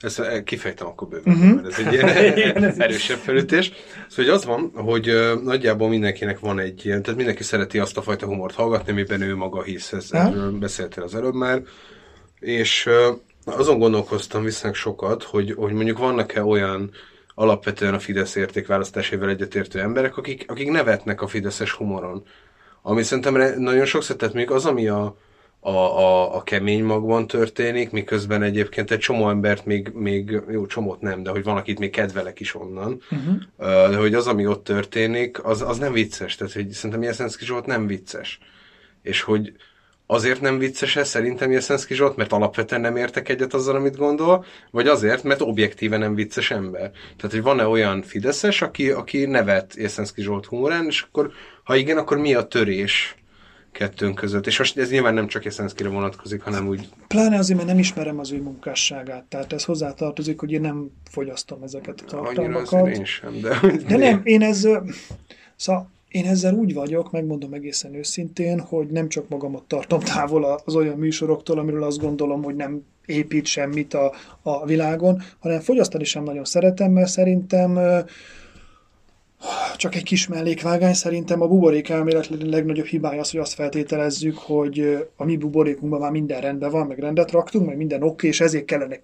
Ezt 0.00 0.20
eh, 0.20 0.42
kifejtem 0.42 0.86
akkor 0.86 1.08
bőven, 1.08 1.34
uh-huh. 1.34 1.54
mert 1.54 1.66
ez 1.66 1.86
egy 1.86 1.92
ilyen 1.92 2.74
erősebb 2.80 3.18
felütés. 3.18 3.72
Szóval 4.08 4.24
hogy 4.24 4.28
az 4.28 4.44
van, 4.44 4.70
hogy 4.74 5.12
nagyjából 5.42 5.88
mindenkinek 5.88 6.38
van 6.38 6.58
egy 6.58 6.86
ilyen, 6.86 7.02
tehát 7.02 7.16
mindenki 7.16 7.42
szereti 7.42 7.78
azt 7.78 7.96
a 7.96 8.02
fajta 8.02 8.26
humort 8.26 8.54
hallgatni, 8.54 8.92
amiben 8.92 9.20
ő 9.20 9.36
maga 9.36 9.62
hisz, 9.62 9.92
ez, 9.92 10.08
erről 10.10 10.50
beszéltél 10.50 11.02
az 11.02 11.14
előbb 11.14 11.34
már, 11.34 11.62
és 12.40 12.88
azon 13.44 13.78
gondolkoztam 13.78 14.42
viszonylag 14.42 14.76
sokat, 14.76 15.22
hogy, 15.22 15.54
hogy 15.56 15.72
mondjuk 15.72 15.98
vannak-e 15.98 16.44
olyan 16.44 16.90
alapvetően 17.34 17.94
a 17.94 17.98
Fidesz 17.98 18.34
értékválasztásával 18.34 19.28
egyetértő 19.28 19.80
emberek, 19.80 20.16
akik, 20.16 20.44
akik 20.48 20.70
nevetnek 20.70 21.22
a 21.22 21.26
fideszes 21.26 21.72
humoron. 21.72 22.22
Ami 22.82 23.02
szerintem 23.02 23.60
nagyon 23.60 23.84
sokszor, 23.84 24.16
tehát 24.16 24.34
még 24.34 24.50
az, 24.50 24.66
ami 24.66 24.88
a, 24.88 25.16
a, 25.60 25.70
a, 25.70 26.36
a 26.36 26.42
kemény 26.42 26.84
magban 26.84 27.26
történik, 27.26 27.90
miközben 27.90 28.42
egyébként 28.42 28.90
egy 28.90 28.98
csomó 28.98 29.28
embert 29.28 29.64
még, 29.64 29.90
még 29.94 30.40
jó, 30.50 30.66
csomót 30.66 31.00
nem, 31.00 31.22
de 31.22 31.30
hogy 31.30 31.42
van, 31.42 31.56
akit 31.56 31.78
még 31.78 31.90
kedvelek 31.90 32.40
is 32.40 32.54
onnan, 32.54 33.02
uh-huh. 33.10 33.90
de 33.90 33.96
hogy 33.96 34.14
az, 34.14 34.26
ami 34.26 34.46
ott 34.46 34.64
történik, 34.64 35.44
az, 35.44 35.62
az 35.62 35.78
nem 35.78 35.92
vicces. 35.92 36.36
Tehát, 36.36 36.52
hogy 36.52 36.70
szerintem 36.70 37.02
Jeszenszki 37.02 37.44
Zsolt 37.44 37.66
nem 37.66 37.86
vicces. 37.86 38.38
És 39.02 39.22
hogy 39.22 39.52
azért 40.06 40.40
nem 40.40 40.58
vicces 40.58 40.96
ez 40.96 41.08
szerintem 41.08 41.50
Jeszenszki 41.50 41.94
Zsolt, 41.94 42.16
mert 42.16 42.32
alapvetően 42.32 42.80
nem 42.80 42.96
értek 42.96 43.28
egyet 43.28 43.54
azzal, 43.54 43.76
amit 43.76 43.96
gondol, 43.96 44.44
vagy 44.70 44.86
azért, 44.86 45.22
mert 45.22 45.40
objektíve 45.40 45.96
nem 45.96 46.14
vicces 46.14 46.50
ember. 46.50 46.90
Tehát, 46.90 47.30
hogy 47.30 47.42
van-e 47.42 47.66
olyan 47.66 48.02
Fideszes, 48.02 48.62
aki, 48.62 48.90
aki 48.90 49.24
nevet 49.24 49.74
Jeszenszki 49.76 50.22
Zsolt 50.22 50.46
humorán, 50.46 50.86
és 50.86 51.02
akkor, 51.02 51.32
ha 51.64 51.76
igen, 51.76 51.98
akkor 51.98 52.18
mi 52.18 52.34
a 52.34 52.42
törés? 52.42 53.17
Kettőnk 53.78 54.14
között. 54.14 54.46
És 54.46 54.58
most 54.58 54.78
ez 54.78 54.90
nyilván 54.90 55.14
nem 55.14 55.26
csak 55.26 55.44
Jeszenszkire 55.44 55.88
vonatkozik, 55.88 56.42
hanem 56.42 56.68
úgy... 56.68 56.88
Pláne 57.08 57.36
azért, 57.36 57.58
mert 57.58 57.70
nem 57.70 57.78
ismerem 57.78 58.18
az 58.18 58.32
ő 58.32 58.42
munkásságát. 58.42 59.24
Tehát 59.24 59.52
ez 59.52 59.64
hozzátartozik, 59.64 60.40
hogy 60.40 60.52
én 60.52 60.60
nem 60.60 60.90
fogyasztom 61.10 61.62
ezeket 61.62 62.00
a 62.00 62.04
tartalmakat. 62.04 62.72
Annyira 62.72 62.96
én 62.96 63.04
sem, 63.04 63.40
de... 63.40 63.60
De 63.88 63.96
nem, 63.96 64.20
én 64.24 64.42
ez... 64.42 64.68
Szóval 65.56 65.90
én 66.08 66.26
ezzel 66.26 66.54
úgy 66.54 66.74
vagyok, 66.74 67.10
megmondom 67.10 67.52
egészen 67.52 67.94
őszintén, 67.94 68.60
hogy 68.60 68.86
nem 68.86 69.08
csak 69.08 69.28
magamat 69.28 69.62
tartom 69.62 70.00
távol 70.00 70.60
az 70.64 70.74
olyan 70.74 70.98
műsoroktól, 70.98 71.58
amiről 71.58 71.82
azt 71.82 71.98
gondolom, 71.98 72.42
hogy 72.42 72.56
nem 72.56 72.84
épít 73.06 73.46
semmit 73.46 73.94
a, 73.94 74.12
a 74.42 74.66
világon, 74.66 75.22
hanem 75.38 75.60
fogyasztani 75.60 76.04
sem 76.04 76.22
nagyon 76.22 76.44
szeretem, 76.44 76.92
mert 76.92 77.10
szerintem 77.10 77.78
csak 79.76 79.94
egy 79.94 80.02
kis 80.02 80.26
mellékvágány, 80.26 80.94
szerintem 80.94 81.40
a 81.40 81.46
buborék 81.46 81.88
elmélet 81.88 82.28
legnagyobb 82.40 82.86
hibája 82.86 83.20
az, 83.20 83.30
hogy 83.30 83.40
azt 83.40 83.54
feltételezzük, 83.54 84.38
hogy 84.38 85.06
a 85.16 85.24
mi 85.24 85.36
buborékunkban 85.36 86.00
már 86.00 86.10
minden 86.10 86.40
rendben 86.40 86.70
van, 86.70 86.86
meg 86.86 86.98
rendet 86.98 87.30
raktunk, 87.30 87.66
meg 87.66 87.76
minden 87.76 88.02
oké, 88.02 88.28
és 88.28 88.40
ezért 88.40 88.64
kellene 88.64 89.00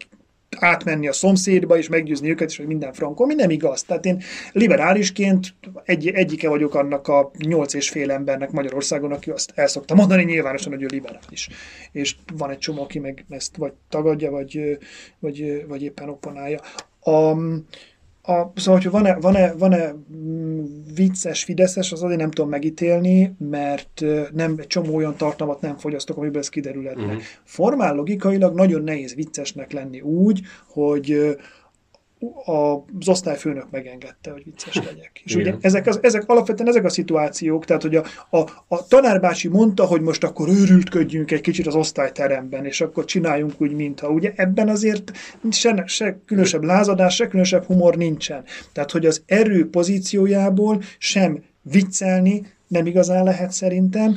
átmenni 0.59 1.09
a 1.09 1.12
szomszédba, 1.12 1.76
és 1.76 1.89
meggyőzni 1.89 2.30
őket, 2.30 2.51
és 2.51 2.57
hogy 2.57 2.66
minden 2.66 2.93
frankon, 2.93 3.26
mi 3.26 3.35
nem 3.35 3.51
igaz. 3.51 3.82
Tehát 3.82 4.05
én 4.05 4.22
liberálisként 4.53 5.55
egy, 5.85 6.09
egyike 6.09 6.49
vagyok 6.49 6.74
annak 6.74 7.09
a 7.09 7.30
nyolc 7.39 7.74
és 7.74 7.91
fél 7.91 8.11
embernek 8.11 8.51
Magyarországon, 8.51 9.12
aki 9.12 9.30
azt 9.30 9.53
el 9.55 9.66
szokta 9.66 9.95
mondani 9.95 10.24
nyilvánosan, 10.24 10.72
hogy 10.72 10.82
ő 10.82 10.87
liberális. 10.87 11.49
És 11.93 12.16
van 12.37 12.51
egy 12.51 12.59
csomó, 12.59 12.82
aki 12.82 12.99
meg 12.99 13.24
ezt 13.28 13.57
vagy 13.57 13.72
tagadja, 13.89 14.30
vagy, 14.30 14.78
vagy, 15.18 15.64
vagy 15.68 15.82
éppen 15.82 16.09
opponálja. 16.09 16.61
A, 17.01 17.37
a, 18.27 18.53
szóval, 18.55 18.81
hogy 18.81 18.91
van-e, 18.91 19.14
van-e, 19.14 19.53
van-e 19.53 19.95
mm, 20.16 20.64
vicces 20.95 21.45
Fideszes, 21.45 21.93
az 21.93 22.03
azért 22.03 22.20
nem 22.20 22.31
tudom 22.31 22.51
megítélni, 22.51 23.35
mert 23.39 24.05
nem, 24.33 24.55
egy 24.59 24.66
csomó 24.66 24.95
olyan 24.95 25.16
tartalmat 25.16 25.61
nem 25.61 25.77
fogyasztok, 25.77 26.16
amiből 26.16 26.41
ez 26.41 26.49
kiderülhetne. 26.49 27.05
Uh-huh. 27.05 27.20
Formál 27.45 27.95
logikailag 27.95 28.55
nagyon 28.55 28.83
nehéz 28.83 29.14
viccesnek 29.14 29.72
lenni 29.72 30.01
úgy, 30.01 30.41
hogy 30.66 31.37
az 32.99 33.09
osztályfőnök 33.09 33.70
megengedte, 33.70 34.31
hogy 34.31 34.45
vicces 34.45 34.75
legyek. 34.75 35.20
És 35.25 35.35
ugye 35.35 35.55
ezek, 35.61 35.87
az, 35.87 35.99
ezek 36.03 36.22
alapvetően 36.27 36.68
ezek 36.68 36.85
a 36.85 36.89
szituációk, 36.89 37.64
tehát 37.64 37.83
hogy 37.83 37.97
a, 37.97 38.05
a, 38.31 38.39
a 38.68 38.87
tanárbácsi 38.87 39.49
mondta, 39.49 39.85
hogy 39.85 40.01
most 40.01 40.25
akkor 40.25 40.49
őrültködjünk 40.49 41.31
egy 41.31 41.41
kicsit 41.41 41.66
az 41.66 41.75
osztályteremben, 41.75 42.64
és 42.64 42.81
akkor 42.81 43.05
csináljunk 43.05 43.53
úgy, 43.59 43.72
mintha. 43.72 44.09
Ugye 44.09 44.33
ebben 44.37 44.68
azért 44.68 45.12
se, 45.51 45.85
se 45.87 46.18
különösebb 46.27 46.62
lázadás, 46.62 47.14
se 47.14 47.27
különösebb 47.27 47.64
humor 47.64 47.97
nincsen. 47.97 48.45
Tehát, 48.72 48.91
hogy 48.91 49.07
az 49.07 49.22
erő 49.27 49.70
pozíciójából 49.70 50.83
sem 50.99 51.43
viccelni, 51.62 52.43
nem 52.75 52.87
igazán 52.87 53.25
lehet 53.25 53.53
szerintem, 53.53 54.16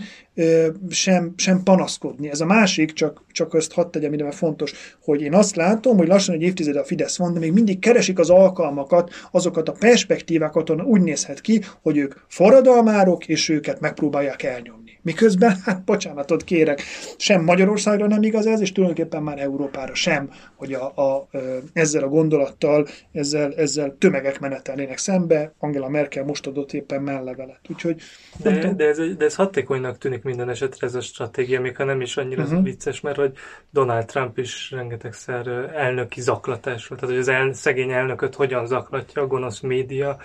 sem, 0.89 1.33
sem 1.35 1.63
panaszkodni. 1.63 2.29
Ez 2.29 2.41
a 2.41 2.45
másik, 2.45 2.93
csak, 2.93 3.23
csak 3.31 3.53
ezt 3.53 3.73
hadd 3.73 3.91
tegyem 3.91 4.13
ide, 4.13 4.23
mert 4.23 4.35
fontos, 4.35 4.73
hogy 5.01 5.21
én 5.21 5.33
azt 5.33 5.55
látom, 5.55 5.97
hogy 5.97 6.07
lassan 6.07 6.35
egy 6.35 6.41
évtizede 6.41 6.79
a 6.79 6.83
Fidesz 6.83 7.17
van, 7.17 7.33
de 7.33 7.39
még 7.39 7.51
mindig 7.53 7.79
keresik 7.79 8.19
az 8.19 8.29
alkalmakat, 8.29 9.11
azokat 9.31 9.69
a 9.69 9.75
perspektívákat, 9.79 10.69
úgy 10.69 11.01
nézhet 11.01 11.41
ki, 11.41 11.61
hogy 11.81 11.97
ők 11.97 12.13
forradalmárok, 12.27 13.27
és 13.27 13.49
őket 13.49 13.79
megpróbálják 13.79 14.43
elnyomni. 14.43 14.86
Miközben, 15.07 15.55
hát 15.65 15.83
bocsánatot 15.83 16.43
kérek, 16.43 16.81
sem 17.17 17.43
Magyarországra 17.43 18.07
nem 18.07 18.23
igaz 18.23 18.45
ez, 18.45 18.61
és 18.61 18.71
tulajdonképpen 18.71 19.23
már 19.23 19.39
Európára 19.39 19.95
sem, 19.95 20.29
hogy 20.55 20.73
a, 20.73 20.85
a, 20.85 21.27
ezzel 21.73 22.03
a 22.03 22.07
gondolattal, 22.07 22.87
ezzel, 23.11 23.53
ezzel 23.53 23.95
tömegek 23.99 24.39
menetelnének 24.39 24.97
szembe. 24.97 25.53
Angela 25.59 25.89
Merkel 25.89 26.23
most 26.23 26.47
adott 26.47 26.73
éppen 26.73 27.01
mellevelet. 27.01 27.59
Úgyhogy, 27.69 28.01
de, 28.43 28.73
de, 28.73 28.85
ez, 28.85 28.97
de 29.17 29.25
ez 29.25 29.35
hatékonynak 29.35 29.97
tűnik 29.97 30.23
minden 30.23 30.49
esetre 30.49 30.87
ez 30.87 30.95
a 30.95 31.01
stratégia, 31.01 31.61
még 31.61 31.75
ha 31.75 31.83
nem 31.83 32.01
is 32.01 32.17
annyira 32.17 32.43
uh-huh. 32.43 32.63
vicces, 32.63 33.01
mert 33.01 33.17
hogy 33.17 33.31
Donald 33.71 34.05
Trump 34.05 34.37
is 34.37 34.71
rengetegszer 34.71 35.47
elnöki 35.75 36.21
zaklatás 36.21 36.87
volt. 36.87 37.01
Tehát, 37.01 37.15
hogy 37.15 37.23
az 37.23 37.29
el, 37.29 37.53
szegény 37.53 37.91
elnököt 37.91 38.35
hogyan 38.35 38.65
zaklatja 38.65 39.21
a 39.21 39.27
gonosz 39.27 39.59
média, 39.59 40.17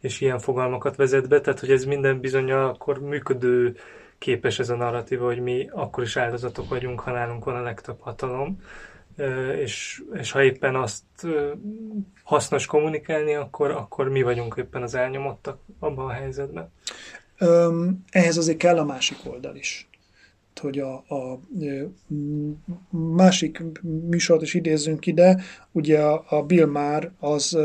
és 0.00 0.20
ilyen 0.20 0.38
fogalmakat 0.38 0.96
vezet 0.96 1.28
be, 1.28 1.40
tehát 1.40 1.60
hogy 1.60 1.70
ez 1.70 1.84
minden 1.84 2.20
bizonyal 2.20 2.68
akkor 2.68 3.00
működő 3.00 3.76
képes 4.20 4.58
ez 4.58 4.68
a 4.68 4.76
narratíva, 4.76 5.24
hogy 5.24 5.40
mi 5.40 5.68
akkor 5.72 6.02
is 6.02 6.16
áldozatok 6.16 6.68
vagyunk, 6.68 7.00
ha 7.00 7.10
nálunk 7.10 7.44
van 7.44 7.56
a 7.56 7.62
legtöbb 7.62 8.00
hatalom, 8.00 8.60
és, 9.56 10.02
és 10.12 10.30
ha 10.30 10.42
éppen 10.42 10.76
azt 10.76 11.04
hasznos 12.22 12.66
kommunikálni, 12.66 13.34
akkor, 13.34 13.70
akkor 13.70 14.08
mi 14.08 14.22
vagyunk 14.22 14.54
éppen 14.58 14.82
az 14.82 14.94
elnyomottak 14.94 15.58
abban 15.78 16.06
a 16.06 16.12
helyzetben. 16.12 16.72
Öm, 17.38 18.04
ehhez 18.10 18.36
azért 18.36 18.58
kell 18.58 18.78
a 18.78 18.84
másik 18.84 19.18
oldal 19.24 19.56
is. 19.56 19.88
Hogy 20.60 20.78
a, 20.78 20.94
a 20.94 21.40
másik 22.96 23.62
műsort 23.82 24.42
is 24.42 24.54
idézzünk 24.54 25.06
ide, 25.06 25.42
ugye 25.72 26.00
a, 26.02 26.42
Bill 26.42 26.66
Maher 26.66 27.12
az 27.18 27.58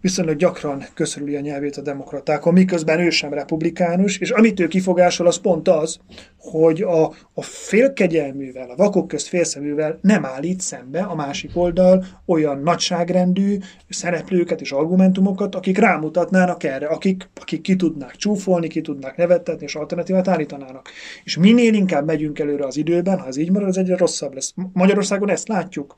viszonylag 0.00 0.36
gyakran 0.36 0.84
köszörüli 0.94 1.36
a 1.36 1.40
nyelvét 1.40 1.76
a 1.76 1.82
demokratákon, 1.82 2.52
miközben 2.52 3.00
ő 3.00 3.10
sem 3.10 3.32
republikánus, 3.32 4.18
és 4.18 4.30
amit 4.30 4.60
ő 4.60 4.68
kifogásol, 4.68 5.26
az 5.26 5.36
pont 5.36 5.68
az, 5.68 5.98
hogy 6.38 6.82
a, 6.82 7.04
a 7.34 7.42
félkegyelművel, 7.42 8.70
a 8.70 8.76
vakok 8.76 9.08
közt 9.08 9.28
félszeművel 9.28 9.98
nem 10.02 10.24
állít 10.24 10.60
szembe 10.60 11.00
a 11.00 11.14
másik 11.14 11.50
oldal 11.54 12.04
olyan 12.26 12.58
nagyságrendű 12.62 13.58
szereplőket 13.88 14.60
és 14.60 14.72
argumentumokat, 14.72 15.54
akik 15.54 15.78
rámutatnának 15.78 16.64
erre, 16.64 16.86
akik, 16.86 17.30
akik 17.40 17.60
ki 17.60 17.76
tudnák 17.76 18.16
csúfolni, 18.16 18.68
ki 18.68 18.80
tudnák 18.80 19.16
nevettetni, 19.16 19.64
és 19.64 19.74
alternatívát 19.74 20.28
állítanának. 20.28 20.88
És 21.24 21.36
minél 21.36 21.74
inkább 21.74 22.06
megyünk 22.06 22.38
előre 22.38 22.66
az 22.66 22.76
időben, 22.76 23.18
ha 23.18 23.26
ez 23.26 23.36
így 23.36 23.50
marad, 23.50 23.68
az 23.68 23.78
egyre 23.78 23.96
rosszabb 23.96 24.34
lesz. 24.34 24.54
Magyarországon 24.72 25.30
ezt 25.30 25.48
látjuk, 25.48 25.94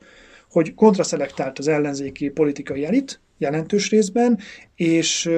hogy 0.51 0.73
kontraszelektált 0.73 1.59
az 1.59 1.67
ellenzéki 1.67 2.29
politikai 2.29 2.85
elit, 2.85 3.21
jelentős 3.37 3.89
részben, 3.89 4.39
és, 4.75 5.29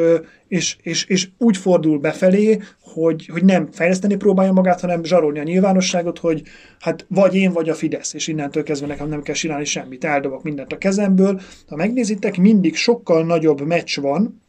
és, 0.47 0.77
és, 0.81 1.05
és 1.05 1.29
úgy 1.37 1.57
fordul 1.57 1.99
befelé, 1.99 2.59
hogy, 2.81 3.25
hogy 3.25 3.43
nem 3.43 3.71
fejleszteni 3.71 4.15
próbálja 4.15 4.51
magát, 4.51 4.79
hanem 4.79 5.03
zsarolni 5.03 5.39
a 5.39 5.43
nyilvánosságot, 5.43 6.19
hogy 6.19 6.41
hát 6.79 7.05
vagy 7.09 7.35
én, 7.35 7.51
vagy 7.51 7.69
a 7.69 7.73
Fidesz, 7.73 8.13
és 8.13 8.27
innentől 8.27 8.63
kezdve 8.63 8.87
nekem 8.87 9.07
nem 9.07 9.21
kell 9.21 9.35
csinálni 9.35 9.65
semmit, 9.65 10.03
eldobok 10.03 10.43
mindent 10.43 10.73
a 10.73 10.77
kezemből. 10.77 11.41
Ha 11.67 11.75
megnézitek, 11.75 12.37
mindig 12.37 12.75
sokkal 12.75 13.25
nagyobb 13.25 13.61
meccs 13.61 13.99
van 13.99 14.41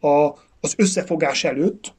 a, 0.00 0.30
az 0.60 0.74
összefogás 0.76 1.44
előtt, 1.44 1.96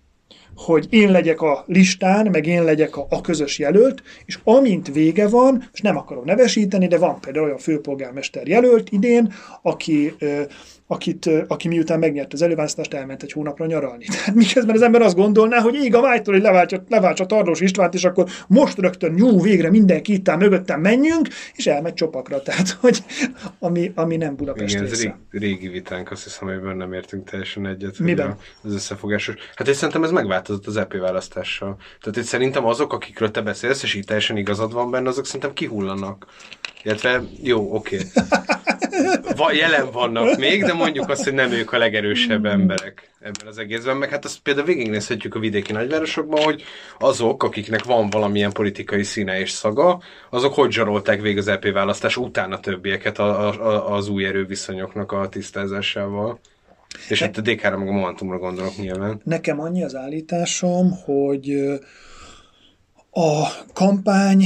hogy 0.65 0.87
én 0.89 1.11
legyek 1.11 1.41
a 1.41 1.63
listán, 1.67 2.27
meg 2.31 2.45
én 2.45 2.63
legyek 2.63 2.97
a, 2.97 3.05
a 3.09 3.21
közös 3.21 3.59
jelölt, 3.59 4.03
és 4.25 4.39
amint 4.43 4.93
vége 4.93 5.27
van, 5.27 5.69
és 5.73 5.81
nem 5.81 5.97
akarom 5.97 6.25
nevesíteni, 6.25 6.87
de 6.87 6.97
van 6.97 7.19
például 7.19 7.45
olyan 7.45 7.57
főpolgármester 7.57 8.47
jelölt 8.47 8.89
idén, 8.91 9.33
aki, 9.61 10.15
akit, 10.91 11.29
aki 11.47 11.67
miután 11.67 11.99
megnyert 11.99 12.33
az 12.33 12.41
előválasztást, 12.41 12.93
elment 12.93 13.23
egy 13.23 13.31
hónapra 13.31 13.65
nyaralni. 13.65 14.05
Tehát 14.11 14.35
miközben 14.35 14.75
az 14.75 14.81
ember 14.81 15.01
azt 15.01 15.15
gondolná, 15.15 15.59
hogy 15.59 15.75
ég 15.75 15.95
a 15.95 16.01
májtól, 16.01 16.33
hogy 16.33 16.43
leváltsa, 16.43 16.83
leváltsa 16.87 17.25
Tarlós 17.25 17.59
Istvánt, 17.59 17.93
és 17.93 18.05
akkor 18.05 18.29
most 18.47 18.77
rögtön 18.77 19.17
jó, 19.17 19.41
végre 19.41 19.69
mindenki 19.69 20.13
itt 20.13 20.29
áll 20.29 20.37
mögöttem, 20.37 20.81
menjünk, 20.81 21.27
és 21.53 21.67
elmegy 21.67 21.93
csopakra. 21.93 22.41
Tehát, 22.49 22.69
hogy 22.69 23.03
ami, 23.59 23.91
ami 23.95 24.17
nem 24.17 24.35
Budapest 24.35 24.73
Igen, 24.73 24.85
ez 24.85 24.89
része. 24.89 25.17
rég, 25.31 25.41
régi 25.41 25.67
vitánk, 25.67 26.11
azt 26.11 26.23
hiszem, 26.23 26.47
amiben 26.47 26.77
nem 26.77 26.93
értünk 26.93 27.29
teljesen 27.29 27.67
egyet. 27.67 27.99
Miben? 27.99 28.37
Az 28.61 28.73
összefogásos. 28.73 29.35
Hát 29.55 29.67
és 29.67 29.75
szerintem 29.75 30.03
ez 30.03 30.11
megváltozott 30.11 30.67
az 30.67 30.77
EP 30.77 30.97
választással. 30.97 31.77
Tehát 32.01 32.17
itt 32.17 32.23
szerintem 32.23 32.65
azok, 32.65 32.93
akikről 32.93 33.31
te 33.31 33.41
beszélsz, 33.41 33.83
és 33.83 33.93
így 33.93 34.05
teljesen 34.05 34.37
igazad 34.37 34.73
van 34.73 34.91
benne, 34.91 35.09
azok 35.09 35.25
szerintem 35.25 35.53
kihullanak. 35.53 36.25
Illetve, 36.83 37.23
jó, 37.41 37.75
oké. 37.75 37.97
Va, 39.39 39.53
jelen 39.53 39.91
vannak 39.91 40.37
még, 40.37 40.63
de 40.63 40.73
mondjuk 40.73 41.09
azt, 41.09 41.23
hogy 41.23 41.33
nem 41.33 41.51
ők 41.51 41.71
a 41.71 41.77
legerősebb 41.77 42.45
emberek 42.45 43.11
ebben 43.19 43.47
az 43.47 43.57
egészben. 43.57 43.97
Meg 43.97 44.09
hát 44.09 44.25
azt 44.25 44.39
például 44.39 44.65
végignézhetjük 44.65 45.35
a 45.35 45.39
vidéki 45.39 45.71
nagyvárosokban, 45.71 46.43
hogy 46.43 46.63
azok, 46.99 47.43
akiknek 47.43 47.83
van 47.83 48.09
valamilyen 48.09 48.51
politikai 48.51 49.03
színe 49.03 49.39
és 49.39 49.49
szaga, 49.51 50.01
azok 50.29 50.53
hogy 50.53 50.71
zsarolták 50.71 51.21
végig 51.21 51.37
az 51.37 51.47
EP 51.47 51.71
választás 51.71 52.17
után 52.17 52.51
a 52.51 52.59
többieket 52.59 53.19
a, 53.19 53.47
a, 53.47 53.95
az 53.95 54.09
új 54.09 54.25
erőviszonyoknak 54.25 55.11
a 55.11 55.29
tisztázásával. 55.29 56.39
És 57.09 57.21
itt 57.21 57.37
a 57.37 57.41
DK-ra 57.41 57.77
meg 57.77 57.87
a 57.87 57.91
Momentumra 57.91 58.37
gondolok 58.37 58.77
nyilván. 58.77 59.21
Nekem 59.23 59.59
annyi 59.59 59.83
az 59.83 59.95
állításom, 59.95 60.91
hogy 61.05 61.49
a 63.11 63.47
kampány 63.73 64.45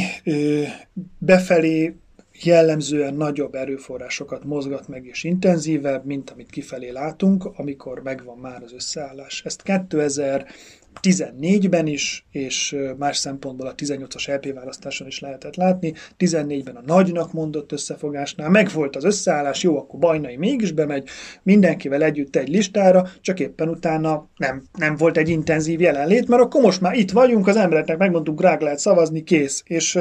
befelé 1.17 1.95
jellemzően 2.41 3.13
nagyobb 3.13 3.55
erőforrásokat 3.55 4.43
mozgat 4.43 4.87
meg 4.87 5.05
és 5.05 5.23
intenzívebb, 5.23 6.05
mint 6.05 6.29
amit 6.29 6.49
kifelé 6.49 6.89
látunk, 6.89 7.45
amikor 7.55 8.01
megvan 8.03 8.37
már 8.37 8.63
az 8.63 8.73
összeállás. 8.73 9.41
Ezt 9.45 9.61
2014-ben 9.65 11.87
is, 11.87 12.25
és 12.31 12.75
más 12.97 13.17
szempontból 13.17 13.67
a 13.67 13.75
18-as 13.75 14.35
LP 14.35 14.53
választáson 14.53 15.07
is 15.07 15.19
lehetett 15.19 15.55
látni. 15.55 15.93
14-ben 16.19 16.75
a 16.75 16.81
nagynak 16.85 17.33
mondott 17.33 17.71
összefogásnál 17.71 18.49
megvolt 18.49 18.95
az 18.95 19.03
összeállás, 19.03 19.63
jó, 19.63 19.77
akkor 19.77 19.99
Bajnai 19.99 20.37
mégis 20.37 20.71
bemegy, 20.71 21.07
mindenkivel 21.43 22.03
együtt 22.03 22.35
egy 22.35 22.49
listára, 22.49 23.07
csak 23.21 23.39
éppen 23.39 23.69
utána 23.69 24.29
nem, 24.37 24.63
nem 24.77 24.95
volt 24.95 25.17
egy 25.17 25.29
intenzív 25.29 25.81
jelenlét, 25.81 26.27
mert 26.27 26.41
akkor 26.41 26.61
most 26.61 26.81
már 26.81 26.93
itt 26.93 27.11
vagyunk, 27.11 27.47
az 27.47 27.55
embereknek 27.55 27.97
megmondtuk, 27.97 28.41
rág 28.41 28.61
lehet 28.61 28.79
szavazni, 28.79 29.23
kész. 29.23 29.63
És 29.65 29.99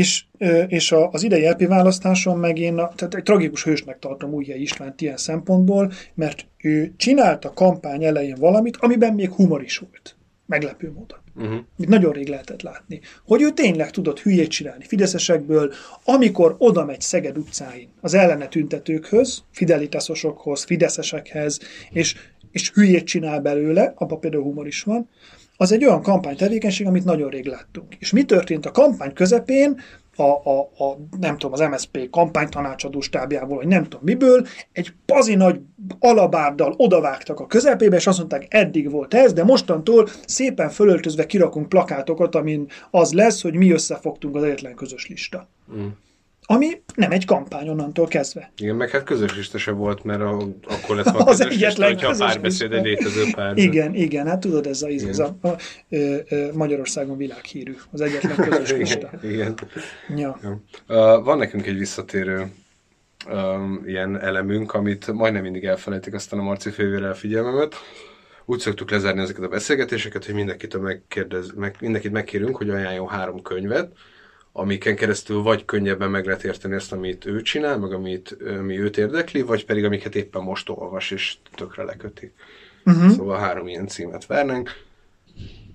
és, 0.00 0.24
és 0.66 0.94
az 1.10 1.22
idei 1.22 1.48
LP 1.48 1.66
választáson 1.66 2.38
meg 2.38 2.58
én 2.58 2.74
tehát 2.74 3.14
egy 3.14 3.22
tragikus 3.22 3.64
hősnek 3.64 3.98
tartom 3.98 4.32
Újhely 4.32 4.60
Istvánt 4.60 5.00
ilyen 5.00 5.16
szempontból, 5.16 5.92
mert 6.14 6.46
ő 6.62 6.92
csinált 6.96 7.44
a 7.44 7.52
kampány 7.52 8.04
elején 8.04 8.36
valamit, 8.38 8.76
amiben 8.76 9.14
még 9.14 9.30
humor 9.30 9.62
is 9.62 9.78
volt. 9.78 10.16
Meglepő 10.46 10.92
módon. 10.92 11.18
Uh-huh. 11.34 11.60
Mit 11.76 11.88
nagyon 11.88 12.12
rég 12.12 12.28
lehetett 12.28 12.62
látni. 12.62 13.00
Hogy 13.24 13.42
ő 13.42 13.50
tényleg 13.50 13.90
tudott 13.90 14.20
hülyét 14.20 14.50
csinálni 14.50 14.84
fideszesekből, 14.84 15.72
amikor 16.04 16.54
oda 16.58 16.84
megy 16.84 17.00
Szeged 17.00 17.38
utcáin 17.38 17.88
az 18.00 18.14
ellene 18.14 18.48
tüntetőkhöz, 18.48 19.42
fidelitasosokhoz, 19.50 20.64
fideszesekhez, 20.64 21.60
és, 21.90 22.14
és 22.50 22.70
hülyét 22.70 23.04
csinál 23.04 23.40
belőle, 23.40 23.92
abban 23.96 24.20
például 24.20 24.42
humor 24.42 24.66
is 24.66 24.82
van, 24.82 25.08
az 25.60 25.72
egy 25.72 25.84
olyan 25.84 26.02
kampánytevékenység, 26.02 26.86
amit 26.86 27.04
nagyon 27.04 27.28
rég 27.30 27.46
láttunk. 27.46 27.94
És 27.98 28.12
mi 28.12 28.24
történt 28.24 28.66
a 28.66 28.70
kampány 28.70 29.12
közepén, 29.12 29.80
a, 30.16 30.22
a, 30.22 30.60
a, 30.60 30.96
nem 31.20 31.38
tudom, 31.38 31.52
az 31.52 31.60
MSZP 31.60 32.10
kampánytanácsadó 32.10 33.00
stábjából, 33.00 33.56
vagy 33.56 33.66
nem 33.66 33.82
tudom 33.82 34.00
miből, 34.02 34.46
egy 34.72 34.92
pazi 35.06 35.34
nagy 35.34 35.60
alabárdal 35.98 36.74
odavágtak 36.76 37.40
a 37.40 37.46
közepébe, 37.46 37.96
és 37.96 38.06
azt 38.06 38.18
mondták, 38.18 38.46
eddig 38.48 38.90
volt 38.90 39.14
ez, 39.14 39.32
de 39.32 39.44
mostantól 39.44 40.08
szépen 40.26 40.70
fölöltözve 40.70 41.26
kirakunk 41.26 41.68
plakátokat, 41.68 42.34
amin 42.34 42.66
az 42.90 43.12
lesz, 43.12 43.42
hogy 43.42 43.54
mi 43.54 43.70
összefogtunk 43.70 44.36
az 44.36 44.42
egyetlen 44.42 44.74
közös 44.74 45.08
lista. 45.08 45.48
Mm. 45.74 45.86
Ami 46.52 46.82
nem 46.94 47.10
egy 47.10 47.24
kampány 47.24 47.68
onnantól 47.68 48.06
kezdve. 48.06 48.52
Igen, 48.56 48.76
meg 48.76 48.90
hát 48.90 49.04
közös 49.04 49.36
lista 49.36 49.58
se 49.58 49.70
volt, 49.70 50.04
mert 50.04 50.20
a, 50.20 50.48
akkor 50.68 50.96
lett 50.96 51.10
volna 51.14 51.30
Az 51.30 51.38
közös 51.38 51.56
lista, 51.56 51.84
hogyha 51.84 52.08
a 52.08 52.16
párbeszéd 52.16 52.72
egy 52.72 52.84
létező 52.84 53.24
párbeszéd. 53.34 53.72
Igen, 53.72 53.94
igen, 53.94 54.26
hát 54.26 54.40
tudod, 54.40 54.66
ez 54.66 54.82
a, 54.82 54.88
ez 54.88 55.18
a, 55.18 55.36
a, 55.40 55.48
a, 55.48 55.48
a 55.48 55.56
Magyarországon 56.52 57.16
világhírű, 57.16 57.74
az 57.90 58.00
egyetlen 58.00 58.36
közös 58.36 58.70
lista. 58.78 59.10
Igen, 59.22 59.32
igen. 59.32 59.54
Ja. 60.16 60.38
Jó. 60.42 60.50
Uh, 60.96 61.24
van 61.24 61.38
nekünk 61.38 61.66
egy 61.66 61.78
visszatérő 61.78 62.52
um, 63.28 63.82
ilyen 63.86 64.20
elemünk, 64.20 64.74
amit 64.74 65.12
majdnem 65.12 65.42
mindig 65.42 65.64
elfelejtik, 65.64 66.14
aztán 66.14 66.40
a 66.40 66.42
Marci 66.42 66.70
fővére 66.70 67.08
a 67.08 67.14
figyelmemet. 67.14 67.74
Úgy 68.44 68.58
szoktuk 68.58 68.90
lezárni 68.90 69.20
ezeket 69.20 69.44
a 69.44 69.48
beszélgetéseket, 69.48 70.24
hogy 70.24 70.34
mindenkitől 70.34 70.82
megkérdez, 70.82 71.52
meg, 71.56 71.76
mindenkit 71.80 72.12
megkérünk, 72.12 72.56
hogy 72.56 72.70
ajánljon 72.70 73.08
három 73.08 73.42
könyvet, 73.42 73.92
amiken 74.60 74.96
keresztül 74.96 75.42
vagy 75.42 75.64
könnyebben 75.64 76.10
meg 76.10 76.24
lehet 76.24 76.44
érteni 76.44 76.74
azt, 76.74 76.92
amit 76.92 77.26
ő 77.26 77.42
csinál, 77.42 77.78
meg 77.78 77.92
amit, 77.92 78.36
ami 78.58 78.80
őt 78.80 78.98
érdekli, 78.98 79.42
vagy 79.42 79.64
pedig 79.64 79.84
amiket 79.84 80.14
éppen 80.14 80.42
most 80.42 80.68
olvas, 80.68 81.10
és 81.10 81.36
tökre 81.54 81.82
leköti. 81.82 82.32
Uh-huh. 82.84 83.10
Szóval 83.10 83.38
három 83.38 83.68
ilyen 83.68 83.86
címet 83.86 84.26
várnánk. 84.26 84.70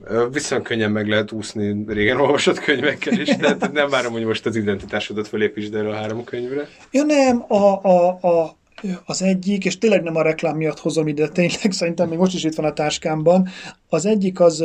Ö, 0.03 0.27
Viszonylag 0.31 0.67
könnyen 0.67 0.91
meg 0.91 1.07
lehet 1.07 1.31
úszni 1.31 1.83
régen 1.87 2.19
olvasott 2.19 2.59
könyvekkel 2.59 3.19
is, 3.19 3.35
tehát 3.35 3.71
nem 3.71 3.89
várom, 3.89 4.11
hogy 4.11 4.25
most 4.25 4.45
az 4.45 4.55
identitásodat 4.55 5.27
fölépítsd 5.27 5.75
erre 5.75 5.89
a 5.89 5.95
három 5.95 6.23
könyvre. 6.23 6.67
Ja 6.91 7.03
nem, 7.03 7.45
a, 7.47 7.83
a, 7.83 8.07
a, 8.07 8.57
az 9.05 9.21
egyik, 9.21 9.65
és 9.65 9.77
tényleg 9.77 10.03
nem 10.03 10.15
a 10.15 10.21
reklám 10.21 10.57
miatt 10.57 10.79
hozom 10.79 11.07
ide, 11.07 11.27
tényleg 11.27 11.71
szerintem 11.71 12.09
még 12.09 12.17
most 12.17 12.33
is 12.33 12.43
itt 12.43 12.55
van 12.55 12.65
a 12.65 12.73
táskámban. 12.73 13.47
Az 13.89 14.05
egyik 14.05 14.39
az 14.39 14.63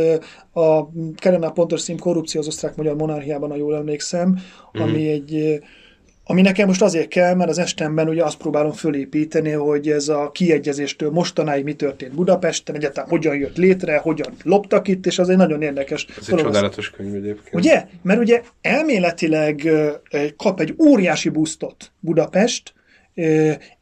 a 0.52 0.90
Kerena 1.16 1.50
pontos 1.50 1.82
cím 1.82 1.98
korrupció 1.98 2.40
az 2.40 2.46
osztrák-magyar 2.46 2.96
monarchiában, 2.96 3.50
ha 3.50 3.56
jól 3.56 3.76
emlékszem, 3.76 4.38
ami 4.72 5.08
egy 5.08 5.60
ami 6.24 6.40
nekem 6.42 6.66
most 6.66 6.82
azért 6.82 7.08
kell, 7.08 7.34
mert 7.34 7.50
az 7.50 7.58
estemben 7.58 8.08
ugye 8.08 8.24
azt 8.24 8.36
próbálom 8.36 8.72
fölépíteni, 8.72 9.50
hogy 9.50 9.88
ez 9.88 10.08
a 10.08 10.30
kiegyezéstől 10.30 11.10
mostanáig 11.10 11.64
mi 11.64 11.72
történt 11.72 12.14
Budapesten, 12.14 12.74
egyáltalán 12.74 13.10
hogyan 13.10 13.36
jött 13.36 13.56
létre, 13.56 13.96
hogyan 13.96 14.32
loptak 14.42 14.88
itt, 14.88 15.06
és 15.06 15.18
az 15.18 15.28
egy 15.28 15.36
nagyon 15.36 15.62
érdekes. 15.62 16.06
Ez 16.20 16.28
egy 16.28 16.38
csodálatos 16.38 16.90
könyv 16.90 17.14
egyébként. 17.14 17.54
Ugye? 17.54 17.86
Mert 18.02 18.20
ugye 18.20 18.42
elméletileg 18.60 19.68
kap 20.36 20.60
egy 20.60 20.74
óriási 20.78 21.28
busztot 21.28 21.92
Budapest, 22.00 22.74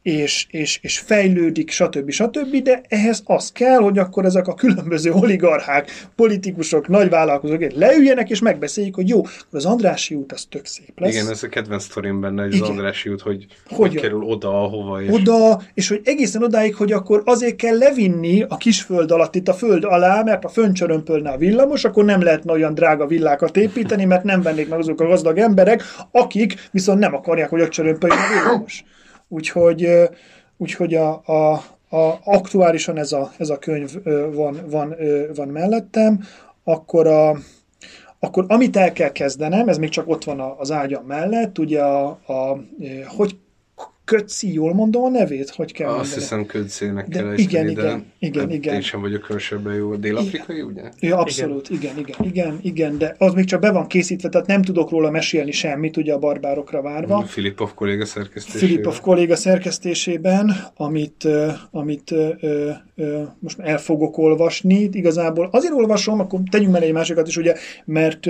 és, 0.03 0.47
és, 0.51 0.79
és 0.83 0.99
fejlődik, 0.99 1.71
stb. 1.71 2.11
stb., 2.11 2.63
de 2.63 2.81
ehhez 2.89 3.23
az 3.25 3.53
kell, 3.53 3.79
hogy 3.79 3.99
akkor 3.99 4.25
ezek 4.25 4.47
a 4.47 4.55
különböző 4.55 5.13
oligarchák, 5.13 6.07
politikusok, 6.17 6.89
nagyvállalkozók 6.89 7.73
leüljenek 7.73 8.31
és 8.31 8.41
megbeszéljék, 8.41 8.95
hogy 8.95 9.09
jó, 9.09 9.23
az 9.51 9.65
Andrási 9.65 10.15
út 10.15 10.33
az 10.33 10.47
tök 10.51 10.67
szép 10.67 11.01
lesz. 11.01 11.13
Igen, 11.13 11.29
ez 11.29 11.43
a 11.43 11.49
kedvenc 11.49 11.83
sztorim 11.83 12.21
benne, 12.21 12.43
hogy 12.43 12.55
az 12.61 12.69
Andrási 12.69 13.09
út, 13.09 13.21
hogy 13.21 13.47
hogy 13.69 13.95
kerül 13.95 14.23
oda, 14.23 14.63
ahova. 14.63 15.03
És... 15.03 15.11
Oda, 15.11 15.61
és 15.75 15.89
hogy 15.89 16.01
egészen 16.05 16.43
odáig, 16.43 16.75
hogy 16.75 16.93
akkor 16.93 17.23
azért 17.25 17.57
kell 17.57 17.79
levinni 17.79 18.45
a 18.49 18.57
kisföld 18.57 19.11
alatt 19.11 19.35
itt 19.35 19.49
a 19.49 19.55
föld 19.55 19.85
alá, 19.85 20.23
mert 20.23 20.45
a 20.45 20.49
föncsörömpölne 20.49 21.31
a 21.31 21.37
villamos, 21.37 21.85
akkor 21.85 22.05
nem 22.05 22.23
lehetne 22.23 22.53
olyan 22.53 22.75
drága 22.75 23.07
villákat 23.07 23.57
építeni, 23.57 24.05
mert 24.05 24.25
nem 24.25 24.43
vennék 24.43 24.69
meg 24.69 24.79
azok 24.79 25.01
a 25.01 25.07
gazdag 25.07 25.39
emberek, 25.39 25.83
akik 26.11 26.69
viszont 26.71 26.99
nem 26.99 27.15
akarják, 27.15 27.49
hogy 27.49 27.69
csörömpöljön 27.69 28.19
a 28.19 28.43
villamos. 28.43 28.85
Úgyhogy, 29.29 29.89
úgyhogy 30.57 30.95
a, 30.95 31.23
a, 31.25 31.53
a, 31.89 32.19
aktuálisan 32.25 32.97
ez 32.97 33.13
a, 33.13 33.31
ez 33.39 33.49
a 33.49 33.59
könyv 33.59 33.91
van, 34.33 34.61
van, 34.71 34.95
van 35.35 35.49
mellettem, 35.49 36.21
akkor 36.65 37.07
a, 37.07 37.37
akkor 38.19 38.45
amit 38.49 38.77
el 38.77 38.93
kell 38.93 39.13
kezdenem, 39.13 39.69
ez 39.69 39.79
még 39.79 39.89
csak 39.89 40.09
ott 40.09 40.25
van 40.25 40.41
az 40.41 40.71
ágyam 40.71 41.05
mellett, 41.05 41.59
ugye 41.59 41.83
a, 41.83 42.07
a 42.09 42.61
hogy 43.07 43.39
Kötci, 44.09 44.53
jól 44.53 44.75
mondom 44.75 45.03
a 45.03 45.09
nevét? 45.09 45.51
Hogy 45.51 45.73
kell 45.73 45.89
Azt 45.89 45.97
mondani? 45.97 46.21
hiszem 46.21 46.47
Kötcének 46.47 47.09
kell 47.09 47.33
igen, 47.37 47.69
igen, 47.69 47.85
de 47.85 48.27
igen, 48.27 48.51
igen. 48.51 48.75
Én 48.75 48.81
sem 48.81 49.01
vagyok 49.01 49.23
különösebben 49.23 49.75
jó. 49.75 49.95
Dél-afrikai, 49.97 50.61
ugye? 50.61 50.83
Ja, 51.01 51.19
abszolút, 51.19 51.71
igen. 51.71 51.99
igen, 51.99 52.17
igen, 52.17 52.27
igen, 52.27 52.59
igen, 52.63 52.99
de 52.99 53.15
az 53.19 53.35
még 53.35 53.45
csak 53.45 53.61
be 53.61 53.71
van 53.71 53.87
készítve, 53.87 54.29
tehát 54.29 54.47
nem 54.47 54.63
tudok 54.63 54.91
róla 54.91 55.11
mesélni 55.11 55.51
semmit, 55.51 55.97
ugye 55.97 56.13
a 56.13 56.19
barbárokra 56.19 56.83
várva. 56.83 57.23
Filipov 57.23 57.75
kolléga 57.75 58.05
szerkesztésében. 58.05 58.69
Filipov 58.69 59.01
kolléga 59.01 59.37
szerkesztésében, 59.37 60.57
amit, 60.77 61.29
amit 61.71 62.15
most 63.39 63.59
el 63.59 63.79
fogok 63.79 64.19
olvasni. 64.19 64.89
Igazából 64.93 65.49
azért 65.53 65.73
olvasom, 65.73 66.21
akkor 66.21 66.41
tegyünk 66.51 66.73
mellé 66.73 66.87
egy 66.87 66.93
másikat 66.93 67.29
is, 67.29 67.37
ugye, 67.37 67.55
mert 67.85 68.27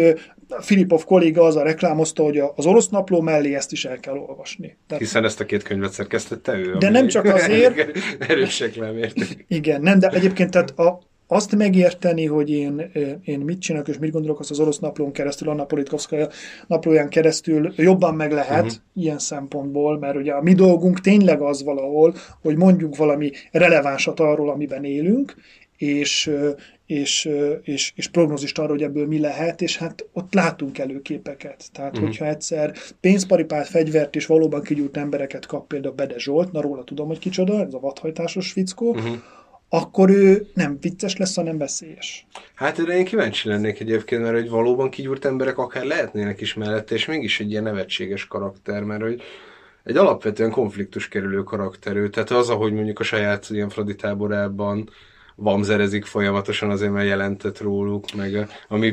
Filipov 0.61 1.05
kolléga 1.05 1.43
azzal 1.43 1.65
reklámozta, 1.65 2.23
hogy 2.23 2.43
az 2.55 2.67
orosz 2.67 2.89
napló 2.89 3.21
mellé 3.21 3.55
ezt 3.55 3.73
is 3.73 3.85
el 3.85 4.01
kell 4.01 4.17
olvasni. 4.17 4.77
Tehát, 4.87 5.03
Hiszen 5.03 5.25
ezt 5.25 5.41
a 5.41 5.45
két 5.45 5.63
könyvet 5.63 5.93
szerkesztette 5.93 6.55
ő. 6.55 6.77
De 6.79 6.91
nem 6.91 7.07
csak 7.07 7.25
azért... 7.25 7.99
Erősek 8.29 8.77
nem 8.77 8.97
értik. 8.97 9.45
Igen, 9.49 9.81
nem, 9.81 9.99
de 9.99 10.09
egyébként 10.09 10.51
tehát 10.51 10.79
a, 10.79 11.01
azt 11.31 11.57
megérteni, 11.57 12.27
hogy 12.27 12.51
én, 12.51 12.91
én 13.25 13.41
mit 13.41 13.61
csinálok 13.61 13.89
és 13.89 13.99
mit 13.99 14.11
gondolok, 14.11 14.41
azt 14.41 14.51
az 14.51 14.61
orosz 14.61 14.79
naplón 14.79 15.13
keresztül, 15.13 15.49
Anna 15.49 15.65
Politkovskaya 15.65 16.29
naplóján 16.67 17.09
keresztül 17.09 17.73
jobban 17.77 18.15
meg 18.15 18.33
lehet 18.33 18.65
uh-huh. 18.65 18.79
ilyen 18.95 19.19
szempontból, 19.19 19.99
mert 19.99 20.17
ugye 20.17 20.33
a 20.33 20.43
mi 20.43 20.55
dolgunk 20.55 21.01
tényleg 21.01 21.41
az 21.41 21.63
valahol, 21.63 22.15
hogy 22.43 22.57
mondjuk 22.57 22.97
valami 22.97 23.31
relevánsat 23.51 24.21
arról, 24.21 24.51
amiben 24.51 24.85
élünk, 24.85 25.35
és, 25.77 26.31
és, 26.87 27.31
és, 27.63 27.93
és 27.97 28.09
prognózist 28.09 28.59
arra, 28.59 28.71
hogy 28.71 28.83
ebből 28.83 29.07
mi 29.07 29.19
lehet, 29.19 29.63
és 29.63 29.77
hát 29.77 30.07
ott 30.13 30.35
látunk 30.35 30.79
előképeket. 30.79 31.65
Tehát, 31.73 31.91
uh-huh. 31.91 32.07
hogyha 32.07 32.27
egyszer 32.27 32.75
pénzparipát, 33.01 33.67
fegyvert 33.69 34.17
és 34.17 34.27
valóban 34.27 34.63
kigyújt 34.63 34.97
embereket 34.97 35.47
kap 35.47 35.67
például 35.67 35.95
Bede 35.95 36.19
Zsolt, 36.19 36.53
na 36.53 36.61
róla 36.61 36.85
tudom, 36.85 37.07
hogy 37.07 37.19
kicsoda, 37.19 37.61
ez 37.61 37.75
a 37.75 37.79
vadhajtásos 37.79 38.53
fickó, 38.53 38.91
uh-huh. 38.91 39.17
Akkor 39.69 40.11
ő 40.11 40.47
nem 40.55 40.79
vicces 40.81 41.17
lesz, 41.17 41.37
hanem 41.37 41.59
veszélyes. 41.59 42.27
Hát 42.55 42.79
erre 42.79 42.97
én 42.97 43.05
kíváncsi 43.05 43.49
lennék 43.49 43.81
egyébként, 43.81 44.23
mert 44.23 44.35
hogy 44.35 44.49
valóban 44.49 44.91
kigyúrt 44.91 45.25
emberek 45.25 45.59
akár 45.59 45.85
lehetnének 45.85 46.41
is 46.41 46.55
mellette, 46.55 46.95
és 46.95 47.07
mégis 47.07 47.41
egy 47.41 47.51
ilyen 47.51 47.63
nevetséges 47.63 48.27
karakter, 48.27 48.83
mert 48.83 49.03
hogy 49.03 49.23
egy 49.85 49.97
alapvetően 49.97 50.51
konfliktus 50.51 51.09
kerülő 51.09 51.43
karakterű. 51.43 52.09
Tehát 52.09 52.31
az, 52.31 52.49
ahogy 52.49 52.73
mondjuk 52.73 53.01
a 53.01 53.03
saját 53.03 53.51
ilyen 53.51 53.69
Fradi 53.69 53.95
táborában 53.95 54.91
vamzerezik 55.35 56.05
folyamatosan 56.05 56.71
azért, 56.71 56.93
mert 56.93 57.07
jelentett 57.07 57.61
róluk, 57.61 58.05
meg 58.17 58.49
ami 58.69 58.93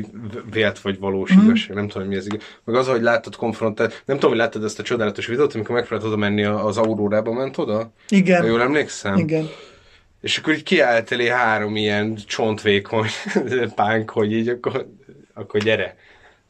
vélt 0.50 0.78
vagy 0.78 0.98
valós 0.98 1.34
mm. 1.34 1.44
igazság, 1.44 1.76
nem 1.76 1.88
tudom, 1.88 2.08
mi 2.08 2.16
ez 2.16 2.26
igaz. 2.26 2.42
Meg 2.64 2.74
az, 2.74 2.88
hogy 2.88 3.02
láttad 3.02 3.36
konfrontált, 3.36 4.02
nem 4.04 4.16
tudom, 4.16 4.30
hogy 4.30 4.40
láttad 4.40 4.64
ezt 4.64 4.78
a 4.78 4.82
csodálatos 4.82 5.26
videót, 5.26 5.54
amikor 5.54 5.74
megpróbált 5.74 6.08
oda 6.08 6.16
menni 6.16 6.44
az 6.44 6.78
aurórába, 6.78 7.32
ment 7.32 7.58
oda? 7.58 7.92
Igen. 8.08 8.44
Jól 8.44 8.62
emlékszem? 8.62 9.16
Igen. 9.16 9.48
És 10.26 10.38
akkor 10.38 10.52
így 10.52 10.62
kiállt 10.62 11.12
elé 11.12 11.28
három 11.28 11.76
ilyen 11.76 12.16
csontvékony 12.26 13.08
pánk, 13.74 14.10
hogy 14.10 14.32
így 14.32 14.48
akkor, 14.48 14.86
akkor 15.34 15.60
gyere. 15.60 15.96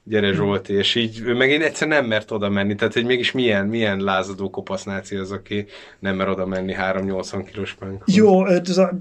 Gyere 0.04 0.32
Zsolti, 0.32 0.72
és 0.72 0.94
így 0.94 1.20
ő 1.24 1.34
meg 1.34 1.50
én 1.50 1.62
egyszer 1.62 1.88
nem 1.88 2.06
mert 2.06 2.30
oda 2.30 2.48
menni, 2.48 2.74
tehát 2.74 2.94
hogy 2.94 3.04
mégis 3.04 3.32
milyen, 3.32 3.66
milyen 3.66 4.00
lázadó 4.00 4.50
kopasz 4.50 4.84
náci 4.84 5.16
az, 5.16 5.30
aki 5.30 5.66
nem 5.98 6.16
mer 6.16 6.28
oda 6.28 6.46
menni 6.46 6.74
3-80 6.78 7.46
kilós 7.52 7.74
pánk. 7.74 8.02
Jó, 8.06 8.46
ez 8.46 8.78
a, 8.78 8.92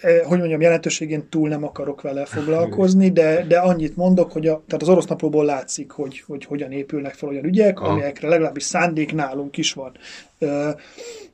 e, 0.00 0.24
hogy 0.24 0.38
mondjam, 0.38 0.60
jelentőségén 0.60 1.28
túl 1.28 1.48
nem 1.48 1.64
akarok 1.64 2.02
vele 2.02 2.24
foglalkozni, 2.36 3.10
de, 3.10 3.44
de 3.48 3.58
annyit 3.58 3.96
mondok, 3.96 4.32
hogy 4.32 4.46
a, 4.46 4.62
tehát 4.66 4.82
az 4.82 4.88
orosz 4.88 5.06
naplóból 5.06 5.44
látszik, 5.44 5.90
hogy, 5.90 6.22
hogy 6.26 6.44
hogyan 6.44 6.72
épülnek 6.72 7.14
fel 7.14 7.28
olyan 7.28 7.44
ügyek, 7.44 7.80
Aha. 7.80 7.90
amelyekre 7.90 8.28
legalábbis 8.28 8.62
szándék 8.62 9.12
nálunk 9.12 9.56
is 9.56 9.72
van 9.72 9.92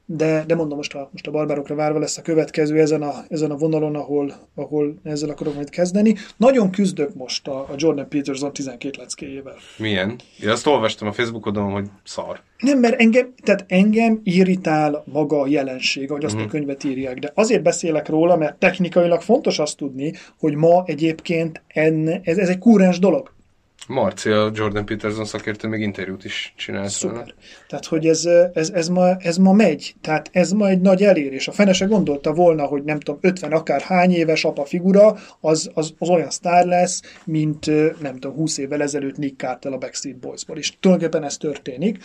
de, 0.06 0.44
de 0.46 0.54
mondom, 0.54 0.76
most 0.76 0.94
a, 0.94 1.08
most 1.12 1.26
a 1.26 1.30
barbárokra 1.30 1.74
várva 1.74 1.98
lesz 1.98 2.18
a 2.18 2.22
következő 2.22 2.78
ezen 2.78 3.02
a, 3.02 3.24
ezen 3.28 3.50
a 3.50 3.56
vonalon, 3.56 3.94
ahol, 3.94 4.34
ahol 4.54 4.94
ezzel 5.02 5.30
akarok 5.30 5.54
majd 5.54 5.70
kezdeni. 5.70 6.14
Nagyon 6.36 6.70
küzdök 6.70 7.14
most 7.14 7.48
a, 7.48 7.58
a 7.58 7.74
Jordan 7.76 8.08
Peterson 8.08 8.52
12 8.52 8.98
leckéjével. 8.98 9.54
Milyen? 9.78 10.20
Én 10.42 10.48
azt 10.48 10.66
olvastam 10.66 11.08
a 11.08 11.12
Facebookodon, 11.12 11.70
hogy 11.70 11.88
szar. 12.04 12.40
Nem, 12.58 12.78
mert 12.78 13.00
engem, 13.00 13.34
tehát 13.42 13.64
engem 13.68 14.20
irritál 14.24 15.04
maga 15.06 15.40
a 15.40 15.46
jelenség, 15.46 16.10
ahogy 16.10 16.24
azt 16.24 16.34
uh-huh. 16.34 16.50
a 16.50 16.52
mhm. 16.52 16.64
könyvet 16.64 16.84
írják, 16.84 17.18
de 17.18 17.32
azért 17.34 17.62
beszélek 17.62 18.08
róla, 18.08 18.36
mert 18.36 18.56
technikailag 18.56 19.20
fontos 19.20 19.58
azt 19.58 19.76
tudni, 19.76 20.12
hogy 20.38 20.54
ma 20.54 20.82
egyébként 20.86 21.62
enne, 21.66 22.20
ez, 22.24 22.38
ez 22.38 22.48
egy 22.48 22.58
kúrens 22.58 22.98
dolog. 22.98 23.32
Marcia 23.92 24.50
Jordan 24.54 24.84
Peterson 24.84 25.24
szakértő 25.24 25.68
még 25.68 25.80
interjút 25.80 26.24
is 26.24 26.52
csinált. 26.56 26.88
Szuper. 26.88 27.34
Tehát, 27.68 27.86
hogy 27.86 28.06
ez, 28.06 28.24
ez, 28.52 28.70
ez, 28.70 28.88
ma, 28.88 29.16
ez 29.16 29.36
ma 29.36 29.52
megy. 29.52 29.94
Tehát 30.00 30.28
ez 30.32 30.52
ma 30.52 30.68
egy 30.68 30.80
nagy 30.80 31.02
elérés. 31.02 31.48
A 31.48 31.52
fene 31.52 31.72
se 31.72 31.84
gondolta 31.84 32.32
volna, 32.32 32.64
hogy 32.64 32.82
nem 32.82 33.00
tudom, 33.00 33.20
50 33.22 33.52
akár 33.52 33.80
hány 33.80 34.12
éves 34.12 34.44
apa 34.44 34.64
figura, 34.64 35.16
az, 35.40 35.70
az, 35.74 35.94
az 35.98 36.08
olyan 36.08 36.30
sztár 36.30 36.66
lesz, 36.66 37.02
mint 37.24 37.66
nem 38.00 38.18
tudom, 38.18 38.36
20 38.36 38.58
évvel 38.58 38.82
ezelőtt 38.82 39.16
Nick 39.16 39.38
Carter 39.38 39.72
a 39.72 39.78
Backstreet 39.78 40.18
Boysból. 40.18 40.56
És 40.56 40.72
tulajdonképpen 40.80 41.26
ez 41.26 41.36
történik 41.36 41.98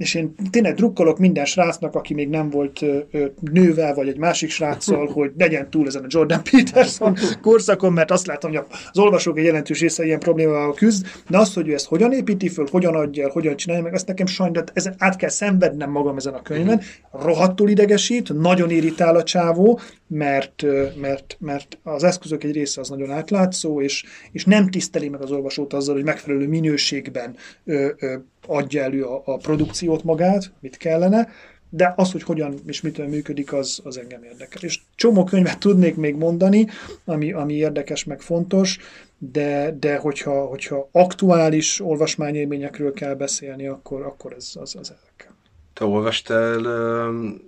és 0.00 0.14
én 0.14 0.34
tényleg 0.50 0.74
drukkolok 0.74 1.18
minden 1.18 1.44
srácnak, 1.44 1.94
aki 1.94 2.14
még 2.14 2.28
nem 2.28 2.50
volt 2.50 2.82
ö, 2.82 2.98
ö, 3.10 3.26
nővel, 3.52 3.94
vagy 3.94 4.08
egy 4.08 4.18
másik 4.18 4.50
sráccal, 4.50 5.06
hogy 5.16 5.30
legyen 5.36 5.70
túl 5.70 5.86
ezen 5.86 6.02
a 6.02 6.06
Jordan 6.08 6.42
Peterson 6.50 7.16
korszakon, 7.42 7.92
mert 7.92 8.10
azt 8.10 8.26
látom, 8.26 8.50
hogy 8.50 8.64
az 8.92 8.98
olvasók 8.98 9.38
egy 9.38 9.44
jelentős 9.44 9.80
része 9.80 10.04
ilyen 10.04 10.18
problémával 10.18 10.74
küzd, 10.74 11.06
de 11.28 11.38
az, 11.38 11.54
hogy 11.54 11.68
ő 11.68 11.74
ezt 11.74 11.86
hogyan 11.86 12.12
építi 12.12 12.48
föl, 12.48 12.66
hogyan 12.70 12.94
adja 12.94 13.24
el, 13.24 13.30
hogyan 13.30 13.56
csinálja 13.56 13.82
meg, 13.82 13.94
azt 13.94 14.06
nekem 14.06 14.26
sajnálom, 14.26 14.68
ezen 14.72 14.94
át 14.98 15.16
kell 15.16 15.28
szenvednem 15.28 15.90
magam 15.90 16.16
ezen 16.16 16.34
a 16.34 16.42
könyvben. 16.42 16.80
Rohadtul 17.12 17.68
idegesít, 17.68 18.32
nagyon 18.32 18.70
irritál 18.70 19.16
a 19.16 19.22
csávó, 19.22 19.80
mert, 20.06 20.64
mert, 21.00 21.36
mert 21.40 21.78
az 21.82 22.04
eszközök 22.04 22.44
egy 22.44 22.52
része 22.52 22.80
az 22.80 22.88
nagyon 22.88 23.10
átlátszó, 23.10 23.80
és, 23.80 24.04
és 24.32 24.44
nem 24.44 24.70
tiszteli 24.70 25.08
meg 25.08 25.22
az 25.22 25.30
olvasót 25.30 25.72
azzal, 25.72 25.94
hogy 25.94 26.04
megfelelő 26.04 26.48
minőségben 26.48 27.36
ö, 27.64 27.88
ö, 27.98 28.14
adja 28.50 28.82
elő 28.82 29.04
a, 29.04 29.22
a 29.24 29.36
produkciót 29.36 30.04
magát, 30.04 30.52
mit 30.60 30.76
kellene, 30.76 31.28
de 31.70 31.92
az, 31.96 32.12
hogy 32.12 32.22
hogyan 32.22 32.54
és 32.66 32.80
mitől 32.80 33.06
működik, 33.06 33.52
az, 33.52 33.80
az 33.84 33.98
engem 33.98 34.22
érdekel. 34.22 34.62
És 34.62 34.80
csomó 34.94 35.24
könyvet 35.24 35.58
tudnék 35.58 35.96
még 35.96 36.16
mondani, 36.16 36.66
ami, 37.04 37.32
ami 37.32 37.54
érdekes, 37.54 38.04
meg 38.04 38.20
fontos, 38.20 38.78
de, 39.18 39.76
de 39.80 39.96
hogyha, 39.96 40.44
hogyha 40.44 40.88
aktuális 40.92 41.80
olvasmányélményekről 41.80 42.92
kell 42.92 43.14
beszélni, 43.14 43.66
akkor, 43.66 44.02
akkor 44.02 44.32
ez 44.32 44.52
az, 44.54 44.74
az 44.74 44.90
ezek. 44.90 45.32
Te 45.72 45.84
olvastál, 45.84 46.58
um, 46.58 47.40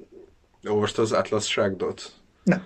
olvastál 0.65 1.05
az 1.05 1.13
Atlas 1.13 1.47
Shrugged-ot? 1.47 2.13
Nem. 2.43 2.63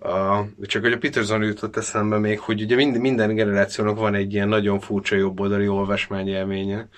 Uh, 0.00 0.66
csak 0.66 0.82
hogy 0.82 0.92
a 0.92 0.98
Peterson 0.98 1.42
jutott 1.42 1.76
eszembe 1.76 2.18
még, 2.18 2.38
hogy 2.38 2.62
ugye 2.62 2.76
minden, 2.76 3.00
minden 3.00 3.34
generációnak 3.34 3.98
van 3.98 4.14
egy 4.14 4.32
ilyen 4.32 4.48
nagyon 4.48 4.80
furcsa 4.80 5.16
jobboldali 5.16 5.68
olvasmány 5.68 6.28
élménye, 6.28 6.88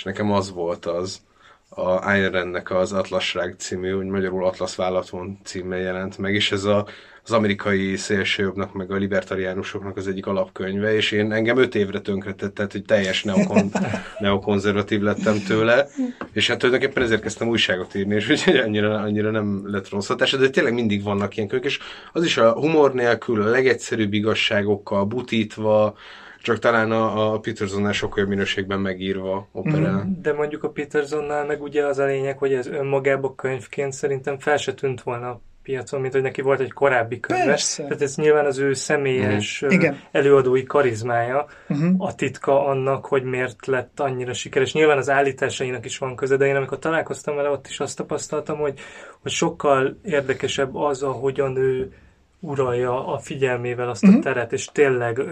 és 0.00 0.06
nekem 0.06 0.32
az 0.32 0.52
volt 0.52 0.86
az, 0.86 1.20
a 1.68 2.06
Ayn 2.06 2.30
Randnek 2.30 2.70
az 2.70 2.92
Atlasság 2.92 3.54
című, 3.58 3.92
úgy 3.92 4.06
magyarul 4.06 4.46
Atlas 4.46 4.76
Vállaton 4.76 5.38
címmel 5.44 5.78
jelent 5.78 6.18
meg, 6.18 6.34
és 6.34 6.52
ez 6.52 6.64
a, 6.64 6.84
az 7.22 7.30
az 7.30 7.32
amerikai 7.32 7.96
szélsőjobbnak, 7.96 8.72
meg 8.72 8.90
a 8.90 8.96
libertariánusoknak 8.96 9.96
az 9.96 10.08
egyik 10.08 10.26
alapkönyve, 10.26 10.94
és 10.94 11.10
én 11.12 11.32
engem 11.32 11.58
öt 11.58 11.74
évre 11.74 12.00
tönkretett, 12.00 12.54
tehát 12.54 12.72
hogy 12.72 12.84
teljes 12.84 13.22
neokon, 13.22 13.70
neokonzervatív 14.18 15.00
lettem 15.00 15.42
tőle, 15.46 15.88
és 16.32 16.48
hát 16.48 16.58
tulajdonképpen 16.58 17.02
ezért 17.02 17.22
kezdtem 17.22 17.48
újságot 17.48 17.94
írni, 17.94 18.14
és 18.14 18.28
úgyhogy 18.28 18.56
annyira, 18.56 18.98
annyira 18.98 19.30
nem 19.30 19.62
lett 19.70 19.88
rossz 19.88 20.08
hatása, 20.08 20.36
de 20.36 20.50
tényleg 20.50 20.74
mindig 20.74 21.02
vannak 21.02 21.36
ilyen 21.36 21.48
könyvek, 21.48 21.70
és 21.70 21.78
az 22.12 22.24
is 22.24 22.36
a 22.36 22.52
humor 22.52 22.94
nélkül, 22.94 23.42
a 23.42 23.50
legegyszerűbb 23.50 24.12
igazságokkal 24.12 25.04
butítva, 25.04 25.96
csak 26.42 26.58
talán 26.58 26.90
a, 26.92 27.32
a 27.32 27.38
Petersonnál 27.38 27.92
sokkal 27.92 28.18
jobb 28.18 28.28
minőségben 28.28 28.80
megírva 28.80 29.48
operál. 29.52 30.04
Mm, 30.04 30.20
de 30.22 30.32
mondjuk 30.32 30.64
a 30.64 30.70
Petersonnál 30.70 31.46
meg 31.46 31.62
ugye 31.62 31.86
az 31.86 31.98
a 31.98 32.04
lényeg, 32.04 32.38
hogy 32.38 32.52
ez 32.52 32.66
önmagában 32.66 33.34
könyvként 33.34 33.92
szerintem 33.92 34.38
fel 34.38 34.56
se 34.56 34.74
tűnt 34.74 35.02
volna 35.02 35.28
a 35.28 35.40
piacon, 35.62 36.00
mint 36.00 36.12
hogy 36.12 36.22
neki 36.22 36.42
volt 36.42 36.60
egy 36.60 36.72
korábbi 36.72 37.20
könyve. 37.20 37.44
Persze. 37.44 37.82
Tehát 37.82 38.02
ez 38.02 38.16
nyilván 38.16 38.46
az 38.46 38.58
ő 38.58 38.72
személyes 38.72 39.62
uh-huh. 39.62 39.78
Igen. 39.78 40.00
előadói 40.10 40.62
karizmája, 40.62 41.46
uh-huh. 41.68 41.94
a 41.98 42.14
titka 42.14 42.66
annak, 42.66 43.06
hogy 43.06 43.22
miért 43.22 43.66
lett 43.66 44.00
annyira 44.00 44.32
sikeres. 44.32 44.72
Nyilván 44.72 44.98
az 44.98 45.10
állításainak 45.10 45.84
is 45.84 45.98
van 45.98 46.16
köze, 46.16 46.36
de 46.36 46.46
én 46.46 46.56
amikor 46.56 46.78
találkoztam 46.78 47.36
vele, 47.36 47.48
ott 47.48 47.66
is 47.66 47.80
azt 47.80 47.96
tapasztaltam, 47.96 48.58
hogy, 48.58 48.78
hogy 49.22 49.30
sokkal 49.30 49.98
érdekesebb 50.02 50.76
az, 50.76 51.02
ahogyan 51.02 51.56
ő 51.56 51.92
uralja 52.40 53.06
a 53.06 53.18
figyelmével 53.18 53.88
azt 53.88 54.04
a 54.04 54.06
uh-huh. 54.06 54.22
teret, 54.22 54.52
és 54.52 54.64
tényleg, 54.64 55.22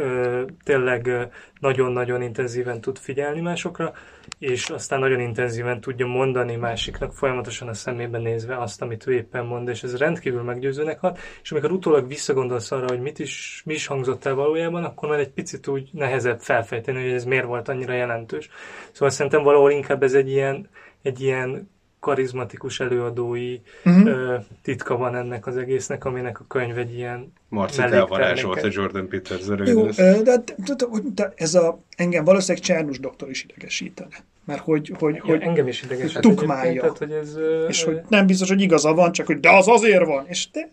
tényleg 0.64 1.28
nagyon-nagyon 1.60 2.22
intenzíven 2.22 2.80
tud 2.80 2.98
figyelni 2.98 3.40
másokra, 3.40 3.92
és 4.38 4.70
aztán 4.70 4.98
nagyon 4.98 5.20
intenzíven 5.20 5.80
tudja 5.80 6.06
mondani 6.06 6.56
másiknak 6.56 7.12
folyamatosan 7.12 7.68
a 7.68 7.74
szemébe 7.74 8.18
nézve 8.18 8.58
azt, 8.58 8.82
amit 8.82 9.06
ő 9.06 9.12
éppen 9.12 9.46
mond, 9.46 9.68
és 9.68 9.82
ez 9.82 9.96
rendkívül 9.96 10.42
meggyőzőnek 10.42 11.00
hat, 11.00 11.18
és 11.42 11.50
amikor 11.50 11.72
utólag 11.72 12.08
visszagondolsz 12.08 12.70
arra, 12.70 12.86
hogy 12.88 13.00
mit 13.00 13.18
is, 13.18 13.62
mi 13.64 13.74
is 13.74 13.86
hangzott 13.86 14.24
el 14.24 14.34
valójában, 14.34 14.84
akkor 14.84 15.08
már 15.08 15.18
egy 15.18 15.32
picit 15.32 15.66
úgy 15.66 15.88
nehezebb 15.92 16.40
felfejteni, 16.40 17.02
hogy 17.02 17.12
ez 17.12 17.24
miért 17.24 17.46
volt 17.46 17.68
annyira 17.68 17.92
jelentős. 17.92 18.48
Szóval 18.92 19.10
szerintem 19.10 19.42
valahol 19.42 19.70
inkább 19.70 20.02
ez 20.02 20.14
egy 20.14 20.30
ilyen, 20.30 20.68
egy 21.02 21.20
ilyen 21.20 21.68
karizmatikus 22.00 22.80
előadói 22.80 23.58
uh-huh. 23.84 24.06
ö, 24.06 24.36
titka 24.62 24.96
van 24.96 25.16
ennek 25.16 25.46
az 25.46 25.56
egésznek, 25.56 26.04
aminek 26.04 26.40
a 26.40 26.44
könyv 26.48 26.78
egy 26.78 26.94
ilyen 26.94 27.32
Marci 27.48 27.82
elvarázsolt 27.82 28.62
a 28.62 28.68
Jordan 28.70 29.08
Peters 29.08 29.46
Jó, 29.64 29.86
de, 29.86 30.22
de, 30.22 30.42
de, 30.56 30.74
de, 31.14 31.32
ez 31.36 31.54
a, 31.54 31.82
engem 31.96 32.24
valószínűleg 32.24 32.64
Csernus 32.64 33.00
doktor 33.00 33.30
is 33.30 33.44
idegesítene. 33.44 34.16
Mert 34.44 34.60
hogy, 34.60 34.92
hogy, 34.98 35.14
ja, 35.14 35.22
hogy 35.24 35.40
engem 35.40 35.68
is 35.68 35.82
idegesít. 35.82 36.20
Tukmálja. 36.20 36.80
Tehát, 36.80 36.98
hogy 36.98 37.10
ez, 37.10 37.36
és 37.68 37.82
hogy 37.82 38.00
nem 38.08 38.26
biztos, 38.26 38.48
hogy 38.48 38.60
igaza 38.60 38.94
van, 38.94 39.12
csak 39.12 39.26
hogy 39.26 39.40
de 39.40 39.50
az 39.50 39.68
azért 39.68 40.04
van. 40.04 40.26
És 40.28 40.50
de, 40.50 40.68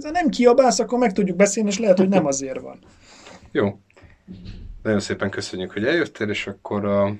de 0.00 0.10
nem 0.10 0.28
kiabálsz, 0.28 0.78
akkor 0.78 0.98
meg 0.98 1.12
tudjuk 1.12 1.36
beszélni, 1.36 1.68
és 1.68 1.78
lehet, 1.78 1.98
hogy 1.98 2.08
nem 2.08 2.26
azért 2.26 2.60
van. 2.60 2.78
Jó. 3.52 3.78
Nagyon 4.82 5.00
szépen 5.00 5.30
köszönjük, 5.30 5.72
hogy 5.72 5.84
eljöttél, 5.86 6.28
és 6.28 6.46
akkor 6.46 6.84
a 6.84 7.14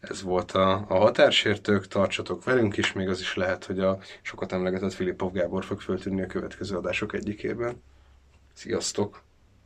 ez 0.00 0.22
volt 0.22 0.52
a, 0.52 0.84
a 0.88 0.98
határsértők, 0.98 1.86
tartsatok 1.88 2.44
velünk 2.44 2.76
is, 2.76 2.92
még 2.92 3.08
az 3.08 3.20
is 3.20 3.34
lehet, 3.34 3.64
hogy 3.64 3.80
a 3.80 3.98
sokat 4.22 4.52
emlegetett 4.52 4.92
Filipov 4.92 5.32
Gábor 5.32 5.64
fog 5.64 5.80
föltűnni 5.80 6.22
a 6.22 6.26
következő 6.26 6.76
adások 6.76 7.14
egyikében. 7.14 7.82
Sziasztok! 8.52 9.22